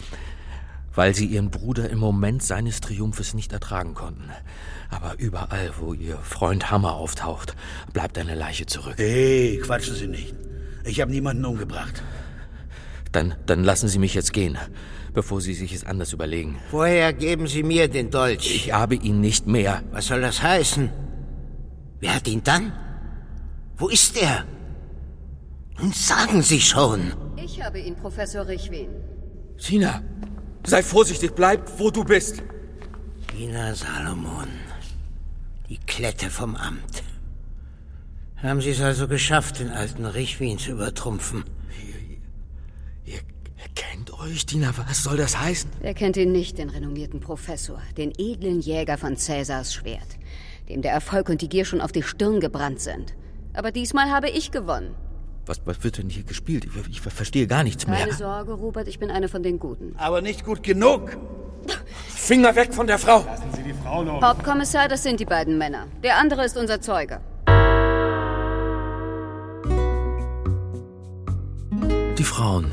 Weil 0.94 1.16
Sie 1.16 1.26
Ihren 1.26 1.50
Bruder 1.50 1.90
im 1.90 1.98
Moment 1.98 2.44
seines 2.44 2.80
Triumphes 2.80 3.34
nicht 3.34 3.52
ertragen 3.52 3.94
konnten. 3.94 4.30
Aber 4.88 5.18
überall, 5.18 5.72
wo 5.80 5.94
Ihr 5.94 6.16
Freund 6.18 6.70
Hammer 6.70 6.94
auftaucht, 6.94 7.56
bleibt 7.92 8.18
eine 8.18 8.36
Leiche 8.36 8.66
zurück. 8.66 8.94
Hey, 8.98 9.60
quatschen 9.60 9.96
Sie 9.96 10.06
nicht. 10.06 10.32
Ich 10.84 11.00
habe 11.00 11.10
niemanden 11.10 11.44
umgebracht. 11.44 12.04
Dann, 13.10 13.34
dann 13.46 13.64
lassen 13.64 13.88
Sie 13.88 13.98
mich 13.98 14.14
jetzt 14.14 14.32
gehen, 14.32 14.56
bevor 15.12 15.40
Sie 15.40 15.54
sich 15.54 15.72
es 15.72 15.84
anders 15.84 16.12
überlegen. 16.12 16.56
Woher 16.70 17.12
geben 17.12 17.48
Sie 17.48 17.64
mir 17.64 17.88
den 17.88 18.10
Dolch? 18.10 18.54
Ich 18.54 18.72
habe 18.72 18.94
ihn 18.94 19.20
nicht 19.20 19.48
mehr. 19.48 19.82
Was 19.90 20.06
soll 20.06 20.20
das 20.20 20.40
heißen? 20.40 20.90
Wer 21.98 22.14
hat 22.14 22.28
ihn 22.28 22.44
dann? 22.44 22.72
Wo 23.76 23.88
ist 23.88 24.16
er? 24.16 24.44
Nun 25.78 25.92
sagen 25.92 26.42
Sie 26.42 26.60
schon. 26.60 27.12
Ich 27.36 27.62
habe 27.62 27.78
ihn, 27.78 27.94
Professor 27.94 28.46
Richwin. 28.46 28.88
Tina, 29.58 30.02
sei 30.64 30.82
vorsichtig, 30.82 31.34
bleib, 31.34 31.78
wo 31.78 31.90
du 31.90 32.04
bist. 32.04 32.42
Tina 33.28 33.74
Salomon, 33.74 34.48
die 35.68 35.78
Klette 35.78 36.30
vom 36.30 36.56
Amt. 36.56 37.02
Haben 38.42 38.60
Sie 38.60 38.70
es 38.70 38.80
also 38.80 39.06
geschafft, 39.06 39.60
den 39.60 39.70
alten 39.70 40.04
Richwin 40.04 40.58
zu 40.58 40.72
übertrumpfen? 40.72 41.44
Ihr, 43.04 43.14
ihr 43.14 43.68
kennt 43.74 44.12
euch, 44.18 44.46
Tina, 44.46 44.72
was 44.76 45.04
soll 45.04 45.16
das 45.16 45.40
heißen? 45.40 45.70
Wer 45.80 45.94
kennt 45.94 46.16
ihn 46.16 46.32
nicht, 46.32 46.58
den 46.58 46.70
renommierten 46.70 47.20
Professor, 47.20 47.80
den 47.96 48.12
edlen 48.18 48.60
Jäger 48.60 48.98
von 48.98 49.16
Cäsars 49.16 49.74
Schwert, 49.74 50.18
dem 50.68 50.82
der 50.82 50.92
Erfolg 50.92 51.28
und 51.28 51.40
die 51.40 51.48
Gier 51.48 51.64
schon 51.64 51.80
auf 51.80 51.92
die 51.92 52.02
Stirn 52.02 52.40
gebrannt 52.40 52.80
sind. 52.80 53.14
Aber 53.54 53.70
diesmal 53.70 54.10
habe 54.10 54.28
ich 54.28 54.50
gewonnen. 54.50 54.94
Was, 55.48 55.62
was 55.64 55.82
wird 55.82 55.96
denn 55.96 56.10
hier 56.10 56.24
gespielt? 56.24 56.66
Ich, 56.66 56.90
ich 56.90 57.00
verstehe 57.00 57.46
gar 57.46 57.64
nichts 57.64 57.86
Keine 57.86 57.96
mehr. 57.96 58.06
Keine 58.06 58.18
Sorge, 58.18 58.52
Robert, 58.52 58.86
ich 58.86 58.98
bin 58.98 59.10
eine 59.10 59.28
von 59.28 59.42
den 59.42 59.58
Guten. 59.58 59.94
Aber 59.96 60.20
nicht 60.20 60.44
gut 60.44 60.62
genug. 60.62 61.16
Finger 62.06 62.54
weg 62.54 62.74
von 62.74 62.86
der 62.86 62.98
Frau! 62.98 63.24
Lassen 63.24 63.50
Sie 63.56 63.62
die 63.62 63.72
Frau 63.72 64.02
los. 64.02 64.22
Hauptkommissar, 64.22 64.88
das 64.88 65.02
sind 65.02 65.20
die 65.20 65.24
beiden 65.24 65.56
Männer. 65.56 65.86
Der 66.02 66.18
andere 66.18 66.44
ist 66.44 66.58
unser 66.58 66.82
Zeuge. 66.82 67.22
Die 72.18 72.24
Frauen. 72.24 72.70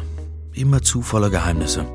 Immerzu 0.53 1.01
voller 1.01 1.29
Geheimnisse. 1.29 1.85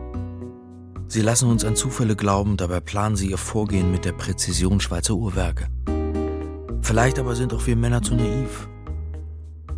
Sie 1.08 1.20
lassen 1.20 1.50
uns 1.50 1.62
an 1.62 1.76
Zufälle 1.76 2.16
glauben, 2.16 2.56
dabei 2.56 2.80
planen 2.80 3.16
sie 3.16 3.28
ihr 3.28 3.38
Vorgehen 3.38 3.90
mit 3.92 4.06
der 4.06 4.12
Präzision 4.12 4.80
Schweizer 4.80 5.14
Uhrwerke. 5.14 5.66
Vielleicht 6.80 7.18
aber 7.18 7.34
sind 7.34 7.52
auch 7.52 7.66
wir 7.66 7.76
Männer 7.76 8.00
zu 8.00 8.14
naiv. 8.14 8.69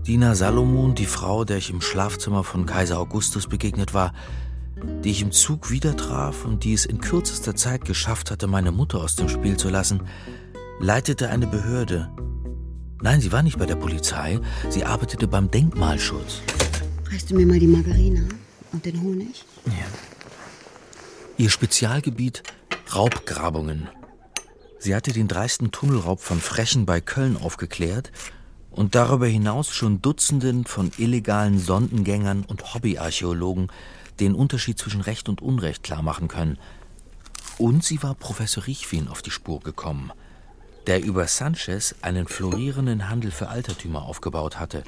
Dina 0.07 0.35
Salomon, 0.35 0.97
die 0.97 1.07
Frau, 1.07 1.45
der 1.45 1.59
ich 1.59 1.71
im 1.71 1.81
Schlafzimmer 1.81 2.43
von 2.43 2.67
Kaiser 2.67 2.99
Augustus 2.99 3.47
begegnet 3.47 3.95
war, 3.95 4.13
die 5.05 5.13
ich 5.13 5.23
im 5.23 5.31
Zug 5.31 5.71
wieder 5.71 5.97
traf 5.97 6.45
und 6.45 6.65
die 6.65 6.73
es 6.73 6.87
in 6.87 7.01
kürzester 7.01 7.55
Zeit 7.55 7.85
geschafft 7.85 8.33
hatte, 8.33 8.49
meine 8.49 8.73
Mutter 8.73 8.99
aus 8.99 9.15
dem 9.15 9.29
Spiel 9.29 9.57
zu 9.57 9.69
lassen, 9.69 10.03
leitete 10.81 11.29
eine 11.29 11.47
Behörde. 11.47 12.11
Nein, 13.01 13.21
sie 13.21 13.31
war 13.31 13.45
nicht 13.45 13.59
bei 13.59 13.67
der 13.67 13.77
Polizei, 13.77 14.41
sie 14.71 14.85
arbeitete 14.85 15.29
beim 15.29 15.49
Denkmalschutz. 15.53 16.41
Reichst 17.09 17.31
du 17.31 17.37
mir 17.37 17.47
mal 17.47 17.61
die 17.61 17.69
Margarine 17.69 18.29
und 18.73 18.85
den 18.85 19.01
Honig? 19.01 19.45
Ja. 19.67 19.87
Ihr 21.39 21.49
Spezialgebiet 21.49 22.43
Raubgrabungen. 22.93 23.89
Sie 24.81 24.97
hatte 24.97 25.13
den 25.13 25.29
dreisten 25.29 25.71
Tunnelraub 25.71 26.21
von 26.21 26.41
Frechen 26.41 26.87
bei 26.87 27.01
Köln 27.01 27.37
aufgeklärt 27.37 28.11
und 28.73 28.95
darüber 28.95 29.27
hinaus 29.27 29.69
schon 29.69 30.03
Dutzenden 30.03 30.65
von 30.65 30.91
illegalen 30.97 31.59
Sondengängern 31.59 32.45
und 32.45 32.75
Hobbyarchäologen 32.75 33.69
den 34.19 34.35
Unterschied 34.35 34.79
zwischen 34.79 35.01
Recht 35.03 35.29
und 35.29 35.43
Unrecht 35.43 35.83
klarmachen 35.83 36.29
können. 36.29 36.59
Und 37.59 37.85
sie 37.85 38.03
war 38.03 38.15
Professor 38.15 38.67
Richwin 38.67 39.09
auf 39.09 39.23
die 39.23 39.31
Spur 39.31 39.61
gekommen, 39.61 40.11
der 40.87 41.03
über 41.03 41.29
Sanchez 41.29 41.95
einen 42.01 42.27
florierenden 42.27 43.09
Handel 43.09 43.31
für 43.31 43.49
Altertümer 43.49 44.03
aufgebaut 44.03 44.59
hatte, 44.59 44.85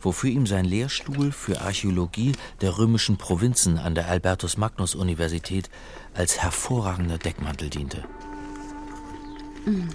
wofür 0.00 0.30
ihm 0.30 0.46
sein 0.46 0.64
Lehrstuhl 0.64 1.32
für 1.32 1.60
Archäologie 1.60 2.32
der 2.60 2.78
römischen 2.78 3.16
Provinzen 3.16 3.78
an 3.78 3.94
der 3.94 4.08
Albertus 4.08 4.56
Magnus 4.56 4.94
Universität 4.94 5.70
als 6.14 6.42
hervorragender 6.42 7.18
Deckmantel 7.18 7.70
diente. 7.70 8.04
Mhm. 9.64 9.88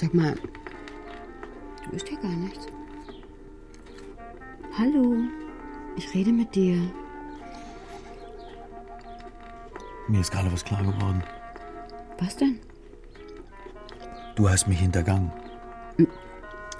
Sag 0.00 0.14
mal, 0.14 0.32
du 1.84 1.90
bist 1.90 2.06
hier 2.06 2.20
gar 2.20 2.30
nichts. 2.30 2.66
Hallo, 4.78 5.16
ich 5.96 6.14
rede 6.14 6.30
mit 6.30 6.54
dir. 6.54 6.88
Mir 10.06 10.20
ist 10.20 10.30
gerade 10.30 10.52
was 10.52 10.64
klar 10.64 10.84
geworden. 10.84 11.20
Was 12.20 12.36
denn? 12.36 12.60
Du 14.36 14.48
hast 14.48 14.68
mich 14.68 14.78
hintergangen. 14.78 15.32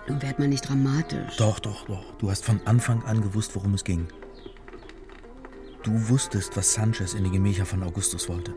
Nun 0.06 0.22
werd 0.22 0.38
mal 0.38 0.46
nicht 0.46 0.68
dramatisch. 0.68 1.36
Doch, 1.38 1.58
doch, 1.58 1.86
doch. 1.86 2.14
Du 2.18 2.30
hast 2.30 2.44
von 2.44 2.60
Anfang 2.66 3.02
an 3.02 3.20
gewusst, 3.20 3.56
worum 3.56 3.74
es 3.74 3.82
ging. 3.82 4.06
Du 5.82 6.08
wusstest, 6.08 6.56
was 6.56 6.72
Sanchez 6.72 7.14
in 7.14 7.24
die 7.24 7.32
Gemächer 7.32 7.66
von 7.66 7.82
Augustus 7.82 8.28
wollte. 8.28 8.54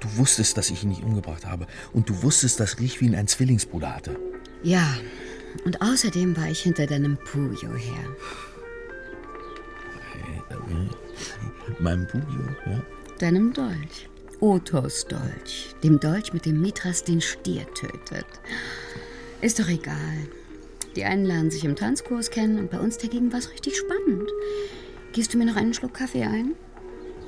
Du 0.00 0.16
wusstest, 0.16 0.56
dass 0.56 0.70
ich 0.70 0.82
ihn 0.82 0.90
nicht 0.90 1.02
umgebracht 1.02 1.46
habe. 1.46 1.66
Und 1.92 2.08
du 2.08 2.22
wusstest, 2.22 2.60
dass 2.60 2.78
Richwin 2.80 3.14
einen 3.14 3.28
Zwillingsbruder 3.28 3.94
hatte. 3.94 4.18
Ja, 4.62 4.96
und 5.64 5.80
außerdem 5.80 6.36
war 6.36 6.48
ich 6.48 6.60
hinter 6.60 6.86
deinem 6.86 7.16
Puyo 7.16 7.74
her. 7.74 8.16
Meinem 11.78 12.06
Puyo, 12.06 12.22
ja? 12.66 12.82
Deinem 13.18 13.52
Dolch. 13.52 14.08
Otos 14.40 15.06
Dolch. 15.06 15.74
Dem 15.82 15.98
Dolch, 15.98 16.32
mit 16.32 16.44
dem 16.44 16.60
Mithras 16.60 17.04
den 17.04 17.20
Stier 17.20 17.66
tötet. 17.74 18.26
Ist 19.40 19.58
doch 19.58 19.68
egal. 19.68 20.28
Die 20.94 21.04
einen 21.04 21.24
lernen 21.24 21.50
sich 21.50 21.64
im 21.64 21.76
Tanzkurs 21.76 22.30
kennen 22.30 22.58
und 22.58 22.70
bei 22.70 22.78
uns 22.78 22.98
dagegen 22.98 23.32
war 23.32 23.38
es 23.38 23.50
richtig 23.50 23.76
spannend. 23.76 24.30
Gehst 25.12 25.32
du 25.32 25.38
mir 25.38 25.46
noch 25.46 25.56
einen 25.56 25.74
Schluck 25.74 25.94
Kaffee 25.94 26.24
ein? 26.24 26.52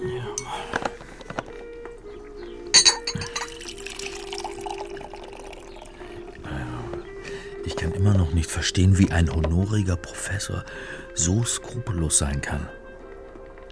Ja. 0.03 0.35
Ich 1.01 1.08
kann 7.79 7.93
immer 7.93 8.15
noch 8.15 8.33
nicht 8.33 8.51
verstehen, 8.51 8.99
wie 8.99 9.11
ein 9.11 9.33
honoriger 9.33 9.97
Professor 9.97 10.65
so 11.15 11.45
skrupellos 11.45 12.19
sein 12.19 12.41
kann. 12.41 12.69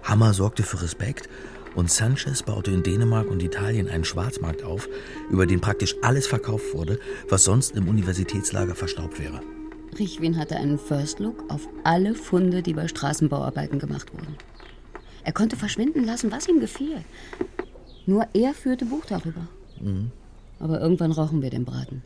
Hammer 0.03 0.33
sorgte 0.33 0.63
für 0.63 0.81
Respekt 0.81 1.27
und 1.75 1.91
Sanchez 1.91 2.41
baute 2.41 2.71
in 2.71 2.83
Dänemark 2.83 3.29
und 3.29 3.43
Italien 3.43 3.89
einen 3.89 4.05
Schwarzmarkt 4.05 4.63
auf, 4.63 4.87
über 5.29 5.45
den 5.45 5.59
praktisch 5.59 5.95
alles 6.01 6.25
verkauft 6.25 6.73
wurde, 6.73 6.99
was 7.29 7.43
sonst 7.43 7.75
im 7.75 7.87
Universitätslager 7.87 8.75
verstaubt 8.75 9.19
wäre. 9.19 9.41
Richwin 9.99 10.37
hatte 10.37 10.55
einen 10.55 10.79
First 10.79 11.19
Look 11.19 11.43
auf 11.49 11.67
alle 11.83 12.15
Funde, 12.15 12.61
die 12.61 12.73
bei 12.73 12.87
Straßenbauarbeiten 12.87 13.79
gemacht 13.79 14.13
wurden. 14.13 14.37
Er 15.23 15.33
konnte 15.33 15.57
verschwinden 15.57 16.05
lassen, 16.05 16.31
was 16.31 16.47
ihm 16.47 16.61
gefiel. 16.61 17.03
Nur 18.05 18.25
er 18.33 18.53
führte 18.53 18.85
Buch 18.85 19.03
darüber. 19.05 19.47
Mhm. 19.81 20.11
Aber 20.59 20.79
irgendwann 20.79 21.11
rochen 21.11 21.41
wir 21.41 21.49
den 21.49 21.65
Braten. 21.65 22.01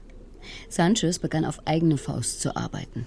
Sanchez 0.70 1.20
begann 1.20 1.46
auf 1.46 1.66
eigene 1.66 1.98
Faust 1.98 2.42
zu 2.42 2.56
arbeiten. 2.56 3.06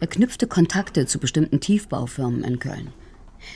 Er 0.00 0.06
knüpfte 0.06 0.46
Kontakte 0.46 1.06
zu 1.06 1.18
bestimmten 1.18 1.60
Tiefbaufirmen 1.60 2.44
in 2.44 2.58
Köln. 2.58 2.92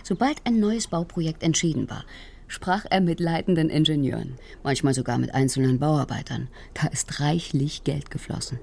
Sobald 0.05 0.45
ein 0.45 0.61
neues 0.61 0.87
Bauprojekt 0.87 1.43
entschieden 1.43 1.89
war, 1.89 2.05
sprach 2.47 2.85
er 2.91 3.01
mit 3.01 3.21
leitenden 3.21 3.71
Ingenieuren, 3.71 4.37
manchmal 4.63 4.95
sogar 4.95 5.19
mit 5.19 5.35
einzelnen 5.35 5.79
Bauarbeitern. 5.79 6.49
Da 6.75 6.89
ist 6.89 7.21
reichlich 7.21 7.85
Geld 7.85 8.11
geflossen. 8.11 8.59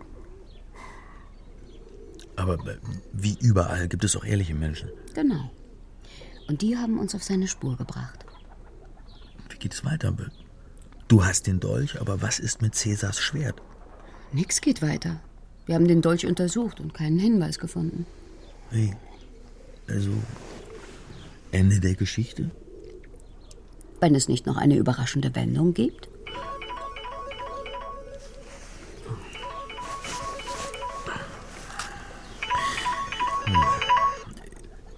Aber 2.35 2.55
äh, 2.67 2.77
wie 3.13 3.37
überall 3.39 3.87
gibt 3.87 4.03
es 4.03 4.15
auch 4.15 4.25
ehrliche 4.25 4.55
Menschen. 4.55 4.89
Genau. 5.13 5.51
Und 6.47 6.61
die 6.61 6.77
haben 6.77 6.99
uns 6.99 7.15
auf 7.15 7.23
seine 7.23 7.47
Spur 7.47 7.77
gebracht. 7.77 8.25
Wie 9.49 9.57
geht 9.57 9.73
es 9.73 9.85
weiter? 9.85 10.13
Du 11.07 11.23
hast 11.23 11.47
den 11.47 11.59
Dolch, 11.59 11.99
aber 11.99 12.21
was 12.21 12.39
ist 12.39 12.61
mit 12.61 12.75
Cäsars 12.75 13.19
Schwert? 13.19 13.61
Nix 14.31 14.61
geht 14.61 14.81
weiter. 14.81 15.21
Wir 15.65 15.75
haben 15.75 15.87
den 15.87 16.01
Dolch 16.01 16.25
untersucht 16.25 16.79
und 16.79 16.93
keinen 16.93 17.19
Hinweis 17.19 17.59
gefunden. 17.59 18.05
Wie? 18.71 18.93
Also, 19.87 20.11
Ende 21.51 21.79
der 21.79 21.95
Geschichte? 21.95 22.51
Wenn 23.99 24.15
es 24.15 24.27
nicht 24.27 24.45
noch 24.45 24.57
eine 24.57 24.75
überraschende 24.75 25.33
Wendung 25.35 25.73
gibt? 25.73 26.09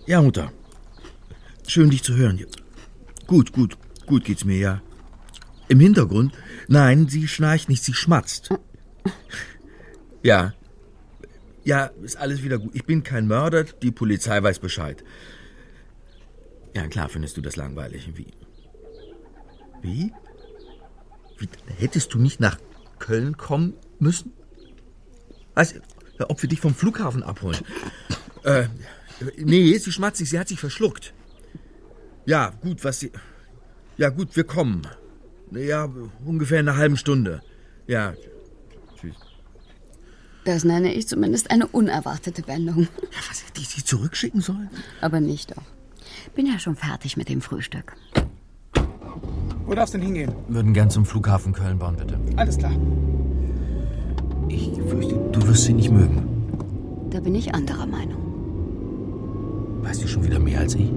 Ja, 0.07 0.21
Mutter. 0.21 0.53
Schön, 1.67 1.89
dich 1.89 2.01
zu 2.01 2.15
hören. 2.15 2.45
Gut, 3.27 3.51
gut, 3.51 3.77
gut 4.05 4.23
geht's 4.23 4.45
mir, 4.45 4.57
ja. 4.57 4.81
Im 5.67 5.81
Hintergrund? 5.81 6.33
Nein, 6.69 7.09
sie 7.09 7.27
schnarcht 7.27 7.67
nicht, 7.67 7.83
sie 7.83 7.93
schmatzt. 7.93 8.49
Ja. 10.23 10.53
Ja, 11.63 11.91
ist 12.01 12.17
alles 12.17 12.43
wieder 12.43 12.57
gut. 12.57 12.73
Ich 12.73 12.83
bin 12.85 13.03
kein 13.03 13.27
Mörder, 13.27 13.63
die 13.63 13.91
Polizei 13.91 14.41
weiß 14.41 14.59
Bescheid. 14.59 15.03
Ja, 16.75 16.87
klar 16.87 17.07
findest 17.07 17.37
du 17.37 17.41
das 17.41 17.55
langweilig. 17.55 18.09
Wie? 18.15 18.27
Wie? 19.81 20.11
Wie? 21.37 21.47
Hättest 21.77 22.13
du 22.13 22.19
nicht 22.19 22.39
nach 22.39 22.57
Köln 22.99 23.37
kommen 23.37 23.73
müssen? 23.99 24.33
Weißt 25.55 25.81
du, 26.17 26.29
ob 26.29 26.41
wir 26.41 26.49
dich 26.49 26.59
vom 26.59 26.75
Flughafen 26.75 27.23
abholen? 27.23 27.59
Äh, 28.43 28.67
nee, 29.37 29.77
sie 29.77 29.91
schmatzt 29.91 30.19
sich, 30.19 30.29
sie 30.29 30.39
hat 30.39 30.47
sich 30.47 30.59
verschluckt. 30.59 31.13
Ja, 32.25 32.51
gut, 32.61 32.83
was 32.85 32.99
sie. 32.99 33.11
Ja, 33.97 34.09
gut, 34.09 34.37
wir 34.37 34.45
kommen. 34.45 34.87
Ja, 35.51 35.91
ungefähr 36.23 36.61
in 36.61 36.69
einer 36.69 36.77
halben 36.77 36.95
Stunde. 36.95 37.41
Ja. 37.87 38.13
Das 40.47 40.63
nenne 40.63 40.93
ich 40.93 41.09
zumindest 41.09 41.51
eine 41.51 41.67
unerwartete 41.67 42.47
Wendung. 42.47 42.83
Ja, 42.83 43.19
was 43.29 43.45
hätte 43.45 43.59
ich 43.59 43.67
sie 43.67 43.83
zurückschicken 43.83 44.39
sollen? 44.39 44.69
Aber 45.01 45.19
nicht 45.19 45.51
doch. 45.51 45.63
Bin 46.35 46.45
ja 46.45 46.57
schon 46.57 46.77
fertig 46.77 47.17
mit 47.17 47.27
dem 47.27 47.41
Frühstück. 47.41 47.97
Wo 49.65 49.75
darf's 49.75 49.91
denn 49.91 50.01
hingehen? 50.01 50.31
Würden 50.47 50.73
gern 50.73 50.89
zum 50.89 51.05
Flughafen 51.05 51.51
Köln 51.51 51.77
bauen, 51.77 51.97
bitte. 51.97 52.17
Alles 52.37 52.57
klar. 52.57 52.71
Ich 54.47 54.71
fürchte, 54.87 55.15
du 55.33 55.47
wirst 55.49 55.65
sie 55.65 55.73
nicht 55.73 55.91
mögen. 55.91 57.09
Da 57.09 57.19
bin 57.19 57.35
ich 57.35 57.53
anderer 57.53 57.85
Meinung. 57.85 58.21
Weißt 59.83 60.01
du 60.01 60.07
schon 60.07 60.23
wieder 60.23 60.39
mehr 60.39 60.61
als 60.61 60.75
ich? 60.75 60.89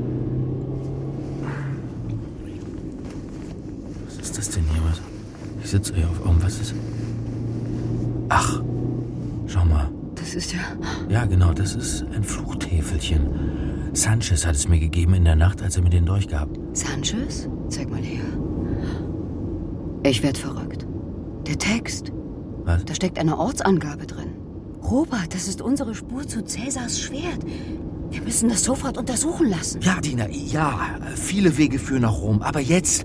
Was 4.06 4.16
ist 4.28 4.38
das 4.38 4.50
denn 4.50 4.62
hier? 4.72 4.82
Was? 4.88 5.00
Ich 5.64 5.70
sitze 5.70 5.92
hier 5.92 6.08
auf 6.08 6.24
irgendwas. 6.24 6.60
Ist... 6.60 6.72
Ach, 8.28 8.62
schau 9.50 9.64
mal. 9.64 9.90
Das 10.14 10.34
ist 10.34 10.52
ja. 10.52 10.60
Ja, 11.08 11.24
genau, 11.24 11.52
das 11.52 11.74
ist 11.74 12.04
ein 12.14 12.22
Fluchtäfelchen. 12.22 13.90
Sanchez 13.92 14.46
hat 14.46 14.54
es 14.54 14.68
mir 14.68 14.78
gegeben 14.78 15.14
in 15.14 15.24
der 15.24 15.36
Nacht, 15.36 15.62
als 15.62 15.76
er 15.76 15.82
mir 15.82 15.90
den 15.90 16.06
Dolch 16.06 16.28
gab. 16.28 16.48
Sanchez? 16.72 17.48
Zeig 17.68 17.90
mal 17.90 18.02
her. 18.02 18.22
Ich 20.02 20.22
werd 20.22 20.38
verrückt. 20.38 20.86
Der 21.46 21.58
Text. 21.58 22.12
Was? 22.64 22.84
Da 22.84 22.94
steckt 22.94 23.18
eine 23.18 23.38
Ortsangabe 23.38 24.06
drin. 24.06 24.36
Robert, 24.82 25.34
das 25.34 25.48
ist 25.48 25.60
unsere 25.60 25.94
Spur 25.94 26.26
zu 26.26 26.42
Cäsars 26.44 27.00
Schwert. 27.00 27.44
Wir 28.10 28.22
müssen 28.22 28.48
das 28.48 28.64
sofort 28.64 28.98
untersuchen 28.98 29.48
lassen. 29.48 29.80
Ja, 29.82 30.00
Dina, 30.00 30.28
ja. 30.28 30.80
Viele 31.14 31.56
Wege 31.58 31.78
führen 31.78 32.02
nach 32.02 32.20
Rom. 32.20 32.42
Aber 32.42 32.60
jetzt 32.60 33.04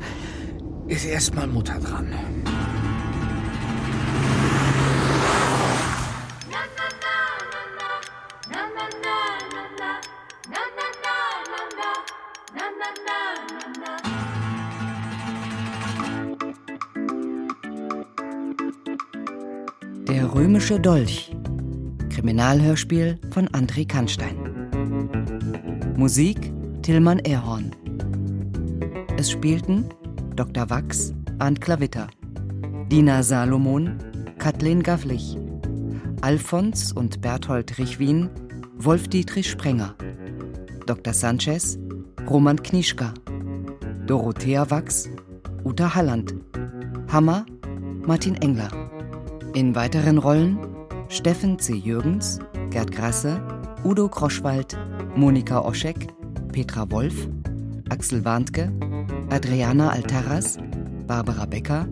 ist 0.88 1.06
erstmal 1.06 1.48
Mutter 1.48 1.80
dran. 1.80 2.08
Römische 20.66 20.82
Dolch. 20.82 21.32
Kriminalhörspiel 22.10 23.20
von 23.30 23.48
André 23.50 23.88
Kannstein. 23.88 24.36
Musik 25.96 26.52
Tillmann 26.82 27.20
Erhorn. 27.20 27.70
Es 29.16 29.30
spielten 29.30 29.86
Dr. 30.36 30.68
Wachs, 30.72 31.14
Arndt 31.38 31.62
Klavitter, 31.62 32.08
Dina 32.92 33.22
Salomon, 33.22 34.00
Kathleen 34.40 34.82
Gavlich, 34.82 35.38
Alfons 36.22 36.92
und 36.92 37.22
Berthold 37.22 37.78
Richwin, 37.78 38.32
Wolf-Dietrich 38.80 39.48
Sprenger, 39.48 39.94
Dr. 40.88 41.14
Sanchez, 41.14 41.78
Roman 42.28 42.58
Knischka, 42.58 43.14
Dorothea 44.08 44.68
Wachs, 44.72 45.12
Uta 45.64 45.94
Halland, 45.94 46.34
Hammer, 47.12 47.46
Martin 48.08 48.34
Engler. 48.38 48.95
In 49.56 49.74
weiteren 49.74 50.18
Rollen 50.18 50.60
Steffen 51.08 51.58
C. 51.60 51.76
Jürgens, 51.76 52.40
Gerd 52.72 52.92
Grasse, 52.92 53.42
Udo 53.86 54.10
Kroschwald, 54.10 54.78
Monika 55.16 55.62
Oschek, 55.62 56.10
Petra 56.52 56.92
Wolf, 56.92 57.30
Axel 57.88 58.26
Warntke, 58.26 58.70
Adriana 59.30 59.92
Altaras, 59.92 60.58
Barbara 61.08 61.46
Becker 61.46 61.88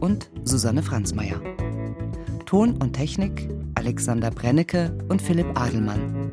und 0.00 0.28
Susanne 0.42 0.82
Franzmeier. 0.82 1.40
Ton 2.46 2.72
und 2.82 2.94
Technik 2.94 3.48
Alexander 3.76 4.32
Brennecke 4.32 4.98
und 5.08 5.22
Philipp 5.22 5.56
Adelmann. 5.56 6.32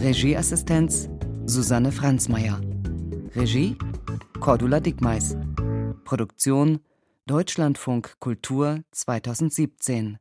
Regieassistenz 0.00 1.08
Susanne 1.46 1.90
Franzmeier. 1.90 2.60
Regie 3.34 3.76
Cordula 4.38 4.78
Dickmeis. 4.78 5.36
Produktion 6.04 6.78
Deutschlandfunk 7.26 8.16
Kultur 8.18 8.80
2017 8.90 10.18